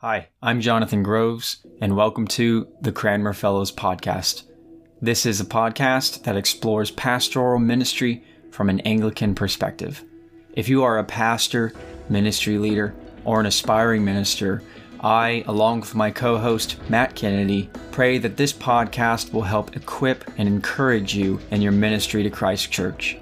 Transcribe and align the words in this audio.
Hi, 0.00 0.28
I'm 0.40 0.60
Jonathan 0.60 1.02
Groves, 1.02 1.66
and 1.80 1.96
welcome 1.96 2.28
to 2.28 2.68
the 2.80 2.92
Cranmer 2.92 3.32
Fellows 3.32 3.72
Podcast. 3.72 4.44
This 5.02 5.26
is 5.26 5.40
a 5.40 5.44
podcast 5.44 6.22
that 6.22 6.36
explores 6.36 6.92
pastoral 6.92 7.58
ministry 7.58 8.22
from 8.52 8.70
an 8.70 8.78
Anglican 8.82 9.34
perspective. 9.34 10.04
If 10.52 10.68
you 10.68 10.84
are 10.84 10.98
a 10.98 11.04
pastor, 11.04 11.72
ministry 12.08 12.58
leader, 12.58 12.94
or 13.24 13.40
an 13.40 13.46
aspiring 13.46 14.04
minister, 14.04 14.62
I, 15.00 15.42
along 15.48 15.80
with 15.80 15.96
my 15.96 16.12
co 16.12 16.38
host 16.38 16.76
Matt 16.88 17.16
Kennedy, 17.16 17.68
pray 17.90 18.18
that 18.18 18.36
this 18.36 18.52
podcast 18.52 19.32
will 19.32 19.42
help 19.42 19.74
equip 19.74 20.30
and 20.38 20.46
encourage 20.46 21.16
you 21.16 21.40
in 21.50 21.60
your 21.60 21.72
ministry 21.72 22.22
to 22.22 22.30
Christ 22.30 22.70
Church. 22.70 23.16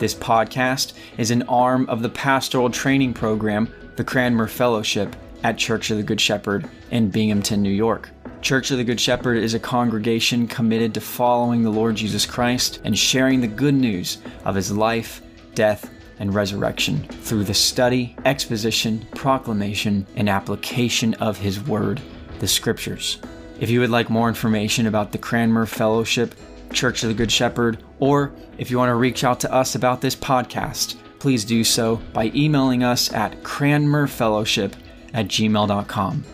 This 0.00 0.12
podcast 0.16 0.94
is 1.18 1.30
an 1.30 1.42
arm 1.44 1.88
of 1.88 2.02
the 2.02 2.10
pastoral 2.10 2.68
training 2.68 3.14
program, 3.14 3.72
the 3.94 4.02
Cranmer 4.02 4.48
Fellowship, 4.48 5.14
at 5.42 5.58
Church 5.58 5.90
of 5.90 5.96
the 5.96 6.02
Good 6.02 6.20
Shepherd 6.20 6.68
in 6.90 7.10
Binghamton, 7.10 7.62
New 7.62 7.70
York. 7.70 8.10
Church 8.42 8.70
of 8.70 8.78
the 8.78 8.84
Good 8.84 9.00
Shepherd 9.00 9.38
is 9.38 9.54
a 9.54 9.58
congregation 9.58 10.46
committed 10.46 10.94
to 10.94 11.00
following 11.00 11.62
the 11.62 11.70
Lord 11.70 11.96
Jesus 11.96 12.26
Christ 12.26 12.80
and 12.84 12.96
sharing 12.96 13.40
the 13.40 13.46
good 13.46 13.74
news 13.74 14.18
of 14.44 14.54
his 14.54 14.70
life, 14.70 15.22
death, 15.54 15.90
and 16.18 16.34
resurrection 16.34 17.02
through 17.02 17.44
the 17.44 17.54
study, 17.54 18.16
exposition, 18.24 19.06
proclamation, 19.14 20.06
and 20.16 20.28
application 20.28 21.14
of 21.14 21.36
His 21.36 21.60
Word, 21.60 22.00
the 22.38 22.48
Scriptures. 22.48 23.18
If 23.60 23.70
you 23.70 23.80
would 23.80 23.90
like 23.90 24.10
more 24.10 24.28
information 24.28 24.86
about 24.86 25.12
the 25.12 25.18
Cranmer 25.18 25.66
Fellowship, 25.66 26.34
Church 26.72 27.02
of 27.02 27.08
the 27.08 27.14
Good 27.14 27.32
Shepherd, 27.32 27.82
or 27.98 28.32
if 28.58 28.70
you 28.70 28.78
want 28.78 28.90
to 28.90 28.94
reach 28.94 29.24
out 29.24 29.40
to 29.40 29.52
us 29.52 29.74
about 29.74 30.00
this 30.00 30.16
podcast, 30.16 30.96
please 31.18 31.44
do 31.44 31.64
so 31.64 31.96
by 32.12 32.30
emailing 32.34 32.82
us 32.82 33.12
at 33.12 33.42
cranmerfellowship 33.42 34.72
at 35.14 35.26
gmail.com. 35.26 36.24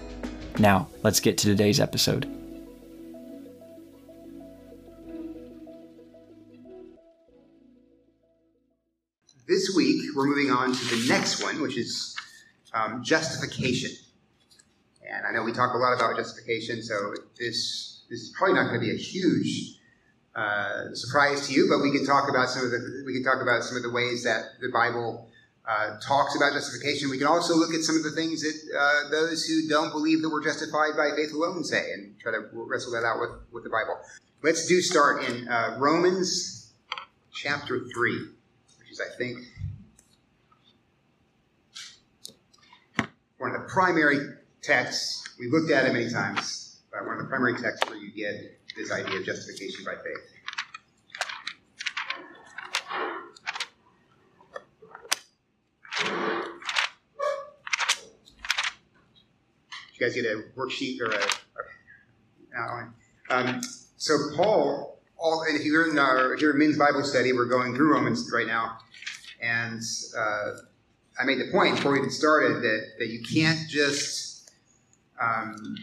Now, 0.58 0.88
let's 1.02 1.20
get 1.20 1.38
to 1.38 1.46
today's 1.46 1.80
episode. 1.80 2.28
This 9.48 9.74
week, 9.76 10.02
we're 10.14 10.26
moving 10.26 10.50
on 10.50 10.72
to 10.72 10.84
the 10.96 11.08
next 11.08 11.42
one, 11.42 11.60
which 11.60 11.76
is 11.76 12.16
um, 12.72 13.02
justification. 13.02 13.90
And 15.06 15.26
I 15.26 15.32
know 15.32 15.42
we 15.42 15.52
talk 15.52 15.74
a 15.74 15.78
lot 15.78 15.92
about 15.94 16.16
justification, 16.16 16.82
so 16.82 17.14
this 17.38 18.04
this 18.08 18.20
is 18.20 18.34
probably 18.36 18.54
not 18.54 18.68
going 18.68 18.80
to 18.80 18.86
be 18.86 18.92
a 18.92 18.98
huge 18.98 19.78
uh, 20.34 20.94
surprise 20.94 21.46
to 21.48 21.52
you, 21.52 21.66
but 21.68 21.82
we 21.82 21.90
can 21.90 22.06
talk 22.06 22.30
about 22.30 22.48
some 22.48 22.64
of 22.64 22.70
the 22.70 23.02
we 23.04 23.12
can 23.12 23.22
talk 23.22 23.42
about 23.42 23.62
some 23.62 23.76
of 23.76 23.82
the 23.82 23.90
ways 23.90 24.24
that 24.24 24.44
the 24.60 24.68
Bible 24.68 25.28
uh, 25.66 25.98
talks 26.00 26.34
about 26.36 26.52
justification. 26.52 27.10
We 27.10 27.18
can 27.18 27.26
also 27.26 27.54
look 27.56 27.72
at 27.72 27.82
some 27.82 27.96
of 27.96 28.02
the 28.02 28.10
things 28.10 28.42
that 28.42 28.56
uh, 28.76 29.10
those 29.10 29.44
who 29.44 29.68
don't 29.68 29.90
believe 29.90 30.22
that 30.22 30.30
we're 30.30 30.42
justified 30.42 30.96
by 30.96 31.10
faith 31.16 31.32
alone 31.32 31.64
say, 31.64 31.92
and 31.92 32.18
try 32.18 32.32
to 32.32 32.48
wrestle 32.52 32.92
that 32.92 33.04
out 33.04 33.20
with 33.20 33.30
with 33.52 33.64
the 33.64 33.70
Bible. 33.70 33.98
Let's 34.42 34.66
do 34.66 34.80
start 34.80 35.24
in 35.24 35.48
uh, 35.48 35.76
Romans 35.78 36.72
chapter 37.32 37.84
three 37.94 38.28
which 38.82 38.90
is, 38.90 39.00
I 39.00 39.16
think, 39.16 39.38
one 43.38 43.54
of 43.54 43.60
the 43.60 43.68
primary 43.68 44.18
texts. 44.62 45.36
We've 45.38 45.52
looked 45.52 45.70
at 45.70 45.86
it 45.86 45.92
many 45.92 46.10
times, 46.10 46.80
but 46.92 47.06
one 47.06 47.16
of 47.16 47.22
the 47.22 47.28
primary 47.28 47.54
texts 47.54 47.88
where 47.88 47.98
you 47.98 48.10
get 48.10 48.60
this 48.76 48.90
idea 48.90 49.18
of 49.20 49.24
justification 49.24 49.84
by 49.84 49.94
faith. 49.94 50.28
Did 59.91 59.91
guys 60.04 60.14
get 60.14 60.24
a 60.24 60.44
worksheet 60.56 61.00
or 61.00 61.10
a, 61.10 61.22
outline? 62.56 62.92
Um, 63.30 63.60
so 63.96 64.16
Paul 64.36 64.92
all, 65.22 65.44
if 65.48 65.64
you're 65.64 65.88
in 65.88 65.98
our 65.98 66.36
here 66.36 66.50
in 66.50 66.58
men's 66.58 66.76
Bible 66.76 67.04
study, 67.04 67.32
we're 67.32 67.46
going 67.46 67.74
through 67.74 67.92
Romans 67.92 68.28
right 68.32 68.46
now, 68.46 68.78
and 69.40 69.80
uh, 70.18 70.50
I 71.20 71.24
made 71.24 71.38
the 71.38 71.50
point 71.52 71.76
before 71.76 71.92
we 71.92 71.98
even 71.98 72.10
started 72.10 72.62
that 72.62 72.86
that 72.98 73.08
you 73.08 73.22
can't 73.22 73.68
just 73.68 74.50
um, 75.20 75.76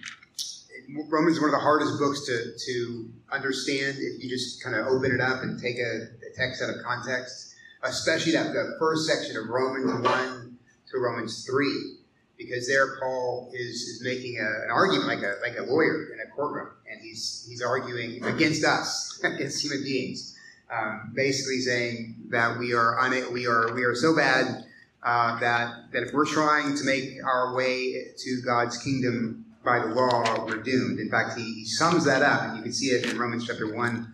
Romans 1.09 1.37
is 1.37 1.41
one 1.41 1.49
of 1.49 1.55
the 1.55 1.63
hardest 1.63 1.97
books 1.99 2.25
to 2.25 2.53
to 2.65 3.09
understand 3.31 3.97
if 3.99 4.23
you 4.23 4.29
just 4.29 4.61
kind 4.63 4.75
of 4.75 4.87
open 4.87 5.11
it 5.11 5.21
up 5.21 5.41
and 5.41 5.59
take 5.59 5.77
a, 5.77 6.07
a 6.27 6.35
text 6.35 6.61
out 6.61 6.69
of 6.69 6.83
context, 6.83 7.55
especially 7.83 8.33
that 8.33 8.47
the 8.53 8.75
first 8.77 9.07
section 9.07 9.37
of 9.37 9.47
Romans 9.47 10.03
one 10.03 10.57
to 10.91 10.97
Romans 10.99 11.45
three 11.45 11.98
because 12.39 12.67
there 12.67 12.97
Paul 12.99 13.51
is, 13.53 13.75
is 13.81 14.01
making 14.01 14.39
a, 14.39 14.63
an 14.63 14.71
argument 14.71 15.07
like 15.07 15.19
a, 15.19 15.35
like 15.41 15.59
a 15.59 15.63
lawyer 15.63 16.07
in 16.13 16.21
a 16.25 16.31
courtroom, 16.33 16.69
and 16.89 16.99
he's, 17.01 17.45
he's 17.47 17.61
arguing 17.61 18.23
against 18.23 18.63
us, 18.63 19.19
against 19.23 19.61
human 19.61 19.83
beings, 19.83 20.35
um, 20.73 21.11
basically 21.13 21.59
saying 21.59 22.15
that 22.29 22.57
we 22.57 22.73
are, 22.73 22.97
una- 23.05 23.29
we 23.29 23.45
are, 23.45 23.73
we 23.75 23.83
are 23.83 23.93
so 23.93 24.15
bad 24.15 24.63
uh, 25.03 25.37
that, 25.39 25.91
that 25.91 26.03
if 26.03 26.13
we're 26.13 26.25
trying 26.25 26.75
to 26.77 26.83
make 26.85 27.09
our 27.25 27.53
way 27.53 28.07
to 28.17 28.41
God's 28.43 28.77
kingdom 28.77 29.45
by 29.65 29.79
the 29.79 29.87
law, 29.87 30.45
we're 30.45 30.63
doomed. 30.63 30.99
In 30.99 31.09
fact, 31.09 31.37
he, 31.37 31.43
he 31.43 31.65
sums 31.65 32.05
that 32.05 32.21
up, 32.21 32.43
and 32.43 32.57
you 32.57 32.63
can 32.63 32.71
see 32.71 32.87
it 32.87 33.11
in 33.11 33.19
Romans 33.19 33.45
chapter 33.45 33.75
1, 33.75 34.13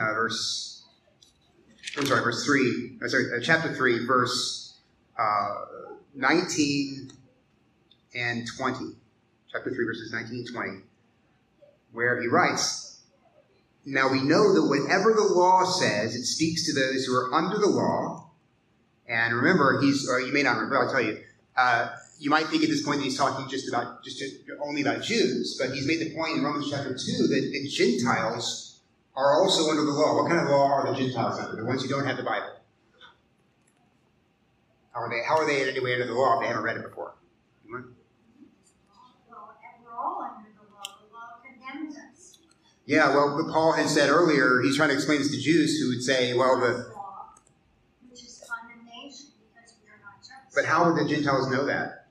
uh, 0.00 0.04
verse, 0.14 0.82
I'm 1.96 2.04
sorry, 2.04 2.24
verse 2.24 2.44
3, 2.44 2.98
uh, 3.04 3.08
sorry, 3.08 3.26
uh, 3.36 3.40
chapter 3.40 3.72
3, 3.72 4.06
verse 4.06 4.74
uh, 5.16 5.54
19 6.16 7.12
and 8.14 8.46
20, 8.56 8.96
chapter 9.50 9.70
3, 9.70 9.84
verses 9.84 10.12
19 10.12 10.36
and 10.38 10.48
20, 10.52 10.70
where 11.92 12.20
he 12.20 12.28
writes, 12.28 13.00
Now 13.84 14.10
we 14.10 14.20
know 14.20 14.54
that 14.54 14.66
whatever 14.66 15.12
the 15.12 15.32
law 15.32 15.64
says, 15.64 16.14
it 16.14 16.24
speaks 16.24 16.66
to 16.66 16.72
those 16.72 17.04
who 17.04 17.14
are 17.14 17.32
under 17.34 17.58
the 17.58 17.68
law. 17.68 18.30
And 19.08 19.34
remember, 19.34 19.80
he's, 19.80 20.08
or 20.08 20.20
you 20.20 20.32
may 20.32 20.42
not 20.42 20.56
remember, 20.56 20.78
I'll 20.78 20.90
tell 20.90 21.02
you, 21.02 21.20
uh, 21.56 21.88
you 22.18 22.30
might 22.30 22.46
think 22.46 22.62
at 22.62 22.68
this 22.68 22.82
point 22.82 22.98
that 22.98 23.04
he's 23.04 23.16
talking 23.16 23.48
just 23.48 23.68
about, 23.68 24.04
just 24.04 24.22
only 24.62 24.82
about 24.82 25.02
Jews, 25.02 25.56
but 25.58 25.70
he's 25.74 25.86
made 25.86 26.00
the 26.00 26.14
point 26.14 26.36
in 26.36 26.44
Romans 26.44 26.70
chapter 26.70 26.90
2 26.90 26.94
that, 26.96 27.50
that 27.52 27.70
Gentiles 27.70 28.80
are 29.16 29.42
also 29.42 29.70
under 29.70 29.84
the 29.84 29.90
law. 29.90 30.22
What 30.22 30.28
kind 30.28 30.40
of 30.40 30.48
law 30.48 30.70
are 30.70 30.92
the 30.92 30.96
Gentiles 30.96 31.40
under? 31.40 31.56
The 31.56 31.64
ones 31.64 31.82
who 31.82 31.88
don't 31.88 32.06
have 32.06 32.16
the 32.16 32.22
Bible. 32.22 32.60
How 34.92 35.00
are 35.00 35.10
they, 35.10 35.22
how 35.26 35.38
are 35.38 35.46
they 35.46 35.62
in 35.62 35.68
any 35.68 35.80
way 35.80 35.94
under 35.94 36.06
the 36.06 36.14
law 36.14 36.36
if 36.36 36.42
they 36.42 36.48
haven't 36.48 36.62
read 36.62 36.76
it 36.76 36.82
before? 36.82 37.14
Yeah, 42.90 43.14
well, 43.14 43.48
Paul 43.52 43.74
had 43.74 43.88
said 43.88 44.10
earlier, 44.10 44.62
he's 44.64 44.76
trying 44.76 44.88
to 44.88 44.96
explain 44.96 45.18
this 45.18 45.30
to 45.30 45.40
Jews 45.40 45.78
who 45.78 45.90
would 45.90 46.02
say, 46.02 46.34
well, 46.34 46.58
the. 46.58 46.90
Which 48.08 48.24
is 48.24 48.42
condemnation 48.42 49.30
because 49.46 49.76
we 49.78 49.86
are 49.86 50.02
not 50.02 50.18
just. 50.18 50.52
But 50.52 50.64
how 50.64 50.90
would 50.90 50.98
the 50.98 51.08
Gentiles 51.08 51.48
know 51.52 51.64
that? 51.66 52.08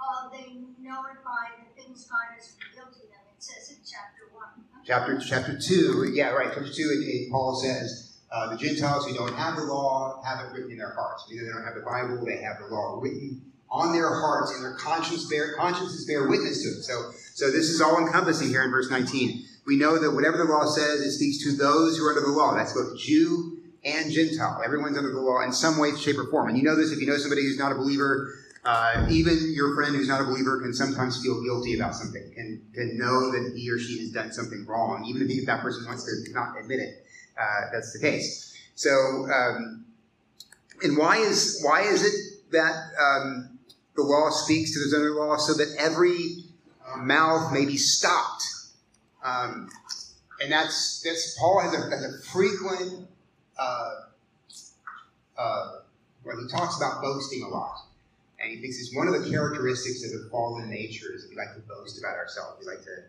Uh, 0.00 0.30
they 0.32 0.64
notify 0.80 1.60
the 1.60 1.82
things 1.82 2.08
God 2.08 2.34
has 2.34 2.56
revealed 2.56 2.94
to 2.94 3.00
them. 3.00 3.20
It 3.36 3.42
says 3.42 3.68
in 3.68 3.84
chapter 3.84 4.32
1. 4.32 4.48
Chapter, 4.86 5.20
chapter 5.20 5.58
2, 5.60 6.12
yeah, 6.14 6.30
right, 6.30 6.48
chapter 6.54 6.72
2, 6.72 6.72
it, 6.72 7.04
it, 7.04 7.30
Paul 7.30 7.54
says, 7.56 8.16
uh, 8.32 8.48
the 8.48 8.56
Gentiles 8.56 9.04
who 9.04 9.12
don't 9.12 9.34
have 9.34 9.56
the 9.56 9.64
law 9.64 10.22
have 10.24 10.40
it 10.46 10.54
written 10.54 10.70
in 10.70 10.78
their 10.78 10.94
hearts. 10.94 11.28
Either 11.30 11.44
they 11.44 11.52
don't 11.52 11.64
have 11.64 11.74
the 11.74 11.82
Bible, 11.82 12.24
they 12.24 12.38
have 12.38 12.56
the 12.60 12.74
law 12.74 12.98
written 12.98 13.42
on 13.70 13.92
their 13.92 14.08
hearts, 14.08 14.54
and 14.54 14.64
their 14.64 14.72
conscience 14.72 15.28
bear, 15.28 15.54
consciences 15.56 16.06
bear 16.06 16.26
witness 16.26 16.62
to 16.62 16.68
it. 16.70 16.82
So, 16.84 17.12
so 17.34 17.50
this 17.50 17.68
is 17.68 17.82
all 17.82 17.98
encompassing 17.98 18.48
here 18.48 18.62
in 18.62 18.70
verse 18.70 18.90
19 18.90 19.44
we 19.68 19.76
know 19.76 19.98
that 19.98 20.12
whatever 20.12 20.38
the 20.38 20.44
law 20.44 20.64
says, 20.64 21.00
it 21.02 21.12
speaks 21.12 21.44
to 21.44 21.52
those 21.52 21.98
who 21.98 22.06
are 22.06 22.16
under 22.16 22.22
the 22.22 22.32
law. 22.32 22.56
That's 22.56 22.72
both 22.72 22.98
Jew 22.98 23.58
and 23.84 24.10
Gentile. 24.10 24.62
Everyone's 24.64 24.96
under 24.96 25.12
the 25.12 25.20
law 25.20 25.42
in 25.42 25.52
some 25.52 25.78
way, 25.78 25.94
shape, 25.94 26.16
or 26.16 26.24
form. 26.30 26.48
And 26.48 26.56
you 26.56 26.64
know 26.64 26.74
this 26.74 26.90
if 26.90 26.98
you 26.98 27.06
know 27.06 27.18
somebody 27.18 27.42
who's 27.42 27.58
not 27.58 27.70
a 27.70 27.74
believer. 27.74 28.34
Uh, 28.64 29.06
even 29.10 29.52
your 29.54 29.74
friend 29.76 29.94
who's 29.94 30.08
not 30.08 30.22
a 30.22 30.24
believer 30.24 30.60
can 30.60 30.72
sometimes 30.72 31.22
feel 31.22 31.42
guilty 31.44 31.78
about 31.78 31.94
something, 31.94 32.32
can, 32.34 32.62
can 32.74 32.98
know 32.98 33.30
that 33.30 33.52
he 33.56 33.70
or 33.70 33.78
she 33.78 34.00
has 34.00 34.10
done 34.10 34.32
something 34.32 34.66
wrong, 34.66 35.04
even 35.06 35.30
if, 35.30 35.46
that 35.46 35.60
person 35.60 35.86
wants 35.86 36.04
to 36.04 36.32
not 36.32 36.58
admit 36.58 36.80
it. 36.80 37.06
Uh, 37.40 37.70
that's 37.72 37.92
the 37.92 38.00
case. 38.00 38.58
So, 38.74 38.90
um, 38.90 39.84
and 40.82 40.96
why 40.96 41.18
is 41.18 41.62
why 41.62 41.82
is 41.82 42.04
it 42.04 42.50
that 42.52 42.74
um, 43.00 43.58
the 43.96 44.02
law 44.02 44.30
speaks 44.30 44.72
to 44.72 44.80
those 44.80 44.94
under 44.94 45.14
the 45.14 45.20
law 45.20 45.36
so 45.36 45.54
that 45.54 45.74
every 45.78 46.44
mouth 46.98 47.52
may 47.52 47.64
be 47.64 47.76
stopped 47.76 48.42
um, 49.28 49.68
and 50.40 50.52
that's, 50.52 51.02
that's 51.02 51.36
Paul 51.38 51.60
has 51.60 51.74
a, 51.74 51.90
has 51.90 52.04
a 52.04 52.18
frequent, 52.30 53.08
uh, 53.58 53.94
uh, 55.36 55.72
where 56.22 56.36
he 56.40 56.46
talks 56.48 56.76
about 56.76 57.02
boasting 57.02 57.42
a 57.42 57.48
lot. 57.48 57.76
And 58.40 58.50
he 58.50 58.60
thinks 58.60 58.78
it's 58.80 58.94
one 58.94 59.08
of 59.08 59.20
the 59.20 59.28
characteristics 59.28 60.04
of 60.04 60.12
the 60.12 60.28
fallen 60.30 60.70
nature 60.70 61.12
is 61.14 61.22
that 61.22 61.30
we 61.30 61.36
like 61.36 61.54
to 61.54 61.60
boast 61.60 61.98
about 61.98 62.16
ourselves. 62.16 62.56
We 62.60 62.66
like 62.66 62.82
to 62.84 63.02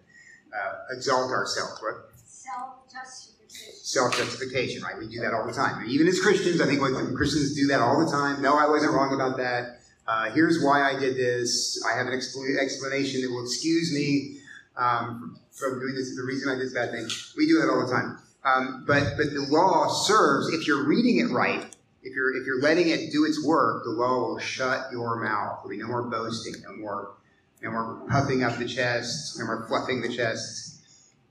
uh, 0.57 0.95
exalt 0.95 1.31
ourselves. 1.31 1.79
What? 1.81 2.09
Self-justification. 2.15 3.73
Self-justification, 3.73 4.83
right? 4.83 4.97
We 4.97 5.07
do 5.07 5.19
that 5.21 5.33
all 5.33 5.45
the 5.45 5.53
time. 5.53 5.85
Even 5.87 6.07
as 6.07 6.19
Christians, 6.19 6.61
I 6.61 6.65
think 6.65 6.81
when 6.81 7.15
Christians 7.15 7.55
do 7.55 7.67
that 7.67 7.79
all 7.79 8.03
the 8.03 8.11
time. 8.11 8.41
No, 8.41 8.57
I 8.57 8.67
wasn't 8.67 8.93
wrong 8.93 9.13
about 9.13 9.37
that. 9.37 9.81
Uh, 10.07 10.31
here's 10.31 10.63
why 10.63 10.81
I 10.81 10.99
did 10.99 11.15
this. 11.15 11.83
I 11.85 11.95
have 11.95 12.07
an 12.07 12.13
expl- 12.13 12.59
explanation 12.59 13.21
that 13.21 13.29
will 13.29 13.43
excuse 13.43 13.93
me 13.93 14.39
um, 14.75 15.38
from 15.51 15.79
doing 15.79 15.95
this. 15.95 16.15
The 16.15 16.23
reason 16.23 16.49
I 16.49 16.55
did 16.55 16.65
this 16.65 16.73
bad 16.73 16.91
thing. 16.91 17.07
We 17.37 17.47
do 17.47 17.59
that 17.59 17.69
all 17.69 17.85
the 17.85 17.91
time. 17.91 18.19
Um, 18.43 18.83
but 18.87 19.17
but 19.17 19.33
the 19.33 19.45
law 19.49 19.87
serves 19.87 20.53
if 20.53 20.67
you're 20.67 20.85
reading 20.85 21.19
it 21.19 21.31
right. 21.31 21.65
If 22.01 22.15
you're 22.15 22.35
if 22.35 22.45
you're 22.45 22.61
letting 22.61 22.89
it 22.89 23.11
do 23.11 23.25
its 23.25 23.45
work, 23.45 23.83
the 23.83 23.91
law 23.91 24.19
will 24.19 24.39
shut 24.39 24.91
your 24.91 25.21
mouth. 25.21 25.59
There'll 25.63 25.69
be 25.69 25.77
no 25.77 25.87
more 25.87 26.03
boasting, 26.03 26.61
no 26.63 26.75
more 26.77 27.15
no 27.61 27.71
more 27.71 28.01
puffing 28.09 28.43
up 28.43 28.57
the 28.57 28.65
chest, 28.65 29.37
no 29.37 29.45
more 29.45 29.65
fluffing 29.67 30.01
the 30.01 30.09
chest. 30.09 30.77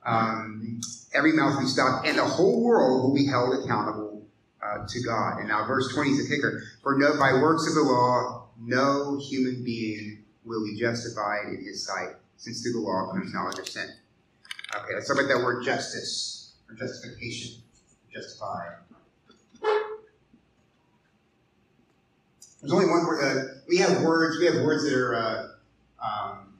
Um, 0.05 0.81
every 1.15 1.33
mouth 1.33 1.55
will 1.55 1.63
be 1.63 1.69
stopped, 1.69 2.07
and 2.07 2.19
the 2.19 2.25
whole 2.25 2.63
world 2.63 3.05
will 3.05 3.15
be 3.15 3.27
held 3.27 3.65
accountable 3.65 4.27
uh, 4.63 4.87
to 4.87 5.03
God. 5.03 5.39
And 5.39 5.49
now, 5.49 5.67
verse 5.67 5.93
20 5.95 6.11
is 6.11 6.29
the 6.29 6.35
kicker. 6.35 6.63
For 6.83 6.99
no, 6.99 7.19
by 7.19 7.35
works 7.35 7.67
of 7.67 7.75
the 7.75 7.83
law, 7.83 8.49
no 8.61 9.19
human 9.19 9.65
being 9.65 10.25
will 10.45 10.65
be 10.65 10.79
justified 10.79 11.49
in 11.49 11.65
his 11.65 11.87
sight, 11.87 12.17
since 12.37 12.63
through 12.63 12.73
the 12.73 12.81
law 12.81 13.13
comes 13.13 13.33
knowledge 13.33 13.59
of 13.59 13.69
sin. 13.69 13.89
Okay, 14.75 14.95
let's 14.95 15.09
talk 15.09 15.17
about 15.17 15.29
that 15.29 15.43
word 15.43 15.65
justice, 15.65 16.53
or 16.69 16.75
justification, 16.75 17.63
justified. 18.13 18.77
There's 22.61 22.73
only 22.73 22.87
one 22.87 23.07
word. 23.07 23.25
Uh, 23.25 23.61
we 23.67 23.79
have 23.79 24.03
words. 24.03 24.39
We 24.39 24.47
have 24.47 24.57
words 24.57 24.85
that 24.85 24.95
are 24.95 25.15
uh, 25.15 25.49
um, 26.05 26.55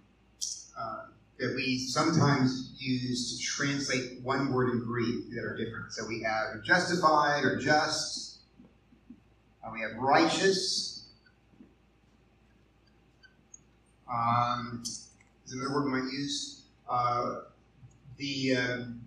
uh, 0.79 1.03
that 1.39 1.55
we 1.55 1.79
sometimes 1.79 2.75
use 2.79 3.37
to 3.37 3.45
translate 3.45 4.23
one 4.23 4.53
word 4.53 4.71
in 4.71 4.85
Greek 4.85 5.31
that 5.35 5.45
are 5.45 5.57
different. 5.57 5.93
So 5.93 6.07
we 6.07 6.23
have 6.23 6.63
justified 6.63 7.45
or 7.45 7.59
just. 7.59 8.39
Uh, 9.63 9.71
we 9.73 9.81
have 9.81 9.97
righteous. 9.99 11.09
Um, 14.11 14.83
is 14.85 15.53
another 15.53 15.75
word 15.75 15.85
we 15.85 16.01
might 16.01 16.11
use. 16.11 16.63
The 18.19 18.57
um, 18.57 19.01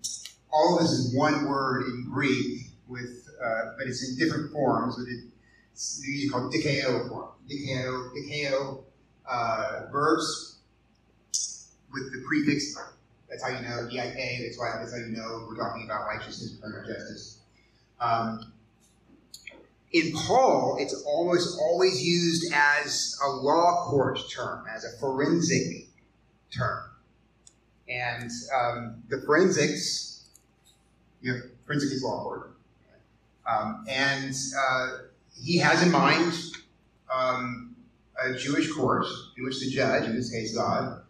all 0.52 0.76
of 0.76 0.82
this 0.82 0.92
is 0.92 1.14
one 1.14 1.46
word 1.46 1.86
in 1.86 2.08
Greek 2.10 2.66
with, 2.88 3.28
uh, 3.42 3.72
but 3.78 3.86
it's 3.86 4.08
in 4.08 4.18
different 4.18 4.52
forms. 4.52 4.98
It, 4.98 5.24
it's 5.72 6.02
usually 6.06 6.28
called 6.28 6.52
dikeo 6.52 7.08
form. 7.08 7.28
Dikeo, 7.50 8.10
dikeo 8.14 8.84
uh, 9.28 9.86
verbs 9.90 10.58
with 11.92 12.12
the 12.12 12.22
prefix. 12.26 12.76
That's 13.28 13.42
how 13.42 13.48
you 13.50 13.66
know 13.66 13.88
DIK. 13.88 14.42
That's 14.42 14.58
why. 14.58 14.76
That's 14.78 14.92
how 14.92 14.98
you 14.98 15.16
know 15.16 15.46
we're 15.48 15.56
talking 15.56 15.84
about 15.84 16.06
righteousness, 16.06 16.56
criminal 16.60 16.86
justice. 16.86 17.40
Um, 18.00 18.52
in 19.92 20.12
Paul, 20.12 20.78
it's 20.80 21.02
almost 21.06 21.58
always 21.60 22.02
used 22.02 22.52
as 22.52 23.18
a 23.24 23.28
law 23.28 23.86
court 23.88 24.18
term, 24.30 24.64
as 24.74 24.84
a 24.84 24.98
forensic 24.98 25.86
term. 26.50 26.91
And 27.92 28.30
um, 28.54 29.02
the 29.08 29.20
forensics, 29.22 30.24
you 31.20 31.32
know, 31.32 31.40
forensic 31.66 31.92
is 31.92 32.02
law 32.02 32.22
court. 32.22 32.56
Um, 33.46 33.84
and 33.88 34.34
uh, 34.58 34.90
he 35.40 35.58
has 35.58 35.82
in 35.82 35.90
mind 35.90 36.32
um, 37.12 37.76
a 38.22 38.34
Jewish 38.34 38.72
court 38.72 39.06
in 39.36 39.44
which 39.44 39.60
the 39.60 39.70
judge, 39.70 40.04
in 40.04 40.16
this 40.16 40.30
case 40.30 40.54
God, 40.54 41.02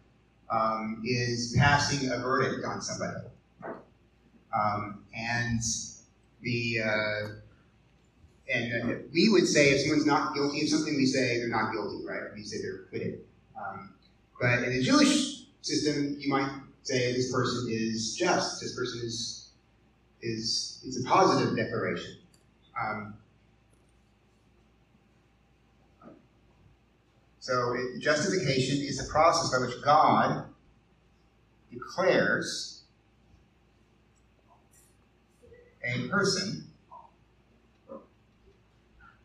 um, 0.51 1.01
is 1.05 1.55
passing 1.57 2.09
a 2.09 2.17
verdict 2.17 2.65
on 2.65 2.81
somebody. 2.81 3.27
Um, 4.53 5.03
and 5.15 5.61
the 6.41 6.79
uh, 6.81 7.27
and 8.53 8.91
uh, 8.91 8.95
we 9.11 9.29
would 9.29 9.47
say 9.47 9.69
if 9.69 9.81
someone's 9.81 10.05
not 10.05 10.35
guilty 10.35 10.61
of 10.61 10.69
something, 10.69 10.95
we 10.95 11.05
say 11.05 11.39
they're 11.39 11.47
not 11.47 11.71
guilty, 11.71 12.05
right? 12.05 12.21
We 12.35 12.43
say 12.43 12.61
they're 12.61 12.81
acquitted. 12.81 13.21
Um, 13.57 13.93
but 14.39 14.63
in 14.63 14.77
the 14.77 14.83
Jewish 14.83 15.45
system, 15.61 16.17
you 16.19 16.29
might 16.29 16.51
say 16.83 17.13
this 17.13 17.31
person 17.31 17.67
is 17.69 18.15
just. 18.15 18.61
This 18.61 18.75
person 18.75 19.01
is 19.03 19.49
is 20.21 20.81
it's 20.85 21.03
a 21.03 21.07
positive 21.07 21.55
declaration. 21.55 22.17
Um, 22.79 23.15
so 27.39 27.73
it, 27.73 27.99
justification 27.99 28.77
is 28.77 28.97
the 28.97 29.11
process 29.11 29.51
by 29.51 29.65
which 29.65 29.83
God 29.83 30.45
declares 31.71 32.83
a 35.83 36.07
person 36.07 36.67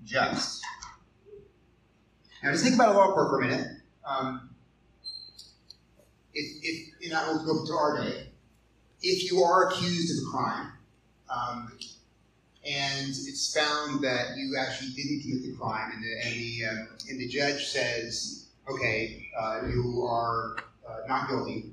just. 0.05 0.63
Now, 2.43 2.53
just 2.53 2.65
think 2.65 2.77
about 2.77 2.95
a 2.95 2.99
law 2.99 3.13
court 3.13 3.29
for 3.31 3.41
a 3.41 3.47
minute. 3.47 3.67
Um, 4.05 4.48
if, 6.39 6.57
if, 6.63 7.05
and 7.05 7.15
I 7.15 7.31
will 7.31 7.45
go 7.45 7.67
to 7.67 7.73
our 7.73 8.05
day. 8.05 8.27
If 9.03 9.31
you 9.31 9.43
are 9.43 9.69
accused 9.69 10.17
of 10.17 10.27
a 10.27 10.31
crime, 10.31 10.73
um, 11.31 11.73
and 12.65 13.09
it's 13.09 13.55
found 13.55 14.03
that 14.03 14.37
you 14.37 14.57
actually 14.59 14.91
didn't 14.91 15.23
commit 15.23 15.43
the 15.45 15.57
crime, 15.57 15.93
and 15.95 16.03
the, 16.03 16.27
and 16.27 16.35
the, 16.35 16.65
um, 16.65 16.89
and 17.09 17.21
the 17.21 17.29
judge 17.29 17.67
says, 17.67 18.49
okay, 18.69 19.29
uh, 19.39 19.63
you 19.69 20.05
are 20.09 20.57
uh, 20.89 21.07
not 21.09 21.29
guilty, 21.29 21.73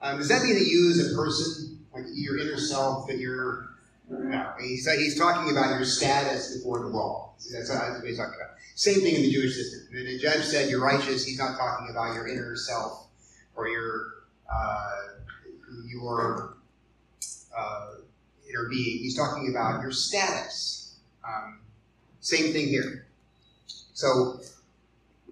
um, 0.00 0.18
does 0.18 0.28
that 0.28 0.42
mean 0.42 0.54
that 0.54 0.66
you 0.66 0.90
as 0.90 1.12
a 1.12 1.14
person, 1.14 1.78
like 1.94 2.04
your 2.12 2.38
inner 2.38 2.58
self, 2.58 3.06
that 3.06 3.18
you're 3.18 3.68
no, 4.08 4.52
he's, 4.60 4.90
he's 4.90 5.18
talking 5.18 5.50
about 5.50 5.70
your 5.70 5.84
status 5.84 6.56
before 6.56 6.80
the 6.80 6.88
law. 6.88 7.32
That's 7.52 7.70
what 7.70 8.04
he's 8.04 8.18
talking 8.18 8.34
about. 8.34 8.56
Same 8.74 9.00
thing 9.00 9.14
in 9.14 9.22
the 9.22 9.30
Jewish 9.30 9.54
system. 9.54 9.88
When 9.92 10.04
the 10.04 10.18
judge 10.18 10.44
said 10.44 10.68
you're 10.68 10.82
righteous, 10.82 11.24
he's 11.24 11.38
not 11.38 11.56
talking 11.56 11.88
about 11.90 12.14
your 12.14 12.28
inner 12.28 12.56
self 12.56 13.06
or 13.56 13.68
your 13.68 14.06
uh, 14.52 14.90
your 15.86 16.56
uh, 17.56 17.88
inner 18.48 18.68
being. 18.68 18.98
He's 18.98 19.16
talking 19.16 19.48
about 19.50 19.82
your 19.82 19.92
status. 19.92 20.96
Um, 21.26 21.60
same 22.20 22.52
thing 22.52 22.68
here. 22.68 23.06
So 23.94 24.40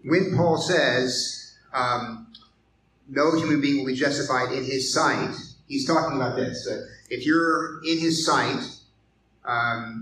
when 0.05 0.37
Paul 0.37 0.58
says 0.58 1.55
um, 1.72 2.32
no 3.08 3.37
human 3.37 3.61
being 3.61 3.78
will 3.78 3.87
be 3.87 3.94
justified 3.94 4.52
in 4.52 4.64
his 4.64 4.93
sight, 4.93 5.34
he's 5.69 5.87
talking 5.87 6.16
about 6.16 6.37
this. 6.37 6.69
Uh, 6.69 6.87
if 7.11 7.26
you're 7.26 7.82
in 7.84 7.99
his 7.99 8.25
sight, 8.25 8.62
um, 9.44 10.00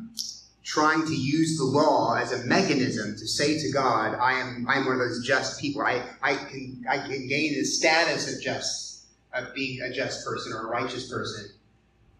trying 0.68 1.06
to 1.06 1.14
use 1.14 1.56
the 1.56 1.64
law 1.64 2.14
as 2.14 2.30
a 2.30 2.44
mechanism 2.44 3.16
to 3.16 3.26
say 3.26 3.58
to 3.58 3.72
God, 3.72 4.14
I 4.14 4.34
am 4.34 4.66
I 4.68 4.74
am 4.74 4.84
one 4.84 4.96
of 4.96 4.98
those 5.00 5.26
just 5.26 5.58
people. 5.58 5.80
I, 5.80 6.02
I 6.22 6.34
can 6.34 6.84
I 6.88 6.98
can 6.98 7.26
gain 7.26 7.54
the 7.54 7.64
status 7.64 8.34
of 8.34 8.42
just 8.42 9.06
of 9.32 9.54
being 9.54 9.80
a 9.80 9.90
just 9.90 10.26
person 10.26 10.52
or 10.52 10.66
a 10.66 10.70
righteous 10.70 11.10
person 11.10 11.50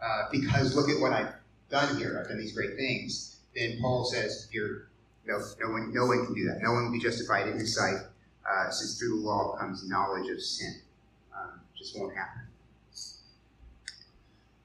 uh, 0.03 0.29
because 0.33 0.75
look 0.75 0.89
at 0.89 0.99
what 0.99 1.13
I've 1.13 1.35
done 1.69 1.99
here. 1.99 2.19
I've 2.19 2.29
done 2.29 2.39
these 2.39 2.55
great 2.55 2.77
things. 2.77 3.37
Then 3.55 3.79
Paul 3.83 4.07
says, 4.07 4.49
you're 4.51 4.89
no 5.27 5.41
no 5.61 5.71
one 5.71 5.93
no 5.93 6.07
one 6.07 6.25
can 6.25 6.35
do 6.35 6.47
that. 6.47 6.63
No 6.63 6.73
one 6.73 6.87
will 6.87 6.93
be 6.93 7.01
justified 7.01 7.49
in 7.49 7.59
his 7.59 7.77
sight 7.77 7.99
uh, 8.51 8.71
since 8.71 8.99
through 8.99 9.21
the 9.21 9.27
law 9.27 9.57
comes 9.59 9.87
knowledge 9.87 10.31
of 10.31 10.41
sin. 10.41 10.75
Um, 11.37 11.61
just 11.77 11.99
won't 11.99 12.17
happen. 12.17 12.43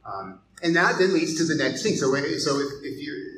Um, 0.06 0.40
and 0.62 0.76
that 0.76 0.98
then 0.98 1.14
leads 1.14 1.38
to 1.38 1.44
the 1.44 1.56
next 1.56 1.84
thing. 1.84 1.96
So, 1.96 2.14
so 2.14 2.60
if, 2.60 2.68
if 2.84 3.02
you, 3.02 3.33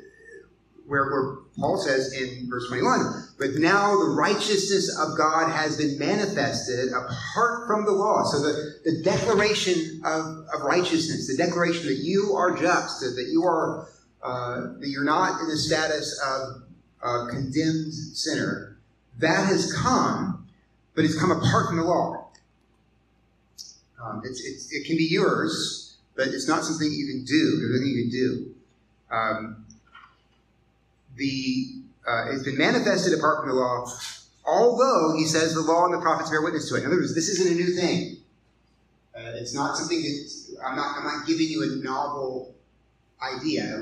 where, 0.88 1.06
where 1.06 1.36
Paul 1.58 1.77
says 1.77 2.13
in 2.13 2.48
verse 2.50 2.68
21, 2.68 3.30
but 3.39 3.56
now 3.56 3.98
the 3.98 4.15
righteousness 4.18 4.96
of 4.98 5.18
God 5.18 5.51
has 5.51 5.77
been 5.77 5.98
manifested 5.98 6.89
apart 6.89 7.68
from 7.68 7.86
the 7.86 7.92
law. 7.92 8.24
So 8.24 8.39
the, 8.39 8.80
the 8.84 9.01
declaration 9.04 10.01
of, 10.06 10.46
of 10.54 10.62
righteousness, 10.62 11.27
the 11.27 11.44
declaration 11.44 11.88
that 11.88 12.00
you 12.04 12.34
are 12.36 12.56
just, 12.56 13.01
that 13.01 13.30
you 13.32 13.44
are, 13.46 13.88
uh, 14.24 14.74
that 14.80 14.88
you're 14.88 15.04
not 15.04 15.42
in 15.42 15.48
the 15.48 15.58
status 15.58 16.22
of 16.24 16.62
a 17.01 17.27
condemned 17.30 17.94
sinner, 17.94 18.77
that 19.20 19.48
has 19.48 19.74
come, 19.74 20.48
but 20.94 21.06
it's 21.06 21.20
come 21.20 21.32
apart 21.32 21.68
from 21.68 21.77
the 21.77 21.84
law. 21.84 22.30
Um, 24.04 24.22
it's, 24.24 24.44
it's, 24.44 24.72
it 24.72 24.86
can 24.86 24.98
be 24.98 25.08
yours, 25.10 25.98
but 26.15 26.27
it's 26.27 26.48
not 26.48 26.63
something 26.63 26.92
you 26.92 27.08
can 27.08 27.25
do. 27.25 27.58
There's 27.58 27.72
nothing 27.72 27.88
you 27.88 28.01
can 28.04 28.12
do. 28.12 28.56
Um, 29.10 29.64
the 31.15 31.81
uh, 32.07 32.31
it's 32.31 32.43
been 32.43 32.57
manifested 32.57 33.17
apart 33.17 33.39
from 33.39 33.50
the 33.50 33.55
law, 33.55 33.89
although 34.45 35.15
he 35.17 35.25
says 35.25 35.53
the 35.53 35.62
law 35.62 35.86
and 35.86 35.93
the 35.93 36.00
prophets 36.00 36.29
bear 36.29 36.41
witness 36.41 36.69
to 36.69 36.75
it. 36.75 36.79
In 36.79 36.88
other 36.88 36.98
words, 36.98 37.15
this 37.15 37.29
isn't 37.29 37.51
a 37.51 37.55
new 37.55 37.75
thing. 37.75 38.17
Uh, 39.15 39.31
it's 39.36 39.53
not 39.53 39.75
something 39.77 40.01
that 40.01 40.60
I'm 40.65 40.75
not. 40.75 40.98
I'm 40.98 41.03
not 41.03 41.25
giving 41.25 41.48
you 41.48 41.63
a 41.63 41.84
novel 41.84 42.53
idea. 43.22 43.79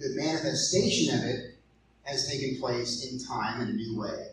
The, 0.00 0.12
manifestation 0.16 1.18
of 1.18 1.24
it 1.24 1.56
has 2.02 2.28
taken 2.28 2.60
place 2.60 3.10
in 3.10 3.18
time 3.24 3.62
in 3.62 3.68
a 3.68 3.72
new 3.72 3.98
way. 3.98 4.28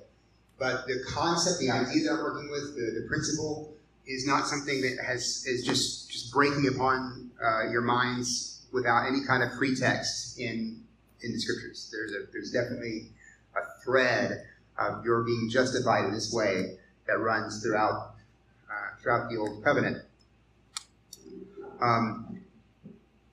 But 0.57 0.87
the 0.87 1.03
concept, 1.07 1.59
the 1.59 1.69
idea 1.69 2.03
that 2.03 2.13
I'm 2.13 2.23
working 2.23 2.49
with, 2.49 2.75
the, 2.75 2.99
the 2.99 3.07
principle, 3.07 3.73
is 4.07 4.25
not 4.25 4.47
something 4.47 4.81
that 4.81 4.97
has 5.05 5.45
is 5.45 5.63
just 5.63 6.09
just 6.11 6.33
breaking 6.33 6.67
upon 6.67 7.29
uh, 7.41 7.69
your 7.69 7.81
minds 7.81 8.61
without 8.71 9.07
any 9.07 9.23
kind 9.25 9.43
of 9.43 9.51
pretext 9.57 10.39
in 10.39 10.83
in 11.21 11.31
the 11.31 11.39
scriptures. 11.39 11.91
There's 11.91 12.11
a 12.13 12.31
there's 12.31 12.51
definitely 12.51 13.09
a 13.55 13.83
thread 13.83 14.45
of 14.77 15.03
you're 15.03 15.23
being 15.23 15.49
justified 15.49 16.05
in 16.05 16.13
this 16.13 16.31
way 16.33 16.77
that 17.07 17.19
runs 17.19 17.61
throughout 17.61 18.15
uh, 18.69 19.01
throughout 19.01 19.29
the 19.29 19.37
old 19.37 19.63
covenant. 19.63 20.03
Um, 21.81 22.41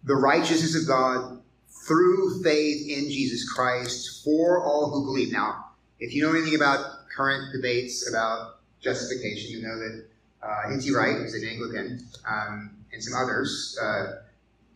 the 0.05 0.15
righteousness 0.15 0.81
of 0.81 0.87
God 0.87 1.43
through 1.87 2.43
faith 2.43 2.89
in 2.89 3.11
Jesus 3.11 3.51
Christ 3.51 4.25
for 4.25 4.63
all 4.65 4.91
who 4.91 5.05
believe. 5.05 5.33
Now, 5.33 5.67
if 5.99 6.15
you 6.15 6.23
know 6.23 6.31
anything 6.31 6.55
about 6.55 7.09
current 7.15 7.53
debates 7.53 8.09
about 8.09 8.59
justification, 8.81 9.51
you 9.51 9.63
know 9.63 9.79
that 9.79 10.07
uh. 10.43 10.97
Wright, 10.97 11.17
who's 11.17 11.35
an 11.35 11.49
Anglican, 11.49 12.07
um, 12.29 12.71
and 12.93 13.03
some 13.03 13.21
others 13.21 13.77
uh, 13.83 14.17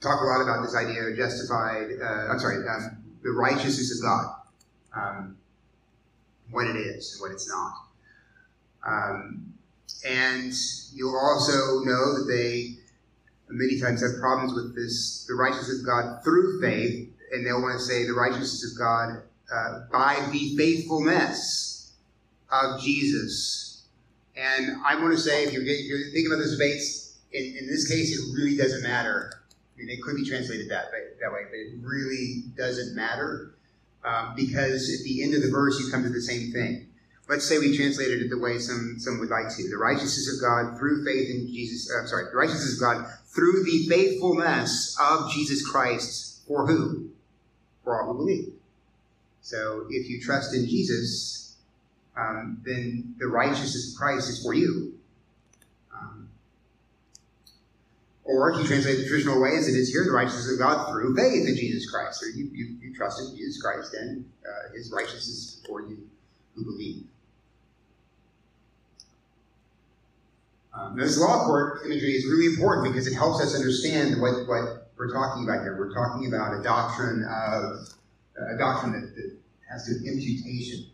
talk 0.01 0.21
a 0.21 0.25
lot 0.25 0.43
about 0.43 0.63
this 0.63 0.75
idea 0.75 1.03
of 1.03 1.17
justified, 1.17 1.91
uh, 2.03 2.33
I'm 2.33 2.39
sorry, 2.39 2.67
um, 2.69 3.00
the 3.23 3.31
righteousness 3.31 3.99
of 3.99 4.03
God, 4.03 4.35
um, 4.97 5.37
what 6.51 6.67
it 6.67 6.77
is 6.77 7.15
and 7.15 7.23
what 7.23 7.33
it's 7.33 7.49
not. 7.49 7.73
Um, 8.87 9.55
and 10.07 10.53
you'll 10.95 11.19
also 11.19 11.81
know 11.85 12.19
that 12.19 12.27
they 12.29 12.77
many 13.49 13.81
times 13.81 14.01
have 14.03 14.21
problems 14.21 14.55
with 14.55 14.75
this, 14.75 15.25
the 15.29 15.35
righteousness 15.35 15.81
of 15.81 15.87
God 15.87 16.23
through 16.23 16.61
faith, 16.61 17.09
and 17.33 17.45
they'll 17.45 17.61
want 17.61 17.79
to 17.79 17.85
say 17.85 18.07
the 18.07 18.13
righteousness 18.13 18.73
of 18.73 18.79
God 18.79 19.23
uh, 19.53 19.81
by 19.93 20.15
the 20.33 20.57
faithfulness 20.57 21.93
of 22.51 22.81
Jesus. 22.81 23.83
And 24.37 24.77
I 24.87 24.95
want 24.97 25.13
to 25.13 25.19
say, 25.19 25.45
if 25.45 25.53
you're, 25.53 25.63
you're 25.63 26.11
thinking 26.13 26.27
about 26.29 26.39
those 26.39 26.53
debates, 26.53 27.19
in, 27.33 27.57
in 27.59 27.67
this 27.67 27.89
case, 27.89 28.17
it 28.17 28.35
really 28.35 28.57
doesn't 28.57 28.83
matter. 28.83 29.40
Mean, 29.81 29.89
it 29.91 30.03
could 30.03 30.17
be 30.17 30.29
translated 30.29 30.69
that, 30.71 30.91
that 30.93 31.33
way, 31.33 31.41
but 31.49 31.59
it 31.59 31.73
really 31.81 32.45
doesn't 32.57 32.95
matter 32.95 33.55
um, 34.05 34.35
because 34.37 34.95
at 34.99 35.05
the 35.05 35.23
end 35.23 35.35
of 35.35 35.43
the 35.43 35.51
verse, 35.51 35.81
you 35.81 35.91
come 35.91 36.03
to 36.03 36.11
the 36.11 36.21
same 36.21 36.53
thing. 36.53 36.87
Let's 37.29 37.47
say 37.47 37.59
we 37.59 37.77
translated 37.77 38.23
it 38.23 38.29
the 38.29 38.39
way 38.39 38.59
some, 38.59 38.97
some 38.99 39.21
would 39.21 39.31
like 39.31 39.49
to. 39.57 39.69
The 39.71 39.77
righteousness 39.77 40.35
of 40.35 40.41
God 40.41 40.77
through 40.79 41.05
faith 41.05 41.31
in 41.31 41.47
Jesus, 41.47 41.91
I'm 41.97 42.05
uh, 42.05 42.09
sorry, 42.09 42.25
the 42.31 42.37
righteousness 42.37 42.75
of 42.75 42.81
God 42.81 43.07
through 43.27 43.65
the 43.65 43.87
faithfulness 43.89 44.99
of 45.01 45.31
Jesus 45.31 45.67
Christ 45.67 46.43
for 46.47 46.67
who? 46.67 47.11
For 47.85 48.03
all 48.03 48.13
who 48.13 48.19
believe. 48.19 48.53
So 49.43 49.87
if 49.91 50.11
you 50.11 50.21
trust 50.21 50.55
in 50.55 50.67
Jesus, 50.67 51.57
um, 52.17 52.61
then 52.65 53.15
the 53.19 53.29
righteousness 53.29 53.93
of 53.93 53.99
Christ 53.99 54.29
is 54.29 54.43
for 54.43 54.53
you. 54.53 54.99
Um, 55.95 56.29
or 58.31 58.53
if 58.53 58.61
you 58.61 58.67
translate 58.67 58.99
the 58.99 59.07
traditional 59.09 59.41
way 59.41 59.57
as 59.57 59.67
it 59.67 59.75
is 59.75 59.91
here, 59.91 60.05
the 60.05 60.13
righteousness 60.13 60.53
of 60.53 60.59
God 60.59 60.89
through 60.89 61.17
faith 61.17 61.49
in 61.49 61.57
Jesus 61.57 61.91
Christ. 61.91 62.23
Or 62.23 62.29
you, 62.29 62.49
you, 62.53 62.77
you 62.81 62.95
trust 62.95 63.21
in 63.21 63.37
Jesus 63.37 63.61
Christ 63.61 63.93
and 63.95 64.25
uh, 64.47 64.73
his 64.73 64.93
righteousness 64.93 65.61
for 65.67 65.81
you 65.83 65.99
who 66.55 66.65
believe. 66.65 67.05
Um, 70.73 70.97
this 70.97 71.19
law 71.19 71.45
court 71.45 71.81
imagery 71.85 72.13
is 72.13 72.25
really 72.25 72.55
important 72.55 72.87
because 72.87 73.09
it 73.09 73.15
helps 73.15 73.43
us 73.43 73.57
understand 73.57 74.23
what, 74.23 74.47
what 74.47 74.93
we're 74.97 75.13
talking 75.13 75.43
about 75.43 75.63
here. 75.63 75.77
We're 75.77 75.93
talking 75.93 76.29
about 76.29 76.55
a 76.55 76.63
doctrine 76.63 77.25
of 77.25 77.89
a 78.37 78.57
doctrine 78.57 78.93
that, 78.93 79.15
that 79.17 79.37
has 79.69 79.87
to 79.87 79.99
do 79.99 80.07
imputation. 80.07 80.87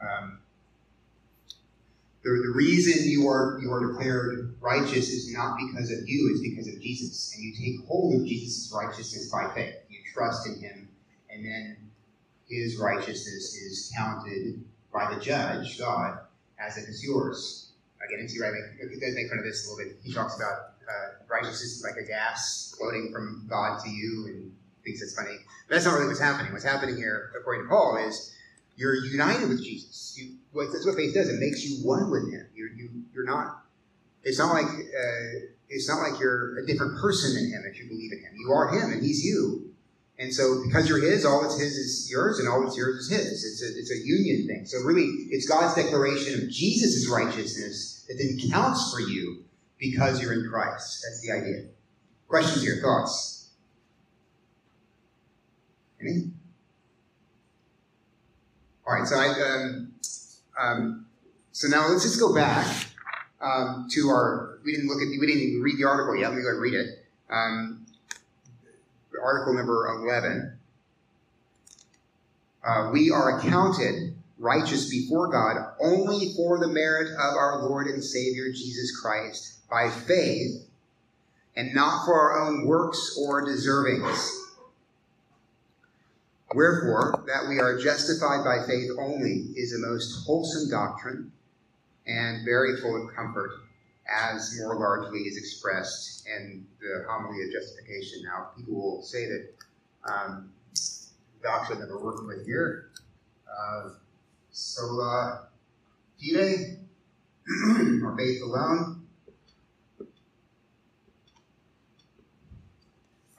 Um, 0.00 0.38
the, 2.36 2.42
the 2.42 2.54
reason 2.54 3.08
you 3.08 3.28
are 3.28 3.58
you 3.62 3.72
are 3.72 3.92
declared 3.92 4.56
righteous 4.60 5.08
is 5.08 5.32
not 5.32 5.56
because 5.58 5.90
of 5.90 6.08
you, 6.08 6.30
it's 6.30 6.40
because 6.40 6.68
of 6.68 6.80
Jesus. 6.80 7.34
And 7.34 7.44
you 7.44 7.52
take 7.54 7.86
hold 7.86 8.20
of 8.20 8.26
Jesus' 8.26 8.72
righteousness 8.74 9.30
by 9.30 9.52
faith. 9.54 9.74
You 9.88 9.98
trust 10.12 10.46
in 10.46 10.60
him, 10.60 10.88
and 11.30 11.44
then 11.44 11.76
his 12.48 12.78
righteousness 12.78 13.54
is 13.54 13.92
counted 13.96 14.64
by 14.92 15.14
the 15.14 15.20
judge, 15.20 15.78
God, 15.78 16.18
as 16.58 16.76
it 16.76 16.88
is 16.88 17.04
yours. 17.04 17.70
Again, 18.04 18.20
N.T. 18.20 18.38
Wright 18.40 18.52
does 19.00 19.14
make 19.14 19.28
fun 19.28 19.38
of 19.38 19.44
this 19.44 19.66
a 19.66 19.70
little 19.74 19.84
bit. 19.84 19.98
He 20.02 20.12
talks 20.12 20.36
about 20.36 20.74
uh, 20.88 21.24
righteousness 21.28 21.76
is 21.76 21.84
like 21.84 22.02
a 22.02 22.06
gas 22.06 22.74
floating 22.78 23.12
from 23.12 23.46
God 23.48 23.80
to 23.84 23.90
you 23.90 24.26
and 24.28 24.52
thinks 24.84 25.02
it's 25.02 25.14
funny. 25.14 25.36
But 25.68 25.74
that's 25.74 25.84
not 25.84 25.94
really 25.94 26.06
what's 26.06 26.20
happening. 26.20 26.52
What's 26.52 26.64
happening 26.64 26.96
here, 26.96 27.32
according 27.38 27.64
to 27.64 27.68
Paul, 27.68 27.96
is 27.96 28.34
you're 28.78 28.94
united 28.94 29.48
with 29.48 29.62
Jesus. 29.62 30.16
You, 30.16 30.36
that's 30.54 30.86
what 30.86 30.94
faith 30.94 31.12
does. 31.12 31.28
It 31.28 31.40
makes 31.40 31.64
you 31.64 31.84
one 31.84 32.10
with 32.10 32.32
Him. 32.32 32.46
You're, 32.54 32.70
you, 32.70 32.90
you're 33.12 33.26
not. 33.26 33.64
It's 34.22 34.38
not 34.38 34.52
like 34.52 34.66
uh, 34.66 35.48
it's 35.68 35.88
not 35.88 35.98
like 35.98 36.20
you're 36.20 36.58
a 36.60 36.66
different 36.66 36.98
person 37.00 37.34
than 37.34 37.50
Him 37.50 37.64
if 37.68 37.78
you 37.78 37.88
believe 37.88 38.12
in 38.12 38.20
Him. 38.20 38.32
You 38.36 38.52
are 38.52 38.68
Him, 38.68 38.92
and 38.92 39.02
He's 39.02 39.24
you. 39.24 39.74
And 40.20 40.32
so, 40.32 40.62
because 40.64 40.88
you're 40.88 41.00
His, 41.00 41.24
all 41.24 41.42
that's 41.42 41.58
His 41.58 41.72
is 41.72 42.10
yours, 42.10 42.38
and 42.38 42.48
all 42.48 42.62
that's 42.62 42.76
yours 42.76 42.96
is 42.96 43.10
His. 43.10 43.44
It's 43.44 43.62
a, 43.62 43.78
it's 43.78 43.90
a 43.90 44.06
union 44.06 44.46
thing. 44.46 44.66
So, 44.66 44.78
really, 44.86 45.06
it's 45.30 45.48
God's 45.48 45.74
declaration 45.74 46.40
of 46.40 46.48
Jesus' 46.48 47.08
righteousness 47.08 48.06
that 48.08 48.14
then 48.14 48.50
counts 48.50 48.92
for 48.92 49.00
you 49.00 49.44
because 49.78 50.22
you're 50.22 50.32
in 50.32 50.48
Christ. 50.48 51.04
That's 51.04 51.20
the 51.20 51.32
idea. 51.32 51.64
Questions 52.28 52.62
here, 52.62 52.78
thoughts? 52.80 53.50
Any? 56.00 56.30
All 58.88 58.94
right, 58.94 59.06
so 59.06 59.18
I, 59.18 59.26
um, 59.28 59.92
um, 60.58 61.06
so 61.52 61.68
now 61.68 61.88
let's 61.88 62.04
just 62.04 62.18
go 62.18 62.34
back 62.34 62.86
um, 63.38 63.86
to 63.90 64.08
our. 64.08 64.60
We 64.64 64.72
didn't 64.72 64.88
look 64.88 65.02
at. 65.02 65.08
We 65.08 65.26
didn't 65.26 65.42
even 65.42 65.60
read 65.60 65.76
the 65.76 65.84
article 65.84 66.16
yet. 66.16 66.30
Let 66.30 66.38
me 66.38 66.42
go 66.42 66.48
and 66.48 66.60
read 66.62 66.72
it. 66.72 66.86
Um, 67.28 67.84
article 69.22 69.52
number 69.52 69.88
11, 69.88 70.58
uh, 72.64 72.90
we 72.90 73.10
are 73.10 73.38
accounted 73.38 74.14
righteous 74.38 74.88
before 74.88 75.28
God 75.28 75.74
only 75.82 76.32
for 76.34 76.58
the 76.58 76.68
merit 76.68 77.08
of 77.12 77.36
our 77.36 77.68
Lord 77.68 77.88
and 77.88 78.02
Savior 78.02 78.50
Jesus 78.52 78.98
Christ 78.98 79.68
by 79.68 79.90
faith 79.90 80.66
and 81.54 81.74
not 81.74 82.06
for 82.06 82.14
our 82.14 82.46
own 82.46 82.66
works 82.66 83.18
or 83.20 83.44
deservings. 83.44 84.37
Wherefore, 86.54 87.24
that 87.26 87.48
we 87.48 87.60
are 87.60 87.78
justified 87.78 88.42
by 88.42 88.66
faith 88.66 88.90
only 88.98 89.52
is 89.54 89.74
a 89.74 89.78
most 89.86 90.24
wholesome 90.24 90.70
doctrine 90.70 91.30
and 92.06 92.44
very 92.44 92.80
full 92.80 93.06
of 93.06 93.14
comfort 93.14 93.50
as 94.08 94.58
more 94.58 94.76
largely 94.76 95.20
is 95.20 95.36
expressed 95.36 96.26
in 96.26 96.66
the 96.80 97.04
homily 97.08 97.44
of 97.44 97.52
justification. 97.52 98.22
Now, 98.24 98.48
people 98.56 98.74
will 98.74 99.02
say 99.02 99.26
that 99.26 99.48
um, 100.10 100.50
the 100.74 101.48
doctrine 101.48 101.80
that 101.80 101.88
we're 101.90 102.02
working 102.02 102.26
with 102.26 102.46
here, 102.46 102.90
uh, 103.46 103.90
sola 104.50 105.48
fide, 106.18 106.78
or 108.02 108.16
faith 108.16 108.42
alone, 108.42 108.97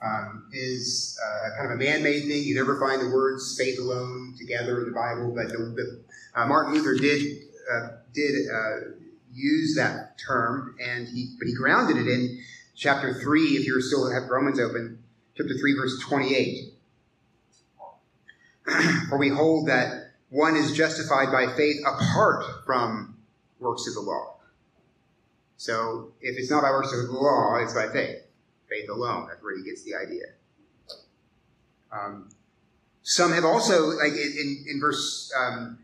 um, 0.02 0.48
is 0.52 1.18
uh, 1.22 1.56
kind 1.58 1.72
of 1.72 1.78
a 1.78 1.82
man-made 1.82 2.22
thing. 2.22 2.42
You 2.42 2.54
never 2.54 2.78
find 2.80 3.00
the 3.00 3.14
words 3.14 3.56
faith 3.58 3.78
alone 3.78 4.34
together 4.38 4.80
in 4.80 4.86
the 4.86 4.94
Bible, 4.94 5.32
but 5.34 5.48
the, 5.48 5.58
the, 5.58 6.02
uh, 6.34 6.46
Martin 6.46 6.74
Luther 6.74 6.94
did 6.94 7.42
uh, 7.72 7.88
did 8.14 8.48
uh, 8.50 8.76
use 9.32 9.76
that 9.76 10.18
term, 10.18 10.76
and 10.82 11.06
he 11.08 11.34
but 11.38 11.46
he 11.46 11.54
grounded 11.54 11.96
it 11.96 12.08
in 12.08 12.40
chapter 12.74 13.14
three. 13.14 13.56
If 13.56 13.66
you 13.66 13.80
still 13.80 14.10
have 14.10 14.28
Romans 14.28 14.58
open, 14.58 15.02
chapter 15.36 15.56
three, 15.58 15.74
verse 15.74 15.98
twenty-eight, 16.00 16.72
for 19.08 19.18
we 19.18 19.28
hold 19.28 19.68
that 19.68 20.12
one 20.30 20.56
is 20.56 20.72
justified 20.72 21.30
by 21.32 21.52
faith 21.56 21.76
apart 21.86 22.44
from 22.64 23.16
works 23.58 23.86
of 23.86 23.94
the 23.94 24.00
law. 24.00 24.36
So 25.56 26.12
if 26.22 26.38
it's 26.38 26.50
not 26.50 26.62
by 26.62 26.70
works 26.70 26.92
of 26.92 27.06
the 27.06 27.12
law, 27.12 27.56
it's 27.56 27.74
by 27.74 27.88
faith, 27.88 28.22
faith 28.70 28.88
alone. 28.88 29.26
That's 29.28 29.42
where 29.42 29.56
he 29.56 29.64
gets 29.64 29.82
the 29.82 29.94
idea. 29.94 30.26
Um, 31.92 32.30
some 33.02 33.32
have 33.32 33.44
also, 33.44 33.88
like 33.88 34.12
in, 34.12 34.64
in 34.68 34.80
verse 34.80 35.32
um, 35.36 35.78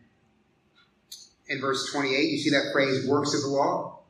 in 1.48 1.60
verse 1.60 1.90
28, 1.92 2.16
you 2.18 2.38
see 2.38 2.50
that 2.50 2.70
phrase, 2.72 3.06
works 3.06 3.34
of 3.34 3.42
the 3.42 3.48
law? 3.48 4.00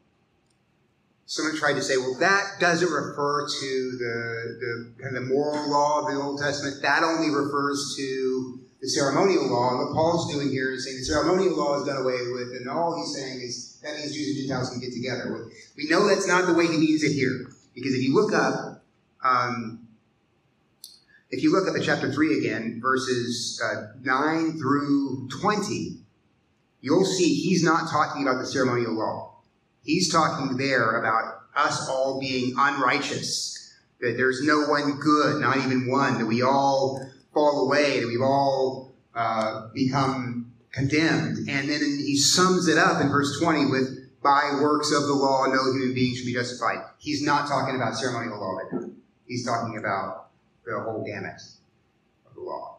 Someone 1.27 1.57
tried 1.57 1.75
to 1.75 1.83
say, 1.83 1.97
well, 1.97 2.15
that 2.21 2.61
doesn't 2.61 2.89
refer 2.89 3.47
to 3.47 3.91
the, 3.99 4.59
the 4.61 5.03
kind 5.03 5.17
of 5.17 5.25
the 5.25 5.29
moral 5.29 5.71
law 5.71 6.01
of 6.01 6.15
the 6.15 6.21
Old 6.21 6.41
Testament. 6.41 6.77
That 6.83 7.03
only 7.03 7.35
refers 7.35 7.95
to 7.99 8.61
the 8.81 8.89
ceremonial 8.89 9.51
law. 9.51 9.71
And 9.71 9.79
what 9.81 9.95
Paul's 9.95 10.33
doing 10.33 10.51
here 10.51 10.73
is 10.73 10.85
saying 10.85 10.99
the 10.99 11.05
ceremonial 11.05 11.57
law 11.57 11.81
is 11.81 11.87
done 11.87 11.97
away 11.97 12.19
with, 12.33 12.55
and 12.57 12.71
all 12.71 12.97
he's 12.97 13.15
saying 13.15 13.41
is 13.41 13.79
that 13.83 13.97
means 13.97 14.15
Jews 14.15 14.39
and 14.39 14.49
Gentiles 14.49 14.71
can 14.71 14.81
get 14.81 14.93
together. 14.93 15.51
We 15.77 15.89
know 15.89 16.09
that's 16.09 16.29
not 16.29 16.47
the 16.47 16.55
way 16.55 16.67
he 16.67 16.79
means 16.79 17.03
it 17.03 17.13
here. 17.13 17.51
Because 17.75 17.93
if 17.93 18.03
you 18.03 18.15
look 18.15 18.33
up, 18.33 18.66
um, 19.27 19.87
if 21.31 21.43
you 21.43 21.53
look 21.53 21.69
up 21.69 21.75
at 21.77 21.85
chapter 21.85 22.13
3 22.13 22.39
again, 22.39 22.79
verses 22.81 23.61
uh, 23.65 23.93
9 24.03 24.59
through 24.59 25.29
20, 25.41 25.99
you'll 26.81 27.05
see 27.05 27.35
he's 27.35 27.65
not 27.65 27.91
talking 27.91 28.23
about 28.23 28.39
the 28.39 28.47
ceremonial 28.47 28.93
law. 28.93 29.35
He's 29.83 30.11
talking 30.11 30.57
there 30.57 31.01
about 31.01 31.41
us 31.57 31.89
all 31.89 32.21
being 32.21 32.55
unrighteous, 32.57 33.75
that 34.01 34.17
there's 34.17 34.43
no 34.43 34.67
one 34.67 34.99
good, 35.01 35.41
not 35.41 35.57
even 35.59 35.89
one, 35.91 36.19
that 36.19 36.27
we 36.27 36.43
all 36.43 37.05
fall 37.35 37.67
away, 37.67 38.01
that 38.01 38.07
we've 38.07 38.21
all 38.21 38.95
uh, 39.15 39.69
become 39.75 40.53
condemned. 40.71 41.39
And 41.49 41.69
then 41.69 41.81
he 41.81 42.17
sums 42.17 42.69
it 42.69 42.79
up 42.79 43.01
in 43.01 43.09
verse 43.09 43.39
20 43.41 43.67
with, 43.67 44.23
by 44.23 44.59
works 44.61 44.93
of 44.93 45.03
the 45.07 45.15
law, 45.15 45.47
no 45.47 45.73
human 45.73 45.95
being 45.95 46.15
should 46.15 46.27
be 46.27 46.35
justified. 46.35 46.85
He's 46.99 47.23
not 47.23 47.49
talking 47.49 47.77
about 47.77 47.97
ceremonial 47.97 48.39
law 48.39 48.53
right 48.53 48.73
now. 48.73 48.91
He's 49.27 49.45
talking 49.45 49.79
about 49.79 50.29
the 50.65 50.81
whole 50.81 51.05
gamut 51.05 51.41
of 52.29 52.35
the 52.35 52.41
law. 52.41 52.79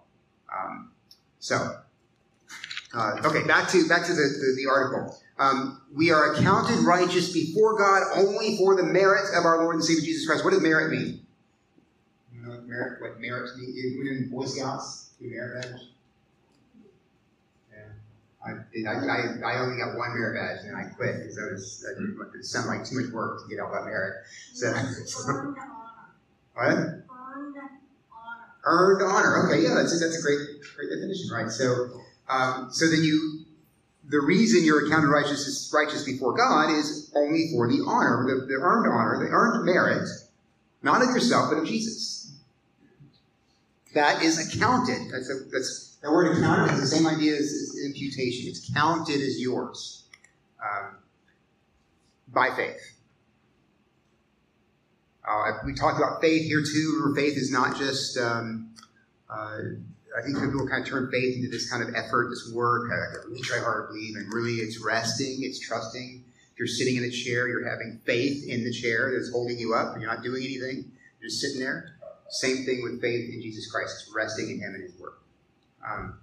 Um, 0.54 0.92
so, 1.40 1.80
uh, 2.94 3.22
okay, 3.26 3.46
back 3.46 3.70
to 3.70 3.88
back 3.88 4.06
to 4.06 4.14
the, 4.14 4.22
the, 4.22 4.64
the 4.64 4.70
article. 4.70 5.18
Um, 5.40 5.82
we 5.94 6.12
are 6.12 6.34
accounted 6.34 6.80
righteous 6.80 7.32
before 7.32 7.78
God 7.78 8.04
only 8.16 8.58
for 8.58 8.76
the 8.76 8.84
merit 8.84 9.26
of 9.38 9.46
our 9.46 9.64
Lord 9.64 9.76
and 9.76 9.84
Savior 9.84 10.02
Jesus 10.02 10.26
Christ. 10.26 10.44
What 10.44 10.52
does 10.52 10.62
merit 10.62 10.92
mean? 10.92 11.26
You 12.34 12.42
know 12.42 12.50
what 12.50 12.68
merit, 12.68 13.02
what 13.02 13.20
merit 13.20 13.56
means? 13.58 13.76
You 13.76 14.12
in 14.12 14.30
Boy 14.30 14.46
Scouts? 14.46 15.12
Do 15.20 15.30
merit 15.30 15.62
badge? 15.64 15.82
I, 18.48 18.52
I, 18.52 18.94
I 19.44 19.60
only 19.60 19.78
got 19.78 19.98
one 19.98 20.14
merit 20.14 20.40
badge 20.40 20.66
and 20.66 20.78
I 20.78 20.84
quit 20.96 21.18
because 21.18 21.36
that 21.36 21.50
was 21.52 21.82
that, 21.82 22.40
it 22.40 22.46
sounded 22.46 22.70
like 22.70 22.86
too 22.86 23.02
much 23.02 23.12
work 23.12 23.44
to 23.44 23.50
get 23.50 23.62
all 23.62 23.72
that 23.74 23.86
merit. 23.86 24.24
So, 24.54 24.68
Earned 24.68 25.58
honor. 25.60 25.77
What? 26.58 26.74
Earned 26.74 27.04
honor. 27.06 28.56
Earned 28.66 29.02
honor. 29.04 29.48
Okay, 29.48 29.62
yeah, 29.62 29.76
that's 29.76 29.96
a, 29.96 30.00
that's 30.04 30.18
a 30.18 30.22
great 30.22 30.40
great 30.76 30.90
definition, 30.90 31.30
right? 31.32 31.52
So, 31.52 32.02
um, 32.28 32.70
so 32.72 32.90
then 32.90 33.04
you, 33.04 33.46
the 34.10 34.20
reason 34.20 34.64
you're 34.64 34.88
accounted 34.88 35.10
righteous 35.10 35.72
righteous 35.74 36.04
before 36.04 36.34
God 36.34 36.72
is 36.72 37.12
only 37.16 37.52
for 37.54 37.68
the 37.68 37.84
honor, 37.86 38.26
the, 38.28 38.46
the 38.48 38.56
earned 38.56 38.92
honor, 38.92 39.24
the 39.24 39.30
earned 39.32 39.66
merit, 39.66 40.10
not 40.82 41.04
of 41.04 41.10
yourself 41.10 41.52
but 41.52 41.60
of 41.60 41.68
Jesus. 41.68 42.34
That 43.94 44.24
is 44.24 44.38
accounted. 44.38 45.12
That's 45.12 45.30
a, 45.30 45.50
that's 45.52 45.98
the 46.02 46.12
word 46.12 46.38
accounted 46.38 46.74
is 46.76 46.82
the 46.82 46.98
same 46.98 47.08
idea 47.08 47.34
as, 47.34 47.42
as 47.42 47.80
imputation. 47.86 48.50
It's 48.50 48.72
counted 48.74 49.22
as 49.22 49.40
yours 49.40 50.06
um, 50.62 50.98
by 52.28 52.50
faith. 52.56 52.97
Uh, 55.28 55.52
we 55.66 55.74
talked 55.74 55.98
about 55.98 56.22
faith 56.22 56.44
here 56.44 56.62
too. 56.62 56.94
Remember, 57.00 57.20
faith 57.20 57.38
is 57.38 57.52
not 57.52 57.78
just. 57.78 58.18
Um, 58.18 58.74
uh, 59.30 59.60
I 60.18 60.22
think 60.24 60.40
people 60.40 60.66
kind 60.68 60.82
of 60.82 60.90
turn 60.90 61.12
faith 61.12 61.36
into 61.36 61.50
this 61.50 61.70
kind 61.70 61.84
of 61.84 61.94
effort, 61.94 62.30
this 62.30 62.50
work. 62.54 62.90
I 62.92 63.28
really 63.28 63.42
try 63.42 63.60
hard 63.60 63.90
to 63.90 63.94
believe, 63.94 64.16
and 64.16 64.34
really, 64.34 64.54
it's 64.54 64.80
resting, 64.84 65.40
it's 65.42 65.60
trusting. 65.60 66.24
If 66.54 66.58
you're 66.58 66.68
sitting 66.68 66.96
in 66.96 67.04
a 67.04 67.12
chair, 67.12 67.48
you're 67.48 67.70
having 67.70 68.00
faith 68.06 68.48
in 68.48 68.64
the 68.64 68.72
chair 68.72 69.12
that's 69.16 69.32
holding 69.32 69.60
you 69.60 69.76
up, 69.76 69.94
and 69.94 70.02
you're 70.02 70.12
not 70.12 70.24
doing 70.24 70.44
anything. 70.44 70.92
You're 71.20 71.30
just 71.30 71.42
sitting 71.42 71.60
there. 71.60 71.98
Same 72.30 72.66
thing 72.66 72.82
with 72.84 73.00
faith 73.00 73.32
in 73.32 73.42
Jesus 73.42 73.70
Christ. 73.70 74.06
It's 74.08 74.16
resting 74.16 74.50
in 74.50 74.60
Him 74.60 74.74
and 74.76 74.84
His 74.84 75.00
work. 75.00 75.22
Um, 75.88 76.18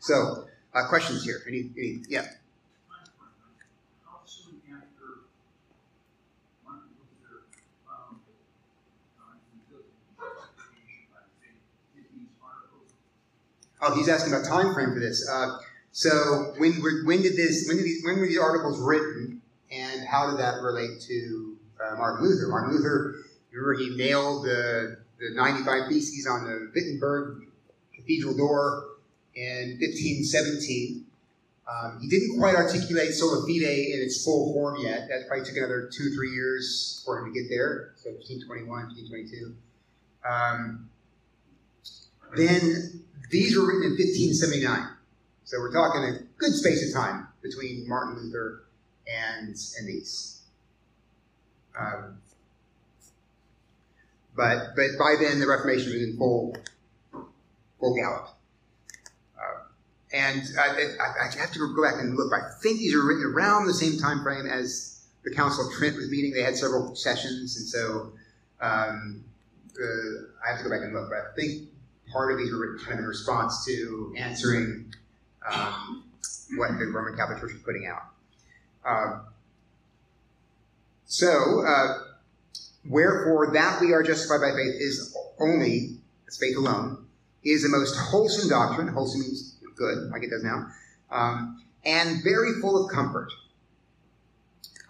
so, 0.00 0.46
uh, 0.74 0.88
questions 0.88 1.24
here? 1.24 1.42
Any, 1.46 1.70
any, 1.76 2.02
yeah. 2.08 2.26
How 4.04 4.20
soon 4.26 4.60
after 4.68 5.24
Martin 6.64 6.90
Luther 6.98 7.44
found 7.86 8.20
uh, 10.18 10.24
justification 10.36 11.06
by 11.12 11.22
faith 11.40 11.62
did 11.94 12.04
these 12.14 12.28
articles? 12.42 12.92
Oh, 13.80 13.94
he's 13.94 14.08
asking 14.08 14.32
about 14.32 14.46
time 14.46 14.74
frame 14.74 14.92
for 14.92 15.00
this. 15.00 15.28
Uh, 15.28 15.58
so 15.92 16.54
when 16.58 16.72
when 17.04 17.22
did 17.22 17.36
this 17.36 17.66
when 17.68 17.76
did 17.76 17.86
these 17.86 18.04
when 18.04 18.18
were 18.18 18.26
these 18.26 18.38
articles 18.38 18.80
written, 18.80 19.40
and 19.70 20.06
how 20.06 20.30
did 20.30 20.40
that 20.40 20.62
relate 20.62 21.00
to 21.02 21.56
uh, 21.84 21.96
Martin 21.96 22.26
Luther? 22.26 22.48
Martin 22.48 22.74
Luther, 22.74 23.16
remember 23.52 23.74
he 23.80 23.96
nailed 23.96 24.44
the 24.44 24.98
the 25.18 25.30
95 25.34 25.88
Theses 25.88 26.26
on 26.26 26.44
the 26.44 26.70
Wittenberg 26.74 27.46
Cathedral 27.94 28.36
door 28.36 28.84
in 29.34 29.78
1517. 29.80 31.04
Um, 31.68 31.98
he 32.00 32.08
didn't 32.08 32.38
quite 32.38 32.54
articulate 32.54 33.12
sola 33.12 33.42
fide 33.42 33.62
in 33.62 34.00
its 34.00 34.24
full 34.24 34.52
form 34.54 34.80
yet. 34.80 35.08
That 35.08 35.28
probably 35.28 35.44
took 35.44 35.56
another 35.56 35.90
two, 35.92 36.14
three 36.14 36.30
years 36.30 37.02
for 37.04 37.18
him 37.18 37.32
to 37.32 37.38
get 37.38 37.50
there. 37.50 37.92
So 37.96 38.10
1521, 38.10 38.68
1522. 38.68 39.54
Um, 40.24 40.88
then 42.34 43.04
these 43.30 43.56
were 43.56 43.66
written 43.66 43.84
in 43.84 43.90
1579. 43.90 44.88
So 45.44 45.58
we're 45.58 45.72
talking 45.72 46.04
a 46.04 46.18
good 46.38 46.52
space 46.52 46.86
of 46.88 46.94
time 46.94 47.28
between 47.42 47.88
Martin 47.88 48.16
Luther 48.22 48.64
and, 49.06 49.56
and 49.78 49.88
these. 49.88 50.42
Um, 51.78 52.18
but, 54.36 54.76
but 54.76 54.90
by 54.98 55.16
then, 55.18 55.40
the 55.40 55.46
Reformation 55.46 55.92
was 55.92 56.02
in 56.02 56.16
full, 56.16 56.56
full 57.80 57.96
gallop. 57.96 58.28
Uh, 59.36 59.62
and 60.12 60.42
I, 60.58 60.66
I, 61.00 61.26
I 61.26 61.38
have 61.38 61.52
to 61.52 61.74
go 61.74 61.82
back 61.82 61.94
and 61.98 62.16
look. 62.16 62.32
I 62.32 62.50
think 62.60 62.78
these 62.78 62.94
were 62.94 63.06
written 63.06 63.24
around 63.24 63.66
the 63.66 63.74
same 63.74 63.98
time 63.98 64.22
frame 64.22 64.46
as 64.46 65.06
the 65.24 65.34
Council 65.34 65.66
of 65.66 65.72
Trent 65.72 65.96
was 65.96 66.10
meeting. 66.10 66.32
They 66.32 66.42
had 66.42 66.56
several 66.56 66.94
sessions, 66.94 67.56
and 67.56 67.66
so 67.66 68.12
um, 68.60 69.24
uh, 69.80 70.44
I 70.44 70.50
have 70.50 70.58
to 70.58 70.64
go 70.64 70.70
back 70.70 70.82
and 70.82 70.92
look. 70.92 71.10
But 71.10 71.18
I 71.18 71.34
think 71.34 71.68
part 72.12 72.32
of 72.32 72.38
these 72.38 72.52
were 72.52 72.78
kind 72.78 72.94
of 72.94 73.00
in 73.00 73.04
response 73.06 73.64
to 73.66 74.14
answering 74.16 74.92
um, 75.50 76.04
what 76.56 76.78
the 76.78 76.86
Roman 76.86 77.16
Catholic 77.16 77.40
Church 77.40 77.52
was 77.52 77.62
putting 77.62 77.86
out. 77.86 78.02
Um, 78.84 79.22
so, 81.06 81.64
uh, 81.66 81.98
wherefore 82.88 83.52
that 83.52 83.80
we 83.80 83.92
are 83.92 84.02
justified 84.02 84.40
by 84.40 84.50
faith 84.50 84.74
is 84.80 85.16
only, 85.40 85.96
it's 86.26 86.38
faith 86.38 86.56
alone, 86.56 87.06
is 87.44 87.62
the 87.62 87.68
most 87.68 87.96
wholesome 87.96 88.48
doctrine. 88.48 88.88
Wholesome 88.88 89.22
means 89.22 89.56
good, 89.76 90.10
like 90.10 90.22
it 90.22 90.30
does 90.30 90.42
now, 90.42 90.66
um, 91.10 91.62
and 91.84 92.22
very 92.22 92.60
full 92.60 92.84
of 92.84 92.92
comfort. 92.92 93.30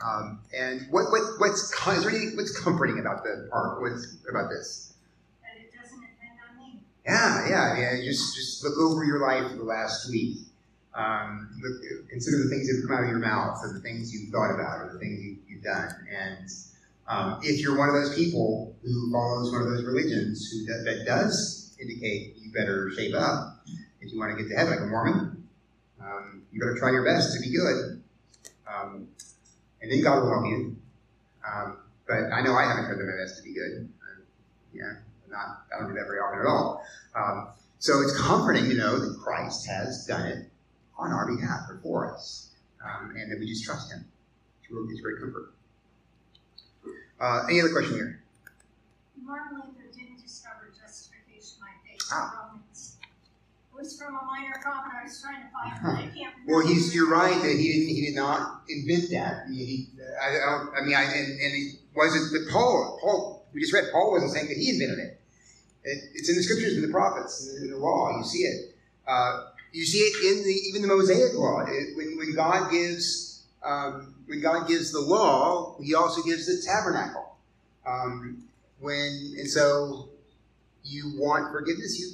Um, 0.05 0.41
and 0.57 0.87
what, 0.91 1.11
what, 1.11 1.23
what's 1.39 1.73
is 1.73 2.05
there 2.05 2.37
what's 2.37 2.59
comforting 2.59 2.99
about 2.99 3.25
the? 3.25 3.49
What's 3.81 4.17
about 4.29 4.49
this? 4.49 4.88
Yeah, 7.09 7.49
yeah, 7.49 7.79
yeah. 7.79 8.05
Just 8.05 8.37
just 8.37 8.63
look 8.63 8.77
over 8.77 9.03
your 9.03 9.21
life 9.27 9.51
for 9.51 9.57
the 9.57 9.65
last 9.65 10.11
week. 10.11 10.41
Um, 10.95 11.49
look, 11.63 11.81
consider 12.11 12.37
the 12.45 12.51
things 12.51 12.69
that 12.69 12.77
have 12.77 12.87
come 12.87 12.97
out 12.99 13.05
of 13.05 13.09
your 13.09 13.19
mouth, 13.19 13.59
or 13.63 13.73
the 13.73 13.81
things 13.81 14.13
you've 14.13 14.31
thought 14.31 14.53
about, 14.53 14.83
or 14.83 14.91
the 14.93 14.99
things 14.99 15.25
you, 15.25 15.39
you've 15.49 15.63
done. 15.63 15.89
And 16.13 16.51
um, 17.09 17.41
if 17.43 17.63
you're 17.63 17.79
one 17.79 17.89
of 17.89 17.95
those 17.95 18.15
people 18.15 18.77
who 18.83 19.11
follows 19.11 19.51
one 19.51 19.63
of 19.63 19.69
those 19.69 19.85
religions 19.85 20.51
who 20.53 20.67
that, 20.67 20.85
that 20.85 21.07
does 21.07 21.75
indicate 21.81 22.37
you 22.37 22.53
better 22.53 22.91
shape 22.95 23.15
up 23.15 23.57
if 24.03 24.13
you 24.13 24.19
want 24.19 24.37
to 24.37 24.43
get 24.43 24.51
to 24.51 24.57
heaven, 24.57 24.75
like 24.75 24.83
a 24.83 24.87
Mormon, 24.87 25.49
um, 26.03 26.43
you 26.53 26.61
better 26.61 26.77
try 26.77 26.91
your 26.91 27.07
best 27.07 27.33
to 27.35 27.41
be 27.41 27.57
good, 27.57 28.03
um, 28.69 29.09
and 29.81 29.91
then 29.91 30.03
God 30.03 30.23
will 30.23 30.31
help 30.31 30.45
you. 30.47 30.77
Um, 31.41 31.79
but 32.07 32.33
I 32.35 32.43
know 32.43 32.53
I 32.53 32.69
haven't 32.69 32.85
tried 32.85 32.99
my 32.99 33.17
best 33.17 33.39
to 33.39 33.43
be 33.43 33.55
good. 33.55 33.89
Uh, 34.03 34.21
yeah, 34.75 34.93
not 35.31 35.65
I 35.75 35.81
don't 35.81 35.89
do 35.89 35.95
that 35.95 36.07
very 36.07 36.19
often 36.19 36.41
at 36.41 36.47
all. 36.47 36.85
Um, 37.15 37.49
so 37.79 38.01
it's 38.01 38.17
comforting 38.19 38.69
to 38.69 38.75
know 38.75 38.99
that 38.99 39.19
Christ 39.21 39.67
has 39.69 40.05
done 40.07 40.27
it 40.27 40.47
on 40.99 41.13
our 41.13 41.27
behalf 41.35 41.61
or 41.69 41.79
for 41.83 42.13
us, 42.13 42.51
um, 42.85 43.15
and 43.17 43.31
that 43.31 43.39
we 43.39 43.47
just 43.47 43.65
trust 43.65 43.93
Him. 43.93 44.05
It's, 44.63 44.71
really, 44.71 45.01
great 45.01 45.21
comfort. 45.21 45.53
Uh, 47.21 47.47
any 47.49 47.61
other 47.61 47.71
question 47.73 47.95
here? 47.95 48.23
Martin 49.23 49.59
Luther 49.59 49.91
didn't 49.97 50.21
discover 50.23 50.73
justification 50.79 51.59
by 51.61 51.69
faith 51.89 52.01
Ah. 52.13 52.49
Romans. 52.49 52.97
It 53.73 53.77
was 53.77 53.97
from 53.97 54.17
a 54.17 54.25
minor 54.25 54.55
prophet. 54.61 54.93
I 55.01 55.05
was 55.05 55.23
trying 55.23 55.43
to 55.43 55.49
find 55.53 55.73
but 55.83 55.95
I 55.95 56.17
can't. 56.17 56.35
Well, 56.47 56.67
he's 56.67 56.95
you're 56.95 57.11
right 57.11 57.35
that 57.35 57.57
he 57.57 57.73
didn't 57.73 57.95
he 57.95 58.07
did 58.07 58.17
not 58.17 58.63
invent 58.69 59.11
that. 59.11 59.47
He, 59.51 59.65
he, 59.65 59.89
I, 60.21 60.27
I. 60.35 60.81
I 60.81 60.85
mean, 60.85 60.95
I, 60.97 61.03
and, 61.05 61.29
and 61.41 61.53
it 61.55 61.79
wasn't. 61.95 62.33
But 62.33 62.53
Paul, 62.53 62.99
Paul, 63.01 63.47
we 63.53 63.61
just 63.61 63.73
read. 63.73 63.85
Paul 63.93 64.13
wasn't 64.13 64.33
saying 64.33 64.49
that 64.49 64.57
he 64.57 64.71
invented 64.71 64.99
it. 64.99 65.18
It 65.89 65.99
it's 66.15 66.29
in 66.29 66.37
the 66.37 66.43
scriptures, 66.43 66.77
in 66.77 66.83
the 66.83 66.89
prophets, 66.89 67.49
in 67.49 67.55
the, 67.55 67.65
in 67.67 67.71
the 67.73 67.79
law. 67.79 68.17
You 68.17 68.25
see 68.25 68.39
it. 68.39 68.75
Uh, 69.07 69.47
you 69.73 69.85
see 69.85 69.99
it 69.99 70.39
in 70.39 70.45
the 70.45 70.55
even 70.69 70.83
the 70.83 70.89
Mosaic 70.89 71.35
law. 71.35 71.65
It, 71.67 71.97
when 71.97 72.17
when 72.19 72.35
God 72.35 72.71
gives 72.71 73.45
um, 73.63 74.15
when 74.27 74.41
God 74.41 74.69
gives 74.69 74.93
the 74.93 75.01
law, 75.01 75.77
He 75.83 75.95
also 75.95 76.23
gives 76.23 76.47
the 76.47 76.63
tabernacle. 76.67 77.37
Um, 77.87 78.45
when 78.81 79.35
and 79.39 79.49
so 79.49 80.09
you 80.85 81.13
want 81.17 81.53
forgiveness, 81.53 81.99
you 81.99 82.09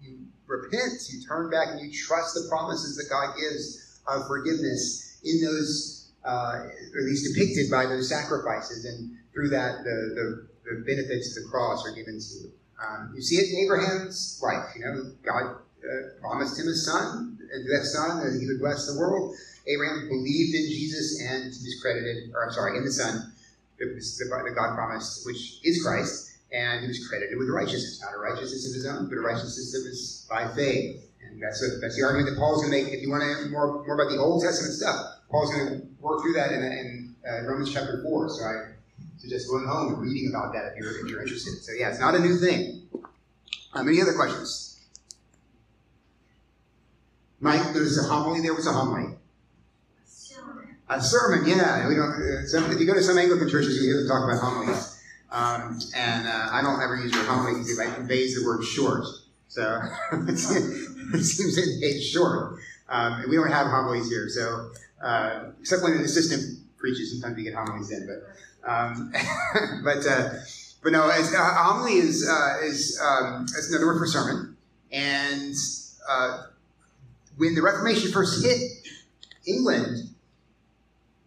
you 0.00 0.18
repent, 0.46 1.08
you 1.10 1.22
turn 1.26 1.50
back, 1.50 1.68
and 1.68 1.80
you 1.80 1.92
trust 1.92 2.34
the 2.34 2.46
promises 2.48 2.96
that 2.96 3.08
God 3.08 3.36
gives 3.38 4.00
of 4.06 4.26
forgiveness 4.26 5.18
in 5.24 5.40
those, 5.44 6.08
uh, 6.24 6.66
or 6.94 7.00
at 7.00 7.04
least 7.04 7.34
depicted 7.34 7.70
by 7.70 7.86
those 7.86 8.08
sacrifices, 8.08 8.84
and 8.84 9.16
through 9.32 9.50
that, 9.50 9.84
the, 9.84 9.96
the, 10.14 10.48
the 10.64 10.84
benefits 10.84 11.36
of 11.36 11.44
the 11.44 11.50
cross 11.50 11.86
are 11.86 11.94
given 11.94 12.18
to 12.18 12.34
you. 12.34 12.52
Um, 12.80 13.12
you 13.14 13.22
see 13.22 13.36
it 13.36 13.52
in 13.52 13.64
Abraham's 13.64 14.40
life. 14.42 14.64
You 14.76 14.84
know, 14.84 15.12
God 15.22 15.56
uh, 15.84 16.20
promised 16.20 16.58
him 16.58 16.68
a 16.68 16.74
son, 16.74 17.38
and 17.52 17.64
that 17.68 17.84
son, 17.84 18.24
he 18.40 18.46
would 18.46 18.60
bless 18.60 18.90
the 18.90 18.98
world. 18.98 19.36
Abraham 19.68 20.08
believed 20.08 20.54
in 20.54 20.66
Jesus 20.68 21.20
and 21.20 21.44
was 21.46 21.78
credited, 21.82 22.32
or 22.34 22.46
I'm 22.46 22.52
sorry, 22.52 22.78
in 22.78 22.84
the 22.84 22.92
son 22.92 23.32
that, 23.78 24.54
God 24.56 24.74
promised, 24.74 25.26
which 25.26 25.60
is 25.64 25.82
Christ, 25.82 26.38
and 26.52 26.80
he 26.82 26.88
was 26.88 27.06
credited 27.08 27.38
with 27.38 27.48
righteousness, 27.48 28.02
not 28.02 28.14
a 28.14 28.18
righteousness 28.18 28.68
of 28.68 28.74
his 28.74 28.86
own, 28.86 29.08
but 29.08 29.16
a 29.16 29.20
righteousness 29.20 29.72
that 29.72 29.88
was 29.88 30.26
by 30.28 30.48
faith. 30.54 31.06
And 31.24 31.40
that's 31.40 31.60
that's 31.80 31.96
the 31.96 32.02
argument 32.02 32.34
that 32.34 32.40
Paul's 32.40 32.62
going 32.64 32.72
to 32.72 32.82
make. 32.82 32.92
If 32.92 33.02
you 33.02 33.10
want 33.10 33.22
to 33.22 33.48
more 33.50 33.84
more 33.86 33.94
about 33.94 34.10
the 34.10 34.18
Old 34.18 34.42
Testament 34.42 34.74
stuff, 34.74 34.96
Paul's 35.30 35.54
going 35.54 35.68
to 35.68 35.86
work 36.00 36.22
through 36.22 36.32
that 36.34 36.50
in, 36.50 36.60
in 36.60 37.14
uh, 37.22 37.46
Romans 37.46 37.72
chapter 37.72 38.02
four. 38.02 38.28
So 38.28 38.42
I 38.42 38.69
suggest 39.18 39.48
going 39.48 39.66
home 39.66 39.94
and 39.94 40.02
reading 40.02 40.30
about 40.30 40.52
that 40.54 40.72
if 40.72 40.78
you're 40.78 41.04
if 41.04 41.10
you're 41.10 41.22
interested. 41.22 41.62
So 41.62 41.72
yeah, 41.72 41.90
it's 41.90 42.00
not 42.00 42.14
a 42.14 42.18
new 42.18 42.36
thing. 42.36 42.88
Um, 43.72 43.88
any 43.88 44.00
other 44.02 44.14
questions? 44.14 44.80
Mike, 47.40 47.72
there's 47.72 47.98
a 47.98 48.08
homily. 48.08 48.40
There 48.40 48.54
was 48.54 48.66
a 48.66 48.72
homily. 48.72 49.14
A 49.14 50.06
Sermon. 50.06 50.76
A 50.88 51.00
sermon, 51.00 51.48
yeah. 51.48 51.88
We 51.88 51.94
don't. 51.94 52.10
Uh, 52.10 52.72
if 52.72 52.80
you 52.80 52.86
go 52.86 52.94
to 52.94 53.02
some 53.02 53.16
Anglican 53.16 53.48
churches, 53.48 53.76
you 53.76 53.84
hear 53.84 54.00
them 54.00 54.08
talk 54.08 54.24
about 54.24 54.42
homilies. 54.42 55.00
Um, 55.32 55.78
and 55.94 56.26
uh, 56.26 56.48
I 56.50 56.60
don't 56.60 56.82
ever 56.82 56.96
use 56.96 57.12
the 57.12 57.18
word 57.18 57.26
homily 57.28 57.60
because 57.60 57.78
it 57.78 57.94
conveys 57.94 58.34
the 58.34 58.44
word 58.44 58.64
short. 58.64 59.04
So 59.48 59.80
it 60.12 60.36
seems 60.38 61.56
it 61.56 61.68
it's 61.80 62.06
short. 62.06 62.58
Um, 62.88 63.20
and 63.20 63.30
we 63.30 63.36
don't 63.36 63.50
have 63.50 63.68
homilies 63.68 64.08
here. 64.08 64.28
So 64.28 64.70
uh, 65.02 65.50
except 65.60 65.82
when 65.82 65.92
an 65.92 66.02
assistant 66.02 66.58
preaches, 66.76 67.12
sometimes 67.12 67.36
we 67.36 67.44
get 67.44 67.54
homilies 67.54 67.90
in. 67.90 68.06
But 68.06 68.34
um, 68.66 69.12
but 69.84 70.06
uh, 70.06 70.30
but 70.82 70.92
no, 70.92 71.02
uh, 71.02 71.54
homily 71.54 71.94
is 71.94 72.28
uh, 72.28 72.64
is 72.64 73.00
um, 73.02 73.44
is 73.44 73.70
another 73.70 73.86
word 73.86 73.98
for 73.98 74.06
sermon. 74.06 74.56
And 74.92 75.54
uh, 76.08 76.42
when 77.36 77.54
the 77.54 77.62
Reformation 77.62 78.10
first 78.10 78.44
hit 78.44 78.60
England, 79.46 80.10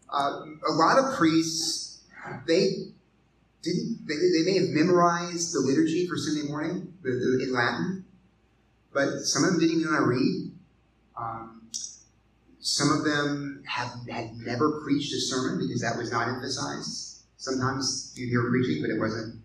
uh, 0.10 0.42
a 0.68 0.72
lot 0.72 0.98
of 0.98 1.16
priests 1.16 2.02
they 2.48 2.70
didn't 3.62 4.00
they, 4.08 4.16
they 4.16 4.44
may 4.46 4.60
have 4.60 4.70
memorized 4.70 5.54
the 5.54 5.60
liturgy 5.60 6.08
for 6.08 6.18
Sunday 6.18 6.48
morning 6.50 6.94
in 7.06 7.54
Latin, 7.54 8.06
but 8.94 9.20
some 9.22 9.44
of 9.44 9.52
them 9.52 9.60
didn't 9.60 9.80
even 9.80 9.92
know 9.92 9.98
how 9.98 10.04
to 10.04 10.08
read. 10.08 10.52
Um, 11.18 11.62
some 12.60 12.92
of 12.92 13.04
them 13.04 13.64
have 13.68 13.92
had 14.10 14.38
never 14.38 14.82
preached 14.82 15.14
a 15.14 15.20
sermon 15.20 15.60
because 15.60 15.82
that 15.82 15.98
was 15.98 16.12
not 16.12 16.28
emphasized. 16.28 17.13
Sometimes 17.44 18.14
you'd 18.16 18.30
hear 18.30 18.50
preaching, 18.50 18.82
but 18.82 18.90
it 18.90 18.98
wasn't 18.98 19.42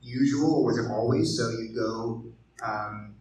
usual 0.00 0.54
or 0.54 0.64
wasn't 0.64 0.90
always. 0.90 1.36
So 1.36 1.50
you'd 1.50 1.74
go 1.74 2.24
um, 2.62 3.14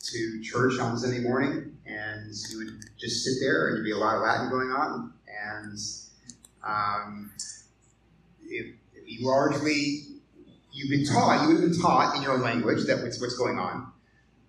to 0.00 0.42
church 0.42 0.78
on 0.78 0.96
Sunday 0.96 1.20
morning, 1.20 1.76
and 1.84 2.32
you 2.50 2.56
would 2.56 2.80
just 2.98 3.24
sit 3.24 3.34
there, 3.42 3.68
and 3.68 3.76
there'd 3.76 3.84
be 3.84 3.90
a 3.92 3.98
lot 3.98 4.16
of 4.16 4.22
Latin 4.22 4.48
going 4.48 4.70
on, 4.70 5.12
and 5.28 5.78
um, 6.64 7.30
if, 8.42 8.74
if 8.94 9.04
you 9.06 9.26
largely 9.28 10.04
you've 10.72 10.88
been 10.88 11.04
taught, 11.04 11.42
you 11.42 11.48
would 11.48 11.60
have 11.60 11.70
been 11.70 11.78
taught 11.78 12.16
in 12.16 12.22
your 12.22 12.32
own 12.32 12.40
language 12.40 12.86
that 12.86 13.02
what's 13.02 13.20
what's 13.20 13.36
going 13.36 13.58
on, 13.58 13.92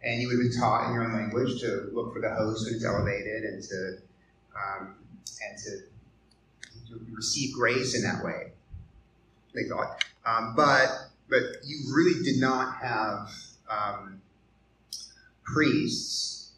and 0.02 0.22
you 0.22 0.30
would 0.30 0.38
have 0.38 0.50
been 0.50 0.62
taught 0.62 0.88
in 0.88 0.94
your 0.94 1.04
own 1.04 1.12
language 1.12 1.60
to 1.60 1.90
look 1.92 2.14
for 2.14 2.22
the 2.22 2.34
host 2.34 2.66
when 2.68 2.76
it's 2.76 2.86
elevated, 2.86 3.44
and 3.44 3.62
to 3.62 3.98
um, 4.56 4.96
and 5.46 5.58
to, 5.66 5.93
receive 7.12 7.54
grace 7.54 7.96
in 7.96 8.04
that 8.04 8.24
way. 8.24 8.52
They 9.54 9.64
thought, 9.70 10.04
um, 10.26 10.54
but 10.56 10.90
but 11.30 11.42
you 11.64 11.94
really 11.96 12.24
did 12.24 12.40
not 12.40 12.76
have 12.78 13.30
um, 13.70 14.22
priests 15.44 16.52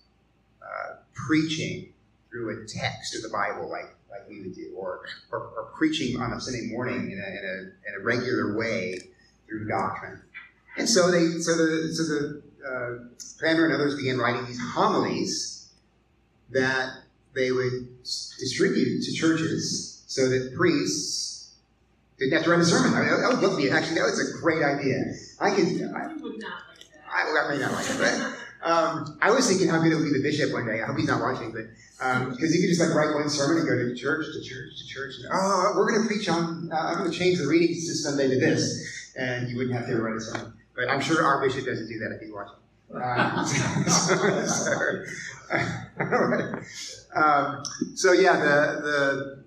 uh, 0.62 0.96
preaching 1.14 1.94
through 2.30 2.64
a 2.64 2.68
text 2.68 3.16
of 3.16 3.22
the 3.22 3.30
Bible 3.30 3.70
like 3.70 3.96
like 4.16 4.28
we 4.30 4.42
would 4.42 4.56
do, 4.56 4.74
or, 4.78 5.02
or, 5.32 5.40
or 5.40 5.72
preaching 5.78 6.20
on 6.20 6.32
a 6.34 6.40
Sunday 6.40 6.68
morning 6.68 7.12
in 7.12 7.20
a, 7.20 7.28
in 7.28 7.46
a, 7.46 7.90
in 7.90 8.02
a 8.02 8.04
regular 8.04 8.58
way 8.58 9.00
through 9.48 9.68
doctrine. 9.68 10.22
And 10.78 10.90
so 10.90 11.12
they, 11.12 11.40
so 11.40 11.56
the, 11.56 11.94
so 11.94 12.04
the 12.04 12.42
uh, 12.66 13.26
Cranmer 13.40 13.66
and 13.66 13.74
others 13.74 13.96
began 13.96 14.18
writing 14.18 14.46
these 14.46 14.60
homilies 14.60 15.70
that 16.52 16.92
they 17.34 17.52
would 17.52 18.02
distribute 18.04 19.04
to 19.04 19.12
churches 19.14 19.95
so 20.08 20.30
that 20.30 20.54
priests 20.56 21.56
didn't 22.20 22.34
have 22.34 22.44
to 22.44 22.52
write 22.52 22.60
a 22.60 22.66
sermon. 22.66 22.94
I 22.94 23.02
mean, 23.02 23.22
that 23.22 23.30
would 23.30 23.40
look 23.40 23.58
me 23.58 23.70
actually 23.70 23.96
that 23.96 24.04
was 24.04 24.36
a 24.36 24.40
great 24.42 24.64
idea. 24.64 25.14
I 25.40 25.50
could, 25.52 25.68
I, 25.68 26.14
You 26.14 26.24
would 26.24 26.40
not 26.40 26.64
like 26.70 26.86
that. 26.92 27.04
I, 27.10 27.46
I 27.46 27.56
may 27.56 27.62
not 27.62 27.74
like 27.74 27.90
it, 27.90 27.98
but 27.98 28.70
um, 28.70 29.18
I 29.22 29.32
was 29.32 29.48
thinking 29.48 29.68
how 29.68 29.82
good 29.82 29.92
it 29.92 29.96
would 29.96 30.06
be 30.06 30.18
the 30.18 30.24
bishop 30.24 30.52
one 30.52 30.66
day. 30.66 30.82
I 30.82 30.88
hope 30.88 30.98
he's 30.98 31.08
not 31.08 31.22
watching, 31.22 31.52
but 31.52 31.68
because 32.32 32.56
you 32.56 32.62
could 32.62 32.70
just 32.70 32.82
like 32.82 32.94
write 32.96 33.14
one 33.14 33.30
sermon 33.30 33.58
and 33.58 33.68
go 33.68 33.76
to 33.76 33.96
church 33.96 34.26
to 34.34 34.42
church 34.42 34.78
to 34.78 34.88
church. 34.88 35.16
And, 35.18 35.30
oh, 35.32 35.74
we're 35.76 35.90
going 35.92 36.02
to 36.02 36.08
preach 36.08 36.28
on. 36.28 36.70
Uh, 36.72 36.76
I'm 36.76 36.98
going 36.98 37.12
to 37.12 37.18
change 37.18 37.38
the 37.38 37.48
readings 37.48 37.88
this 37.88 38.04
Sunday 38.04 38.28
to 38.28 38.40
this, 38.40 39.14
and 39.16 39.50
you 39.50 39.58
wouldn't 39.58 39.76
have 39.76 39.88
to 39.88 40.02
write 40.02 40.16
a 40.16 40.22
sermon. 40.22 40.54
But 40.76 40.90
I'm 40.90 41.00
sure 41.00 41.24
our 41.24 41.42
bishop 41.46 41.66
doesn't 41.66 41.88
do 41.88 42.00
that 42.00 42.16
if 42.16 42.22
he's 42.22 42.32
watching. 42.32 42.56
Um, 42.96 43.46
so, 43.48 45.04
um, 47.16 47.64
so 47.96 48.12
yeah, 48.14 48.38
the 48.38 48.82
the 48.82 49.45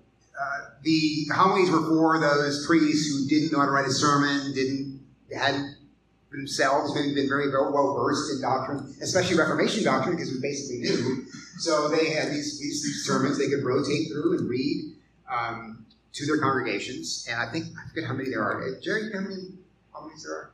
the 0.83 1.27
homilies 1.33 1.69
were 1.69 1.85
for 1.87 2.19
those 2.19 2.65
priests 2.65 3.07
who 3.11 3.27
didn't 3.27 3.51
know 3.51 3.59
how 3.59 3.65
to 3.65 3.71
write 3.71 3.87
a 3.87 3.91
sermon, 3.91 4.53
didn't 4.53 4.99
hadn't 5.35 5.75
themselves 6.31 6.93
maybe 6.95 7.13
been 7.13 7.27
very 7.27 7.49
well, 7.51 7.95
versed 7.95 8.31
in 8.33 8.41
doctrine, 8.41 8.95
especially 9.01 9.37
Reformation 9.37 9.83
doctrine, 9.83 10.15
because 10.15 10.31
we 10.31 10.39
basically 10.39 10.79
knew. 10.79 11.25
So 11.57 11.89
they 11.89 12.11
had 12.11 12.29
these, 12.29 12.59
these, 12.59 12.83
these 12.83 13.05
sermons 13.05 13.37
they 13.37 13.49
could 13.49 13.63
rotate 13.63 14.09
through 14.09 14.37
and 14.37 14.49
read 14.49 14.93
um, 15.29 15.85
to 16.13 16.25
their 16.25 16.39
congregations. 16.39 17.27
And 17.29 17.39
I 17.39 17.51
think, 17.51 17.65
I 17.65 17.89
forget 17.89 18.07
how 18.07 18.13
many 18.13 18.29
there 18.29 18.43
are. 18.43 18.61
Uh, 18.61 18.79
Jerry, 18.81 19.05
you 19.05 19.09
know 19.09 19.21
how 19.21 19.27
many 19.27 19.41
homilies 19.91 20.23
there 20.23 20.33
are? 20.33 20.51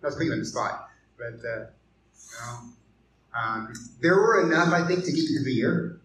That's 0.00 0.14
putting 0.14 0.28
you 0.28 0.34
on 0.34 0.38
the 0.38 0.44
spot. 0.44 0.88
But, 1.18 1.40
uh, 1.46 1.66
um, 3.36 3.72
there 4.00 4.16
were 4.16 4.46
enough, 4.46 4.72
I 4.72 4.86
think, 4.86 5.04
to 5.04 5.10
get 5.10 5.20
you 5.20 5.36
through 5.36 5.44
the 5.44 5.52
year. 5.52 6.00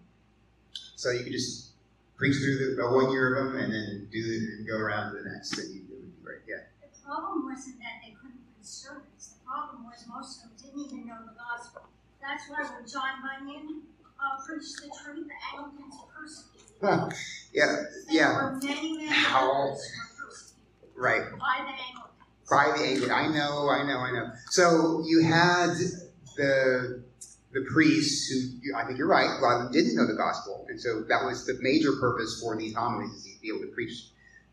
So 0.95 1.11
you 1.11 1.23
could 1.23 1.33
just 1.33 1.72
preach 2.23 2.37
through 2.39 2.75
the, 2.75 2.87
one 2.87 3.11
year 3.11 3.35
of 3.35 3.51
them 3.51 3.59
and 3.59 3.73
then 3.73 4.07
do 4.09 4.23
the, 4.23 4.37
and 4.55 4.65
go 4.67 4.77
around 4.77 5.11
to 5.11 5.21
the 5.21 5.29
next. 5.29 5.57
And 5.59 5.75
you, 5.75 5.81
it 5.81 5.99
would 5.99 6.15
be 6.15 6.23
great. 6.23 6.39
Yeah. 6.47 6.63
The 6.79 6.87
problem 7.03 7.43
wasn't 7.51 7.79
that 7.79 7.99
they 7.99 8.15
couldn't 8.15 8.39
preach 8.55 8.63
sermons. 8.63 9.35
The 9.35 9.43
problem 9.43 9.83
was 9.83 10.07
most 10.07 10.39
of 10.39 10.55
them 10.55 10.55
didn't 10.55 10.87
even 10.87 11.07
know 11.07 11.19
the 11.27 11.35
gospel. 11.35 11.83
That's 12.23 12.47
why 12.47 12.63
when 12.63 12.87
John 12.87 13.19
Bunyan 13.19 13.81
uh, 14.15 14.39
preached 14.47 14.79
the 14.79 14.87
truth, 15.03 15.27
the 15.27 15.35
Anglicans 15.51 15.95
were 15.99 16.15
persecuted. 16.15 16.79
Huh. 16.79 17.09
Yeah. 17.51 17.65
There 18.07 18.15
Yeah. 18.15 18.35
were 18.35 18.55
many, 18.55 18.93
many 18.95 19.07
How- 19.11 19.51
others 19.51 19.83
were 19.91 20.23
persecuted 20.23 20.95
Right. 20.95 21.27
by 21.35 21.59
the 21.67 21.75
Anglicans. 21.75 22.47
by 22.49 22.71
the 22.71 22.83
Anglican. 22.87 23.11
I 23.11 23.27
know, 23.35 23.67
I 23.67 23.83
know, 23.83 23.99
I 23.99 24.11
know. 24.11 24.31
So 24.49 25.03
you 25.05 25.23
had 25.27 25.75
the 26.37 27.03
the 27.53 27.65
priests 27.71 28.29
who 28.29 28.75
I 28.75 28.83
think 28.85 28.97
you're 28.97 29.07
right. 29.07 29.29
A 29.29 29.41
lot 29.41 29.57
of 29.57 29.63
them 29.63 29.71
didn't 29.71 29.95
know 29.95 30.07
the 30.07 30.15
gospel, 30.15 30.65
and 30.69 30.79
so 30.79 31.03
that 31.03 31.23
was 31.23 31.45
the 31.45 31.57
major 31.61 31.93
purpose 31.99 32.41
for 32.41 32.57
these 32.57 32.73
homilies 32.73 33.11
is 33.13 33.35
to 33.35 33.41
be 33.41 33.49
able 33.49 33.61
to 33.61 33.71
preach, 33.73 34.07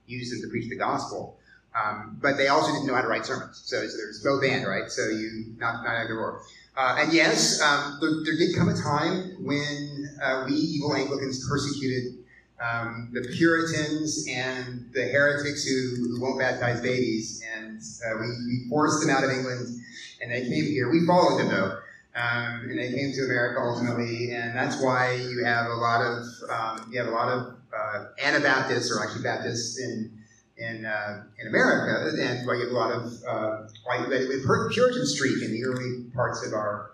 use 0.07 0.31
them 0.31 0.41
to 0.43 0.49
preach 0.49 0.69
the 0.69 0.77
gospel. 0.77 1.39
Um, 1.75 2.19
but 2.21 2.37
they 2.37 2.49
also 2.49 2.73
didn't 2.73 2.87
know 2.87 2.95
how 2.95 3.03
to 3.03 3.09
write 3.09 3.25
sermons. 3.25 3.63
So, 3.65 3.87
so 3.87 3.97
there's 3.97 4.23
both 4.25 4.45
and, 4.45 4.67
right? 4.67 4.91
So 4.91 5.09
you 5.09 5.55
not 5.59 5.85
not 5.85 5.97
either 5.97 6.19
or. 6.19 6.43
Uh, 6.77 6.97
and 7.01 7.13
yes, 7.13 7.61
um, 7.61 7.99
there, 8.01 8.11
there 8.25 8.37
did 8.37 8.57
come 8.57 8.69
a 8.69 8.77
time 8.77 9.45
when 9.45 10.09
uh, 10.23 10.45
we 10.49 10.55
evil 10.55 10.95
Anglicans 10.95 11.47
persecuted 11.49 12.21
um, 12.61 13.11
the 13.13 13.23
Puritans 13.37 14.27
and 14.29 14.91
the 14.93 15.03
heretics 15.03 15.65
who, 15.65 15.97
who 15.97 16.21
won't 16.21 16.39
baptize 16.39 16.81
babies, 16.81 17.43
and 17.57 17.81
uh, 18.07 18.19
we, 18.21 18.27
we 18.27 18.69
forced 18.69 19.01
them 19.01 19.15
out 19.15 19.25
of 19.25 19.31
England, 19.31 19.81
and 20.21 20.31
they 20.31 20.43
came 20.43 20.65
here. 20.65 20.91
We 20.91 21.07
followed 21.07 21.39
them 21.39 21.49
though, 21.49 21.80
um, 22.15 22.69
and 22.69 22.79
they 22.79 22.91
came 22.93 23.13
to 23.13 23.25
America 23.25 23.61
ultimately, 23.61 24.33
and 24.33 24.57
that's 24.57 24.83
why 24.83 25.15
you 25.15 25.45
have 25.45 25.67
a 25.67 25.75
lot 25.75 26.01
of 26.03 26.25
um, 26.51 26.91
you 26.93 26.99
have 26.99 27.09
a 27.09 27.15
lot 27.15 27.29
of 27.29 27.55
uh, 27.77 28.05
Anabaptists 28.23 28.91
or 28.91 29.03
actually 29.03 29.23
Baptists 29.23 29.79
in 29.79 30.11
in 30.57 30.85
uh, 30.85 31.25
in 31.39 31.49
America, 31.49 32.17
and 32.21 32.47
why 32.47 32.55
you 32.55 32.61
have 32.61 32.71
a 32.71 32.75
lot 32.75 32.93
of 32.93 33.13
uh, 33.27 33.69
white 33.85 34.09
with 34.09 34.73
Puritan 34.73 35.07
streak 35.07 35.43
in 35.43 35.53
the 35.53 35.65
early 35.65 36.05
parts 36.15 36.47
of 36.47 36.53
our 36.53 36.93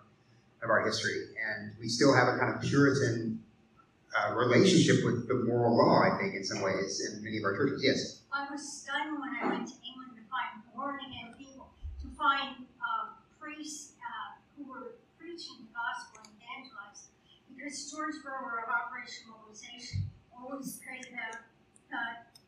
of 0.62 0.70
our 0.70 0.84
history, 0.84 1.34
and 1.48 1.72
we 1.80 1.88
still 1.88 2.14
have 2.14 2.28
a 2.28 2.38
kind 2.38 2.54
of 2.54 2.62
Puritan 2.62 3.42
uh, 4.16 4.34
relationship 4.34 5.04
with 5.04 5.28
the 5.28 5.34
moral 5.34 5.76
law, 5.76 6.00
I 6.00 6.18
think, 6.18 6.34
in 6.34 6.44
some 6.44 6.62
ways, 6.62 7.04
in 7.04 7.22
many 7.22 7.38
of 7.38 7.44
our 7.44 7.56
churches. 7.56 7.82
Yes. 7.82 8.22
I 8.32 8.46
was 8.50 8.60
stunned 8.60 9.18
when 9.20 9.30
I 9.36 9.48
went 9.48 9.68
to 9.68 9.74
England 9.84 10.16
to 10.16 10.24
find 10.28 10.62
born 10.74 10.96
again 11.00 11.34
people, 11.36 11.68
to 12.02 12.08
find 12.16 12.64
uh, 12.80 13.16
priests 13.40 13.92
uh, 14.00 14.40
who 14.56 14.70
were 14.70 14.96
preaching 15.18 15.68
the 15.68 15.70
gospel 15.74 16.24
and 16.24 16.32
evangelizing. 16.38 17.12
Because 17.66 17.90
George 17.90 18.14
Verwer 18.22 18.62
of 18.62 18.70
Operation 18.70 19.26
Mobilization 19.26 20.06
always 20.30 20.78
prayed 20.86 21.02
about 21.10 21.42
the 21.90 21.98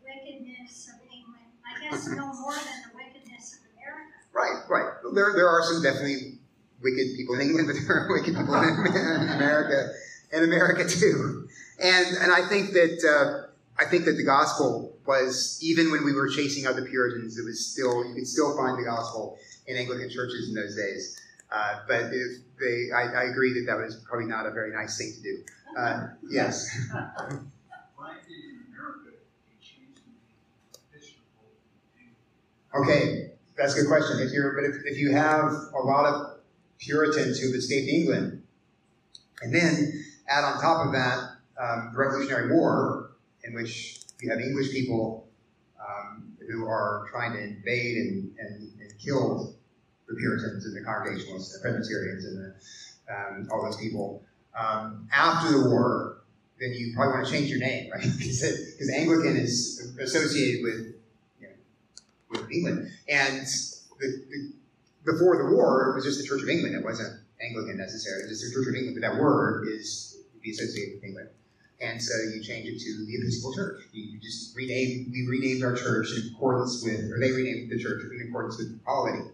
wickedness 0.07 0.95
of 0.95 1.03
England. 1.11 1.51
I 1.67 1.91
guess 1.91 2.07
no 2.07 2.33
more 2.35 2.55
than 2.55 2.87
the 2.87 2.95
wickedness 2.95 3.59
of 3.59 3.67
America. 3.75 4.15
Right, 4.33 4.63
right. 4.71 4.95
There, 5.13 5.33
there 5.35 5.49
are 5.49 5.65
some 5.65 5.83
definitely 5.83 6.39
wicked 6.81 7.17
people 7.17 7.35
in 7.35 7.41
England, 7.41 7.67
but 7.75 7.75
there 7.83 7.99
are 7.99 8.07
wicked 8.07 8.37
people 8.37 8.55
in, 8.63 9.29
America, 9.35 9.91
in 10.31 10.45
America 10.45 10.87
too. 10.89 11.49
And 11.83 12.07
and 12.23 12.31
I 12.31 12.47
think 12.47 12.71
that 12.79 13.03
uh, 13.03 13.51
I 13.77 13.91
think 13.91 14.05
that 14.05 14.15
the 14.15 14.25
gospel 14.25 14.95
was 15.05 15.59
even 15.61 15.91
when 15.91 16.05
we 16.05 16.13
were 16.13 16.29
chasing 16.29 16.65
out 16.65 16.77
the 16.77 16.87
Puritans, 16.87 17.37
it 17.37 17.45
was 17.45 17.67
still 17.67 18.07
you 18.07 18.15
could 18.15 18.29
still 18.29 18.57
find 18.57 18.79
the 18.79 18.85
gospel 18.85 19.37
in 19.67 19.77
Anglican 19.77 20.11
churches 20.11 20.49
in 20.49 20.55
those 20.55 20.77
days. 20.77 21.19
Uh, 21.51 21.81
but 21.89 22.13
they, 22.61 22.91
I, 22.95 23.23
I, 23.23 23.25
agree 23.25 23.53
that 23.55 23.65
that 23.67 23.77
was 23.77 23.97
probably 24.09 24.27
not 24.27 24.47
a 24.47 24.51
very 24.51 24.73
nice 24.73 24.99
thing 24.99 25.13
to 25.15 25.23
do. 25.23 25.45
Uh, 25.77 26.09
yes. 26.29 26.69
Okay, 32.75 33.31
that's 33.57 33.75
a 33.75 33.81
good 33.81 33.89
question. 33.89 34.21
If 34.21 34.33
you're, 34.33 34.53
but 34.53 34.65
if, 34.65 34.77
if 34.85 34.99
you 34.99 35.13
have 35.13 35.51
a 35.75 35.83
lot 35.83 36.05
of 36.05 36.39
Puritans 36.79 37.41
who've 37.41 37.55
escaped 37.55 37.89
England, 37.89 38.43
and 39.43 39.55
then 39.55 40.05
add 40.29 40.45
on 40.45 40.61
top 40.61 40.87
of 40.87 40.93
that 40.93 41.19
um, 41.61 41.91
the 41.93 41.99
Revolutionary 41.99 42.53
War, 42.53 43.13
in 43.45 43.55
which 43.55 44.01
you 44.21 44.31
have 44.31 44.41
English 44.41 44.71
people 44.71 45.29
um, 45.81 46.37
who 46.49 46.67
are 46.67 47.07
trying 47.11 47.33
to 47.33 47.43
invade 47.43 47.97
and, 47.97 48.33
and, 48.39 48.73
and, 48.81 48.99
kill 48.99 49.55
the 50.09 50.15
Puritans 50.15 50.65
and 50.65 50.77
the 50.77 50.85
Congregationalists, 50.85 51.55
the 51.55 51.61
Presbyterians, 51.61 52.25
and 52.25 52.39
the, 52.39 53.15
um, 53.15 53.49
all 53.53 53.63
those 53.63 53.77
people. 53.77 54.23
Um, 54.59 55.09
after 55.13 55.53
the 55.53 55.69
war, 55.71 56.23
then 56.59 56.73
you 56.73 56.93
probably 56.95 57.15
want 57.15 57.27
to 57.27 57.33
change 57.33 57.51
your 57.51 57.61
name, 57.61 57.91
right? 57.95 58.03
Because 58.19 58.91
Anglican 58.95 59.37
is 59.37 59.95
associated 60.01 60.65
with 60.65 60.95
with 62.31 62.51
England. 62.51 62.91
And 63.09 63.47
the, 63.99 64.25
the, 64.31 64.53
before 65.13 65.39
the 65.39 65.55
war, 65.55 65.91
it 65.91 65.95
was 65.95 66.05
just 66.05 66.21
the 66.21 66.27
Church 66.27 66.43
of 66.43 66.49
England. 66.49 66.75
It 66.75 66.85
wasn't 66.85 67.21
Anglican 67.43 67.79
necessarily. 67.79 68.25
It 68.25 68.29
was 68.29 68.41
just 68.41 68.53
the 68.53 68.61
Church 68.61 68.69
of 68.69 68.75
England, 68.75 68.99
but 69.01 69.09
that 69.09 69.21
word 69.21 69.69
is 69.69 70.19
be 70.43 70.51
associated 70.51 70.97
with 70.97 71.05
England. 71.05 71.29
And 71.81 72.03
so 72.03 72.13
you 72.35 72.43
change 72.43 72.67
it 72.67 72.79
to 72.81 73.07
the 73.07 73.15
Episcopal 73.15 73.55
Church. 73.55 73.83
You 73.93 74.19
just 74.19 74.57
rename, 74.57 75.11
we 75.13 75.27
renamed 75.29 75.63
our 75.63 75.75
church 75.75 76.11
in 76.11 76.35
accordance 76.35 76.83
with, 76.85 77.11
or 77.11 77.21
they 77.21 77.31
renamed 77.31 77.71
the 77.71 77.79
church 77.79 78.03
in 78.03 78.29
accordance 78.29 78.59
with 78.59 78.73
the 78.73 78.79
polity, 78.85 79.31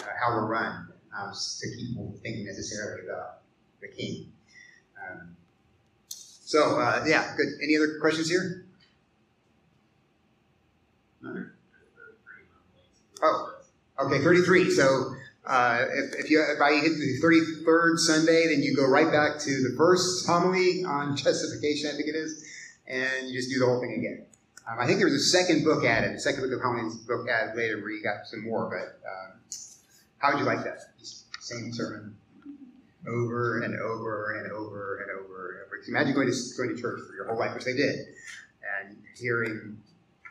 uh, 0.00 0.06
how 0.20 0.34
we're 0.34 0.46
run, 0.46 0.88
um, 1.16 1.32
to 1.32 1.68
keep 1.76 1.88
people 1.88 2.14
thinking 2.22 2.46
necessarily 2.46 3.06
about 3.06 3.38
the 3.80 3.88
king. 3.88 4.32
Um, 4.98 5.36
so, 6.08 6.78
uh, 6.78 7.04
yeah, 7.06 7.34
good. 7.36 7.48
Any 7.62 7.76
other 7.76 7.98
questions 8.00 8.28
here? 8.28 8.66
Oh, 13.22 13.54
okay, 13.98 14.22
33. 14.22 14.70
So 14.70 15.14
uh, 15.46 15.84
if, 15.88 16.24
if, 16.24 16.30
you 16.30 16.42
if 16.42 16.60
I 16.60 16.74
hit 16.74 16.92
the 16.98 17.20
33rd 17.22 17.98
Sunday, 17.98 18.48
then 18.48 18.62
you 18.62 18.76
go 18.76 18.86
right 18.86 19.10
back 19.10 19.40
to 19.40 19.50
the 19.50 19.74
first 19.76 20.26
homily 20.26 20.84
on 20.84 21.16
justification, 21.16 21.90
I 21.92 21.96
think 21.96 22.08
it 22.08 22.14
is, 22.14 22.44
and 22.86 23.28
you 23.28 23.34
just 23.34 23.50
do 23.50 23.58
the 23.58 23.66
whole 23.66 23.80
thing 23.80 23.94
again. 23.94 24.26
Um, 24.68 24.78
I 24.80 24.86
think 24.86 24.98
there 24.98 25.06
was 25.06 25.14
a 25.14 25.20
second 25.20 25.64
book 25.64 25.84
added, 25.84 26.14
the 26.14 26.20
second 26.20 26.42
book 26.42 26.52
of 26.52 26.60
homilies 26.60 26.96
book 26.96 27.28
added 27.28 27.56
later 27.56 27.80
where 27.80 27.90
you 27.90 28.02
got 28.02 28.26
some 28.26 28.42
more, 28.42 28.68
but 28.68 29.00
um, 29.08 29.40
how 30.26 30.32
would 30.32 30.40
you 30.40 30.46
like 30.46 30.64
that? 30.64 30.80
Just 30.98 31.26
same 31.40 31.72
sermon 31.72 32.16
over 33.06 33.60
and 33.60 33.78
over 33.78 34.38
and 34.38 34.50
over 34.50 34.98
and 34.98 35.10
over 35.12 35.52
and 35.52 35.66
over. 35.66 35.76
Imagine 35.86 36.14
going 36.14 36.26
to, 36.26 36.36
going 36.56 36.74
to 36.74 36.82
church 36.82 37.00
for 37.06 37.14
your 37.14 37.28
whole 37.28 37.38
life, 37.38 37.54
which 37.54 37.64
they 37.64 37.74
did, 37.74 37.94
and 38.80 38.96
hearing 39.16 39.78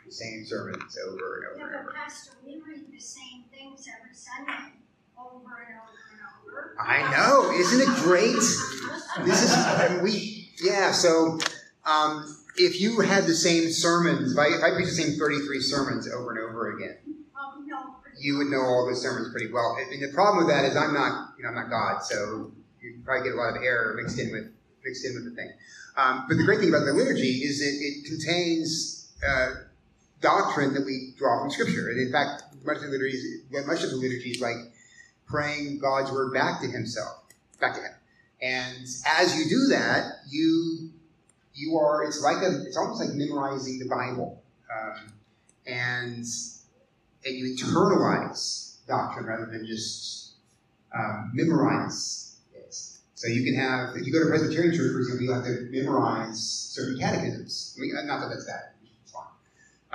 the 0.06 0.12
same 0.12 0.46
sermons 0.46 0.98
over 1.08 1.38
and 1.38 1.46
over 1.48 1.58
yeah, 1.58 1.66
and 1.66 1.76
over. 1.88 1.94
Pastor, 1.96 2.32
we 2.46 2.62
read 2.68 2.92
the 2.92 3.00
same 3.00 3.46
things 3.54 3.88
every 3.88 4.14
Sunday 4.14 4.74
over 5.18 5.38
and 5.38 5.80
over 5.80 5.96
and 6.12 6.22
over. 6.46 6.76
I 6.78 7.10
know, 7.12 7.52
isn't 7.52 7.80
it 7.80 7.96
great? 8.04 8.36
this 9.26 9.44
is 9.44 10.02
we 10.02 10.50
yeah. 10.62 10.92
So 10.92 11.40
um, 11.86 12.44
if 12.58 12.82
you 12.82 13.00
had 13.00 13.24
the 13.24 13.34
same 13.34 13.72
sermons, 13.72 14.34
if 14.34 14.38
I, 14.38 14.48
if 14.48 14.62
I 14.62 14.76
preach 14.76 14.88
the 14.88 14.92
same 14.92 15.18
thirty-three 15.18 15.62
sermons 15.62 16.12
over 16.12 16.32
and 16.32 16.40
over 16.40 16.76
again, 16.76 16.98
you 18.20 18.38
would 18.38 18.48
know 18.48 18.62
all 18.62 18.88
the 18.90 18.96
sermons 18.96 19.32
pretty 19.32 19.52
well. 19.52 19.78
And 19.80 20.02
the 20.02 20.14
problem 20.14 20.46
with 20.46 20.54
that 20.54 20.66
is 20.66 20.76
I'm 20.76 20.94
not, 20.94 21.34
you 21.38 21.44
know, 21.44 21.50
I'm 21.50 21.56
not 21.56 21.70
God, 21.70 22.04
so 22.04 22.52
you 22.82 23.00
probably 23.04 23.30
get 23.30 23.36
a 23.36 23.42
lot 23.42 23.56
of 23.56 23.64
error 23.64 24.00
mixed 24.02 24.20
in 24.20 24.32
with 24.32 24.52
mixed 24.84 25.06
in 25.06 25.16
with 25.16 25.26
the 25.26 25.32
thing. 25.32 25.52
Um, 25.98 26.26
but 26.28 26.38
the 26.38 26.44
great 26.44 26.60
thing 26.60 26.70
about 26.70 26.86
the 26.86 26.94
liturgy 26.94 27.44
is 27.44 27.60
that 27.60 27.74
it 27.80 28.06
contains 28.06 29.12
uh, 29.28 29.52
doctrine 30.22 30.74
that 30.74 30.86
we 30.86 31.14
draw 31.18 31.40
from 31.40 31.50
Scripture. 31.50 31.90
And 31.90 32.00
in 32.00 32.12
fact, 32.12 32.44
much 32.66 32.78
of 32.78 32.84
the 32.84 32.90
liturgy, 32.90 33.18
much 33.66 33.84
of 33.84 33.92
the 33.92 33.96
liturgy 33.96 34.32
is 34.32 34.42
like 34.42 34.58
praying 35.26 35.80
God's 35.80 36.12
word 36.12 36.34
back 36.34 36.62
to 36.62 36.68
Himself, 36.68 37.24
back 37.60 37.76
to 37.76 37.82
Him. 37.82 37.92
And 38.42 38.86
as 39.08 39.36
you 39.38 39.46
do 39.50 39.68
that, 39.70 40.04
you 40.30 40.92
you 41.54 41.78
are 41.78 42.04
it's 42.04 42.22
like 42.22 42.44
a 42.44 42.64
it's 42.66 42.78
almost 42.78 43.00
like 43.00 43.16
memorizing 43.16 43.80
the 43.80 43.88
Bible, 43.88 44.44
um, 44.70 45.14
and 45.66 46.26
and 47.26 47.36
you 47.36 47.56
internalize 47.56 48.78
doctrine 48.88 49.26
rather 49.26 49.48
than 49.48 49.66
just 49.66 50.34
um, 50.96 51.32
memorize 51.34 52.38
it. 52.54 52.74
So 53.16 53.28
you 53.28 53.44
can 53.44 53.56
have 53.56 53.96
if 53.96 54.06
you 54.06 54.14
go 54.14 54.24
to 54.24 54.30
Presbyterian 54.30 54.76
church, 54.76 54.92
for 54.92 55.00
example, 55.00 55.26
you 55.26 55.34
have 55.34 55.46
to 55.46 55.68
memorize 55.72 56.42
certain 56.42 57.00
catechisms. 57.00 57.76
I 57.78 57.82
mean, 57.82 58.08
not 58.08 58.22
that 58.22 58.30
that's 58.30 58.46
bad 58.46 58.76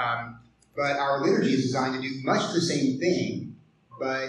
um, 0.00 0.40
but 0.76 0.96
our 0.96 1.20
liturgy 1.20 1.54
is 1.54 1.62
designed 1.62 2.00
to 2.00 2.08
do 2.08 2.20
much 2.24 2.52
the 2.52 2.60
same 2.60 2.98
thing, 2.98 3.56
but 3.98 4.28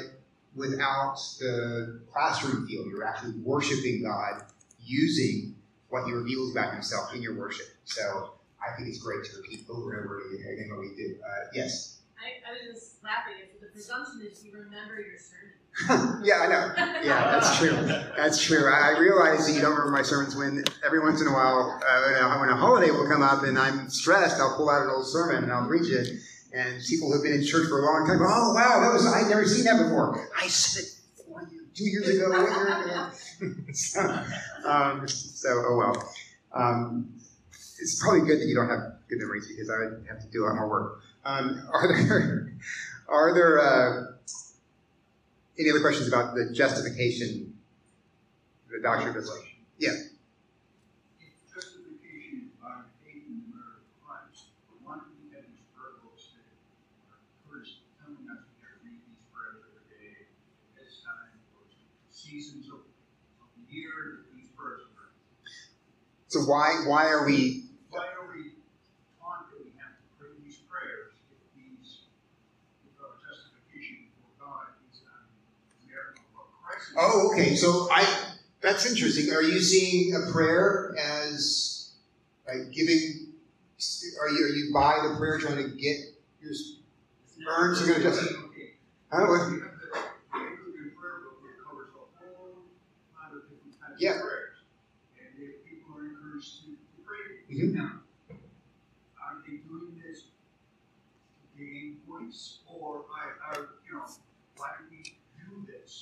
without 0.55 1.15
the 1.39 2.01
classroom 2.11 2.67
feel. 2.67 2.85
You're 2.87 3.05
actually 3.05 3.35
worshiping 3.39 4.03
God 4.03 4.43
using 4.83 5.55
what 5.89 6.05
He 6.05 6.11
reveals 6.11 6.51
about 6.51 6.73
Himself 6.73 7.13
in 7.15 7.21
your 7.21 7.37
worship. 7.37 7.67
So 7.85 8.33
I 8.61 8.75
think 8.75 8.89
it's 8.89 8.99
great 8.99 9.23
to 9.23 9.37
repeat 9.37 9.65
over 9.69 9.93
and 9.93 10.05
over 10.05 10.21
again 10.33 10.69
what 10.69 10.79
we 10.79 10.95
do. 10.95 11.15
Uh, 11.23 11.47
yes? 11.53 12.00
I, 12.21 12.49
I, 12.49 12.53
was 12.53 12.61
just 12.73 13.03
laughing. 13.03 13.33
The 13.59 13.67
presumption 13.67 14.21
is 14.21 14.45
you 14.45 14.53
remember 14.53 15.01
your 15.01 15.17
sermon. 15.17 16.21
yeah, 16.23 16.41
I 16.41 16.47
know. 16.47 16.73
Yeah, 17.03 17.31
that's 17.31 17.57
true. 17.57 17.71
That's 18.17 18.43
true. 18.43 18.69
I, 18.69 18.93
I, 18.93 18.99
realize 18.99 19.47
that 19.47 19.53
you 19.53 19.61
don't 19.61 19.71
remember 19.71 19.91
my 19.91 20.03
sermons 20.03 20.35
when 20.35 20.63
every 20.85 20.99
once 20.99 21.21
in 21.21 21.27
a 21.27 21.33
while, 21.33 21.79
uh, 21.81 22.01
when, 22.05 22.15
a, 22.15 22.39
when, 22.39 22.49
a, 22.49 22.55
holiday 22.55 22.91
will 22.91 23.07
come 23.07 23.23
up 23.23 23.43
and 23.43 23.57
I'm 23.57 23.89
stressed, 23.89 24.39
I'll 24.39 24.55
pull 24.55 24.69
out 24.69 24.83
an 24.83 24.89
old 24.89 25.07
sermon 25.07 25.43
and 25.43 25.51
I'll 25.51 25.67
preach 25.67 25.89
it. 25.89 26.07
And 26.53 26.83
people 26.87 27.11
who've 27.11 27.23
been 27.23 27.33
in 27.33 27.45
church 27.45 27.69
for 27.69 27.79
a 27.79 27.85
long 27.85 28.05
time 28.05 28.19
go, 28.19 28.25
oh, 28.27 28.53
wow, 28.53 28.81
that 28.81 28.93
was, 28.93 29.07
I'd 29.07 29.29
never 29.29 29.45
seen 29.45 29.63
that 29.65 29.81
before. 29.81 30.29
I 30.37 30.47
said 30.47 30.83
it 30.83 31.01
two 31.73 31.85
years 31.85 32.09
ago, 32.09 32.31
ago. 32.31 33.09
so, 33.73 34.01
um, 34.65 35.07
so, 35.07 35.49
oh 35.49 35.75
well. 35.77 36.13
Um, 36.53 37.09
it's 37.79 38.01
probably 38.01 38.27
good 38.27 38.39
that 38.41 38.45
you 38.45 38.55
don't 38.55 38.69
have 38.69 38.99
good 39.09 39.19
memories 39.19 39.47
because 39.47 39.69
I 39.69 39.77
would 39.79 40.05
have 40.07 40.19
to 40.19 40.27
do 40.27 40.43
a 40.43 40.47
lot 40.47 40.55
more 40.55 40.69
work. 40.69 41.01
Um, 41.23 41.67
are 41.73 41.87
there, 41.87 42.53
are 43.07 43.33
there, 43.33 43.59
uh, 43.59 44.05
any 45.59 45.69
other 45.69 45.81
questions 45.81 46.07
about 46.07 46.33
the 46.33 46.51
justification, 46.51 47.53
of 48.65 48.71
the 48.71 48.81
doctrine 48.81 49.09
of 49.09 49.15
this? 49.15 49.29
Yeah. 49.77 49.91
Justification 51.53 52.49
by 52.61 52.81
faith 53.05 53.29
in 53.29 53.45
the 53.45 53.53
merit 53.53 53.85
of 53.85 54.01
Christ. 54.01 54.49
One 54.83 55.01
thing 55.13 55.29
that 55.29 55.45
is 55.45 55.61
verbose 55.77 56.33
that 56.33 57.21
first 57.45 57.85
telling 58.01 58.25
us 58.25 58.41
to 58.41 58.65
read 58.81 58.97
these 59.05 59.21
prayers 59.29 59.61
every 59.69 59.85
day, 59.93 60.25
this 60.73 61.05
time, 61.05 61.37
or 61.53 61.69
seasons 62.09 62.65
of, 62.73 62.81
of 62.81 63.49
the 63.53 63.65
year 63.69 64.25
that 64.25 64.33
these 64.33 64.49
prayers 64.57 64.89
are. 64.97 65.13
So 66.29 66.41
why 66.49 66.81
why 66.87 67.05
are 67.05 67.25
we 67.27 67.69
Oh, 76.97 77.31
okay. 77.31 77.55
So 77.55 77.87
I 77.91 78.05
that's 78.61 78.89
interesting. 78.89 79.33
Are 79.33 79.41
you 79.41 79.59
seeing 79.59 80.15
a 80.15 80.31
prayer 80.31 80.95
as 80.99 81.91
like 82.47 82.71
giving? 82.71 83.27
Are 84.21 84.29
you 84.29 84.45
are 84.45 84.49
you 84.49 84.71
by 84.73 85.07
the 85.07 85.15
prayer 85.17 85.39
trying 85.39 85.57
to 85.57 85.69
get 85.69 85.97
your 86.41 86.53
earn 87.49 87.75
are 87.75 87.85
going 87.85 88.01
to 88.01 88.03
just? 88.03 88.33
Huh? 89.11 89.51
Yeah. 94.01 94.13
And 94.13 95.37
if 95.37 95.63
people 95.63 95.93
are 95.95 96.05
encouraged 96.05 96.65
to 96.65 96.71
pray, 97.05 97.45
mm-hmm. 97.53 97.77
now, 97.77 98.01
are 99.21 99.37
they 99.45 99.57
doing 99.57 100.01
this 100.01 100.23
to 100.23 101.63
gain 101.63 101.97
points, 102.09 102.59
or 102.65 103.05
I, 103.13 103.53
I, 103.53 103.59
you 103.59 103.93
know, 103.93 104.05
why 104.57 104.69
do 104.79 104.85
we 104.89 105.20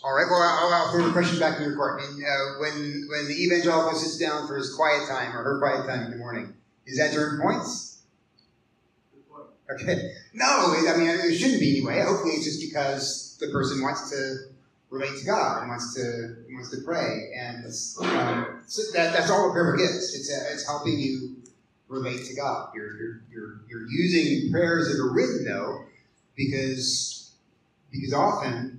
all 0.03 0.13
right. 0.13 0.25
Well, 0.29 0.41
I'll, 0.41 0.73
I'll 0.73 0.91
throw 0.91 1.05
the 1.05 1.11
question 1.11 1.39
back 1.39 1.57
in 1.57 1.63
your 1.63 1.75
court. 1.75 2.01
Uh, 2.01 2.59
when 2.59 3.07
when 3.09 3.27
the 3.27 3.35
evangelical 3.35 3.93
sits 3.93 4.17
down 4.17 4.47
for 4.47 4.57
his 4.57 4.73
quiet 4.73 5.07
time 5.07 5.35
or 5.35 5.43
her 5.43 5.59
quiet 5.59 5.87
time 5.87 6.05
in 6.05 6.11
the 6.11 6.17
morning, 6.17 6.53
is 6.85 6.97
that 6.97 7.11
to 7.13 7.17
earn 7.17 7.41
points? 7.41 8.03
Okay. 9.71 10.11
No, 10.33 10.45
I 10.45 10.97
mean 10.97 11.07
it 11.07 11.37
shouldn't 11.37 11.59
be 11.59 11.77
anyway. 11.77 12.01
Hopefully, 12.01 12.33
it's 12.33 12.45
just 12.45 12.61
because 12.61 13.37
the 13.39 13.47
person 13.47 13.81
wants 13.81 14.09
to 14.11 14.35
relate 14.89 15.17
to 15.19 15.25
God 15.25 15.61
and 15.61 15.69
wants 15.69 15.93
to 15.95 16.35
wants 16.51 16.71
to 16.71 16.81
pray, 16.83 17.31
and 17.37 17.65
um, 17.65 18.63
so 18.65 18.81
that, 18.93 19.13
that's 19.13 19.29
all 19.29 19.49
a 19.49 19.53
prayer 19.53 19.75
is. 19.75 20.15
It's 20.15 20.31
a, 20.31 20.53
it's 20.53 20.65
helping 20.65 20.99
you 20.99 21.39
relate 21.89 22.23
to 22.25 22.35
God. 22.35 22.69
You're, 22.73 22.95
you're, 22.97 23.21
you're, 23.31 23.59
you're 23.67 23.89
using 23.89 24.51
prayers 24.51 24.87
that 24.87 25.01
are 25.01 25.11
written, 25.11 25.45
though, 25.45 25.85
because, 26.35 27.31
because 27.91 28.13
often, 28.13 28.78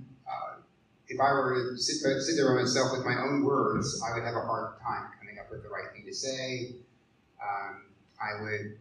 if 1.11 1.19
I 1.19 1.33
were 1.33 1.71
to 1.71 1.77
sit, 1.77 1.99
sit 2.21 2.35
there 2.37 2.55
by 2.55 2.61
myself 2.61 2.91
with 2.95 3.05
my 3.05 3.15
own 3.19 3.43
words, 3.43 4.01
I 4.01 4.15
would 4.15 4.23
have 4.23 4.35
a 4.35 4.41
hard 4.47 4.79
time 4.79 5.11
coming 5.19 5.37
up 5.39 5.51
with 5.51 5.61
the 5.61 5.69
right 5.69 5.91
thing 5.93 6.05
to 6.05 6.13
say. 6.13 6.75
Um, 7.43 7.83
I 8.15 8.41
would, 8.41 8.77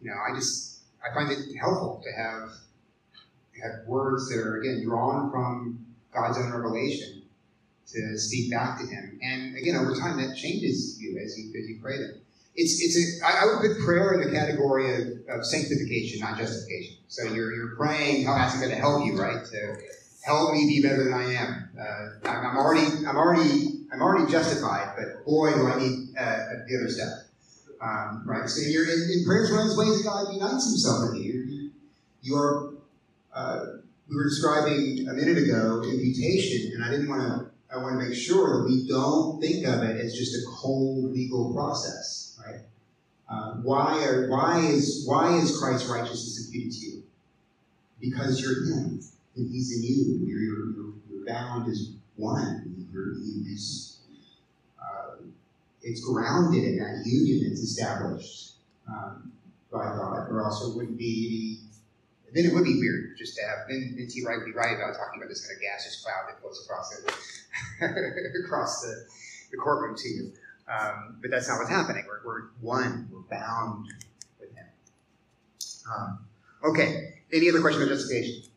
you 0.00 0.10
know, 0.10 0.16
I 0.16 0.34
just, 0.34 0.80
I 1.04 1.12
find 1.14 1.30
it 1.30 1.38
helpful 1.60 2.02
to 2.02 2.10
have, 2.12 2.48
have 3.62 3.86
words 3.86 4.30
that 4.30 4.38
are, 4.40 4.60
again, 4.60 4.82
drawn 4.82 5.30
from 5.30 5.84
God's 6.12 6.38
own 6.38 6.52
revelation 6.52 7.22
to 7.88 8.18
speak 8.18 8.50
back 8.50 8.78
to 8.80 8.86
Him. 8.86 9.20
And 9.22 9.56
again, 9.58 9.76
over 9.76 9.94
time, 9.94 10.16
that 10.16 10.36
changes 10.36 10.98
you 11.00 11.18
as 11.18 11.38
you, 11.38 11.52
as 11.60 11.68
you 11.68 11.78
pray 11.82 11.98
them 11.98 12.20
it's 12.56 12.80
it's 12.80 12.96
a 12.96 13.26
I, 13.26 13.42
I 13.42 13.44
would 13.46 13.60
put 13.60 13.84
prayer 13.84 14.14
in 14.14 14.28
the 14.28 14.32
category 14.32 14.94
of, 14.94 15.08
of 15.28 15.44
sanctification, 15.44 16.20
not 16.20 16.38
justification. 16.38 16.98
So 17.08 17.24
you're 17.24 17.52
you're 17.52 17.74
praying, 17.74 18.26
how 18.26 18.34
asking 18.34 18.62
God 18.62 18.74
to 18.74 18.80
help 18.80 19.04
you, 19.04 19.20
right? 19.20 19.44
To 19.44 19.76
help 20.24 20.52
me 20.52 20.66
be 20.66 20.82
better 20.82 21.04
than 21.04 21.14
I 21.14 21.34
am. 21.34 21.68
Uh, 21.78 22.28
I'm, 22.28 22.56
already 22.56 23.06
I'm 23.06 23.16
already 23.16 23.84
I'm 23.92 24.02
already 24.02 24.30
justified, 24.30 24.94
but 24.96 25.24
boy, 25.24 25.52
do 25.54 25.66
I 25.66 25.78
need 25.78 26.08
uh, 26.18 26.36
the 26.66 26.76
other 26.78 26.88
stuff. 26.88 27.12
Um, 27.80 28.22
right? 28.26 28.48
So 28.48 28.62
you're 28.62 28.84
in, 28.84 29.10
in 29.12 29.24
prayers 29.24 29.50
one 29.50 29.60
of 29.60 29.66
those 29.66 29.76
ways 29.76 30.02
that 30.02 30.08
God 30.08 30.32
unites 30.32 30.70
Himself 30.70 31.10
with 31.10 31.22
you. 31.22 31.32
You, 31.32 31.70
you 32.22 32.36
are. 32.36 32.74
Uh, 33.32 33.66
we 34.08 34.16
were 34.16 34.24
describing 34.24 35.08
a 35.08 35.14
minute 35.14 35.38
ago 35.38 35.82
imputation, 35.82 36.72
and 36.74 36.84
I 36.84 36.90
didn't 36.90 37.08
want 37.08 37.22
to. 37.22 37.50
I 37.72 37.78
want 37.78 38.00
to 38.00 38.06
make 38.06 38.16
sure 38.16 38.58
that 38.58 38.68
we 38.68 38.86
don't 38.86 39.40
think 39.40 39.66
of 39.66 39.82
it 39.82 40.00
as 40.00 40.14
just 40.14 40.34
a 40.34 40.46
cold 40.48 41.10
legal 41.10 41.52
process 41.52 42.24
right? 42.44 42.60
Uh, 43.28 43.54
why 43.62 44.04
are 44.04 44.28
why 44.28 44.60
is 44.60 45.04
why 45.06 45.36
is 45.36 45.58
Christ's 45.58 45.88
righteousness 45.88 46.46
imputed 46.46 46.72
to 46.72 46.86
you? 46.86 47.02
Because 48.00 48.40
you're 48.40 48.66
Him 48.66 49.00
and 49.36 49.50
He's 49.50 49.76
in 49.76 49.82
you. 49.82 50.26
You're 50.26 50.40
you're, 50.40 51.26
bound 51.26 51.70
as 51.70 51.94
one. 52.16 52.86
You're, 52.92 53.12
is, 53.12 54.00
uh, 54.78 55.16
it's 55.82 56.04
grounded 56.04 56.64
in 56.64 56.78
that 56.78 57.02
union 57.06 57.48
that's 57.48 57.60
established 57.60 58.52
um, 58.88 59.32
by 59.72 59.84
God, 59.84 60.28
or 60.30 60.42
else 60.42 60.62
it 60.62 60.76
wouldn't 60.76 60.98
be. 60.98 61.60
Then 62.34 62.46
it 62.46 62.52
would 62.52 62.64
be 62.64 62.78
weird 62.80 63.16
just 63.16 63.36
to 63.36 63.42
have. 63.42 63.68
Then, 63.68 63.94
then 63.96 64.08
T. 64.08 64.24
Wright 64.26 64.36
would 64.36 64.44
be 64.44 64.52
right 64.52 64.74
about 64.74 64.96
talking 64.98 65.20
about 65.20 65.28
this 65.28 65.46
kind 65.46 65.56
of 65.56 65.62
gaseous 65.62 66.02
cloud 66.02 66.28
that 66.28 66.40
floats 66.40 66.64
across 66.64 66.90
the 66.90 68.44
across 68.44 68.82
the, 68.82 69.06
the 69.52 69.56
courtroom 69.56 69.96
to 69.96 70.08
you. 70.08 70.32
Um, 70.66 71.18
but 71.20 71.30
that's 71.30 71.48
not 71.48 71.58
what's 71.58 71.70
happening. 71.70 72.04
We're, 72.08 72.24
we're 72.24 72.42
one. 72.60 73.08
We're 73.12 73.20
bound 73.20 73.86
with 74.40 74.50
Him. 74.50 74.66
Um, 75.94 76.18
okay. 76.64 77.20
Any 77.32 77.48
other 77.48 77.60
questions 77.60 77.84
on 77.84 77.88
justification? 77.88 78.50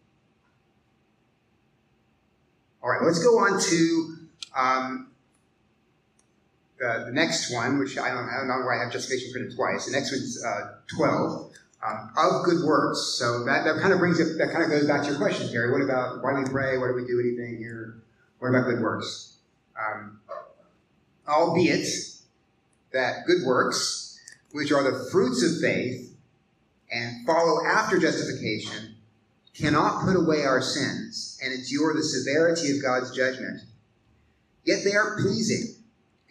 All 2.88 2.93
right. 2.93 3.04
Let's 3.04 3.19
go 3.19 3.38
on 3.39 3.60
to 3.60 4.17
um, 4.56 5.12
the, 6.80 7.04
the, 7.08 7.12
next 7.12 7.54
one, 7.54 7.80
which 7.80 7.97
I 7.97 8.12
don't, 8.12 8.30
I 8.30 8.38
don't 8.38 8.47
know 8.47 8.65
why 8.65 8.78
I 8.78 8.84
have 8.86 8.93
justification 8.93 9.34
printed 9.34 9.58
twice. 9.58 9.88
The 9.88 9.91
next 9.91 10.13
one's 10.13 10.41
uh, 10.41 10.76
12. 10.95 11.52
Um, 11.86 12.12
of 12.15 12.45
good 12.45 12.63
works. 12.65 13.17
So 13.19 13.43
that, 13.43 13.65
that 13.65 13.82
kind 13.82 13.91
of 13.91 14.00
brings 14.00 14.21
it, 14.21 14.38
that 14.38 14.54
kind 14.54 14.63
of 14.63 14.69
goes 14.69 14.88
back 14.88 15.02
to 15.02 15.10
your 15.10 15.17
question, 15.17 15.52
Gary. 15.52 15.69
What 15.69 15.82
about 15.82 16.23
why 16.23 16.32
do 16.34 16.43
we 16.43 16.50
pray? 16.50 16.78
Why 16.78 16.88
do 16.88 16.93
we 16.93 17.06
do 17.06 17.19
anything 17.19 17.58
here? 17.58 18.02
What 18.39 18.50
about 18.50 18.63
good 18.63 18.82
works? 18.82 19.36
Um, 19.78 20.21
albeit 21.28 21.88
that 22.93 23.26
good 23.28 23.45
works, 23.45 24.17
which 24.54 24.71
are 24.71 24.82
the 24.82 25.10
fruits 25.12 25.43
of 25.43 25.60
faith 25.60 26.15
and 26.89 27.28
follow 27.28 27.65
after 27.65 28.00
justification, 28.00 28.87
cannot 29.58 30.06
put 30.06 30.15
away 30.15 30.43
our 30.43 30.62
sins 30.62 31.39
and 31.43 31.54
endure 31.54 31.93
the 31.93 32.04
severity 32.04 32.72
of 32.72 32.82
God's 32.82 33.15
judgment. 33.15 33.62
Yet 34.65 34.84
they 34.84 34.93
are 34.93 35.17
pleasing 35.20 35.76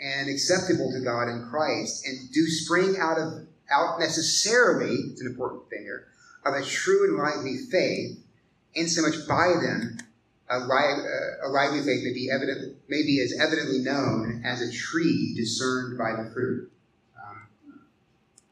and 0.00 0.28
acceptable 0.28 0.92
to 0.92 1.00
God 1.00 1.28
in 1.28 1.48
Christ 1.50 2.06
and 2.06 2.30
do 2.32 2.46
spring 2.46 2.96
out 3.00 3.18
of 3.18 3.46
out 3.68 3.98
necessarily, 3.98 4.94
it's 5.10 5.20
an 5.20 5.26
important 5.26 5.68
thing 5.70 5.82
here, 5.82 6.06
of 6.44 6.54
a 6.54 6.64
true 6.64 7.08
and 7.08 7.18
lively 7.18 7.56
faith, 7.56 8.16
insomuch 8.74 9.26
by 9.26 9.48
them 9.60 9.98
a, 10.48 10.58
a 10.58 11.48
lively 11.48 11.82
faith 11.82 12.04
may 12.04 12.12
be 12.12 12.30
evident, 12.30 12.76
may 12.88 13.02
be 13.02 13.20
as 13.20 13.34
evidently 13.40 13.78
known 13.78 14.42
as 14.44 14.60
a 14.60 14.72
tree 14.72 15.34
discerned 15.36 15.98
by 15.98 16.12
the 16.12 16.30
fruit. 16.30 16.70
Um, 17.16 17.48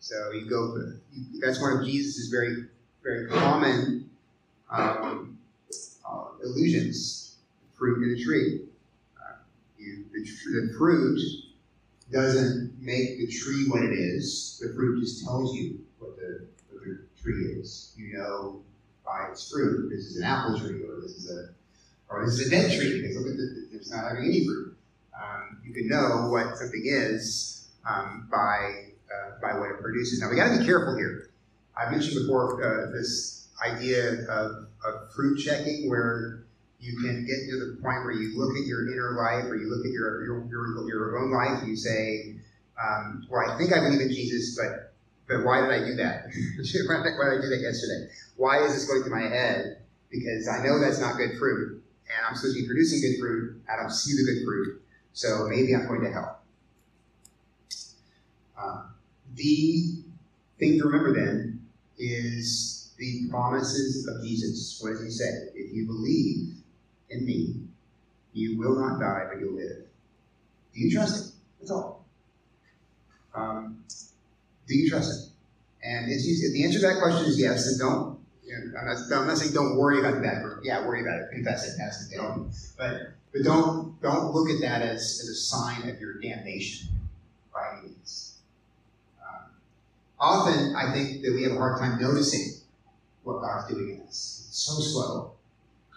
so 0.01 0.33
you 0.33 0.49
go. 0.49 0.93
That's 1.41 1.61
one 1.61 1.79
of 1.79 1.85
Jesus' 1.85 2.29
very, 2.29 2.65
very 3.03 3.29
common 3.29 4.04
um, 4.75 5.39
uh, 6.09 6.25
illusions: 6.43 7.37
fruit 7.73 8.03
in 8.03 8.21
a 8.21 8.25
tree. 8.25 8.63
Uh, 9.21 9.37
you, 9.79 10.05
the, 10.13 10.21
the 10.21 10.75
fruit 10.77 11.21
doesn't 12.13 12.73
make 12.81 13.19
the 13.19 13.27
tree 13.27 13.67
what 13.69 13.83
it 13.83 13.93
is. 13.93 14.61
The 14.63 14.73
fruit 14.75 15.01
just 15.01 15.25
tells 15.25 15.55
you 15.55 15.81
what 15.99 16.17
the, 16.17 16.47
what 16.71 16.85
the 16.85 16.99
tree 17.21 17.59
is. 17.61 17.95
You 17.97 18.19
know 18.19 18.65
by 19.05 19.29
its 19.31 19.51
fruit. 19.51 19.91
This 19.91 20.07
is 20.07 20.17
an 20.17 20.25
apple 20.25 20.59
tree, 20.59 20.83
or 20.83 21.01
this 21.03 21.13
is 21.13 21.31
a 21.31 21.49
or 22.09 22.25
this 22.25 22.39
is 22.39 22.49
a 22.49 22.51
dead 22.51 22.77
tree 22.77 23.01
because 23.01 23.17
look 23.17 23.27
at 23.27 23.37
the, 23.37 23.69
it's 23.73 23.91
not 23.91 24.05
having 24.09 24.25
any 24.25 24.45
fruit. 24.45 24.77
Um, 25.17 25.59
you 25.65 25.73
can 25.73 25.89
know 25.89 26.29
what 26.31 26.57
something 26.57 26.83
is 26.85 27.69
um, 27.89 28.29
by 28.31 28.91
uh, 29.13 29.41
by 29.41 29.59
what 29.59 29.71
it 29.71 29.81
produces. 29.81 30.21
Now 30.21 30.31
we 30.31 30.37
got 30.37 30.53
to 30.53 30.59
be 30.59 30.65
careful 30.65 30.97
here. 30.97 31.31
I 31.77 31.91
mentioned 31.91 32.21
before 32.23 32.63
uh, 32.63 32.91
this 32.93 33.44
idea 33.63 34.27
of, 34.29 34.69
of 34.85 35.13
fruit 35.15 35.39
checking, 35.39 35.89
where 35.89 36.45
you 36.81 36.97
can 37.01 37.27
get 37.27 37.37
to 37.51 37.59
the 37.59 37.83
point 37.83 38.05
where 38.05 38.13
you 38.13 38.39
look 38.39 38.57
at 38.57 38.67
your 38.67 38.91
inner 38.91 39.17
life, 39.17 39.45
or 39.51 39.57
you 39.57 39.69
look 39.69 39.85
at 39.85 39.93
your 39.93 40.25
your, 40.25 40.47
your, 40.49 40.89
your 40.89 41.19
own 41.19 41.31
life, 41.31 41.63
and 41.63 41.69
you 41.69 41.77
say, 41.77 42.37
um, 42.83 43.27
"Well, 43.31 43.51
I 43.51 43.59
think 43.59 43.73
I 43.73 43.81
believe 43.81 44.01
in 44.01 44.09
Jesus, 44.09 44.59
but 44.59 44.93
but 45.27 45.45
why 45.45 45.61
did 45.63 45.71
I 45.71 45.79
do 45.87 45.95
that? 45.97 46.25
why 46.87 47.03
did 47.03 47.39
I 47.39 47.41
do 47.41 47.49
that 47.49 47.61
yesterday? 47.63 48.11
Why 48.37 48.65
is 48.65 48.75
this 48.75 48.87
going 48.87 49.03
through 49.03 49.15
my 49.15 49.29
head? 49.29 49.79
Because 50.11 50.49
I 50.49 50.63
know 50.65 50.81
that's 50.81 51.01
not 51.01 51.17
good 51.17 51.39
fruit." 51.39 51.85
and 52.07 52.27
I'm 52.27 52.37
supposed 52.37 52.57
to 52.57 52.63
be 52.63 52.67
producing 52.67 53.01
good 53.01 53.19
fruit. 53.19 53.63
I 53.71 53.77
don't 53.77 53.91
see 53.91 54.13
the 54.15 54.25
good 54.25 54.45
fruit, 54.45 54.83
so 55.13 55.47
maybe 55.49 55.75
I'm 55.75 55.87
going 55.87 56.03
to 56.03 56.13
hell. 56.13 56.39
Um, 58.59 58.95
the 59.35 60.03
thing 60.59 60.79
to 60.79 60.85
remember 60.85 61.13
then 61.13 61.67
is 61.99 62.74
the 62.97 63.29
promises 63.31 64.07
of 64.09 64.23
Jesus. 64.23 64.79
What 64.81 64.91
does 64.91 65.03
he 65.03 65.11
say? 65.11 65.49
If 65.55 65.75
you 65.75 65.87
believe 65.87 66.55
in 67.11 67.27
me, 67.27 67.55
you 68.33 68.59
will 68.59 68.79
not 68.79 69.01
die, 69.01 69.27
but 69.31 69.41
you'll 69.41 69.55
live. 69.55 69.85
Do 70.75 70.81
you 70.81 70.91
trust 70.91 71.25
him? 71.25 71.33
That's 71.61 71.71
all. 71.71 72.05
Um, 73.35 73.85
do 74.67 74.75
you 74.75 74.91
trust 74.91 75.11
him? 75.11 75.33
And 75.85 76.11
if, 76.11 76.25
you, 76.25 76.37
if 76.47 76.53
the 76.53 76.65
answer 76.65 76.81
to 76.81 76.87
that 76.87 77.03
question 77.03 77.27
is 77.27 77.39
yes, 77.39 77.67
then 77.67 77.87
don't 77.87 78.15
I'm, 78.53 78.87
not, 78.87 78.97
I'm 79.13 79.27
not 79.27 79.39
saying 79.39 79.53
don't 79.53 79.77
worry 79.77 80.01
about 80.01 80.23
that. 80.23 80.61
Yeah, 80.63 80.87
worry 80.87 81.01
about 81.01 81.21
it. 81.21 81.31
Confess 81.33 81.75
it. 81.75 81.81
Ask 81.81 82.09
the 82.09 82.17
devil. 82.17 82.51
But 82.77 83.13
but 83.33 83.43
don't 83.43 84.01
don't 84.03 84.33
look 84.33 84.51
at 84.51 84.61
that 84.61 84.83
as, 84.83 85.21
as 85.23 85.29
a 85.29 85.35
sign 85.35 85.89
of 85.89 86.01
your 86.01 86.21
damnation 86.21 86.89
by 87.53 87.79
any 87.79 87.89
means. 87.89 88.39
Um, 89.23 89.51
often, 90.21 90.77
I 90.77 90.93
think 90.93 91.23
that 91.23 91.33
we 91.33 91.43
have 91.45 91.53
a 91.53 91.57
hard 91.57 91.81
time 91.81 92.01
noticing 92.01 92.61
what 93.25 93.41
God's 93.41 93.73
doing 93.73 93.91
in 93.91 94.01
us. 94.07 94.45
It's 94.49 94.63
so 94.63 94.81
slow, 94.81 95.33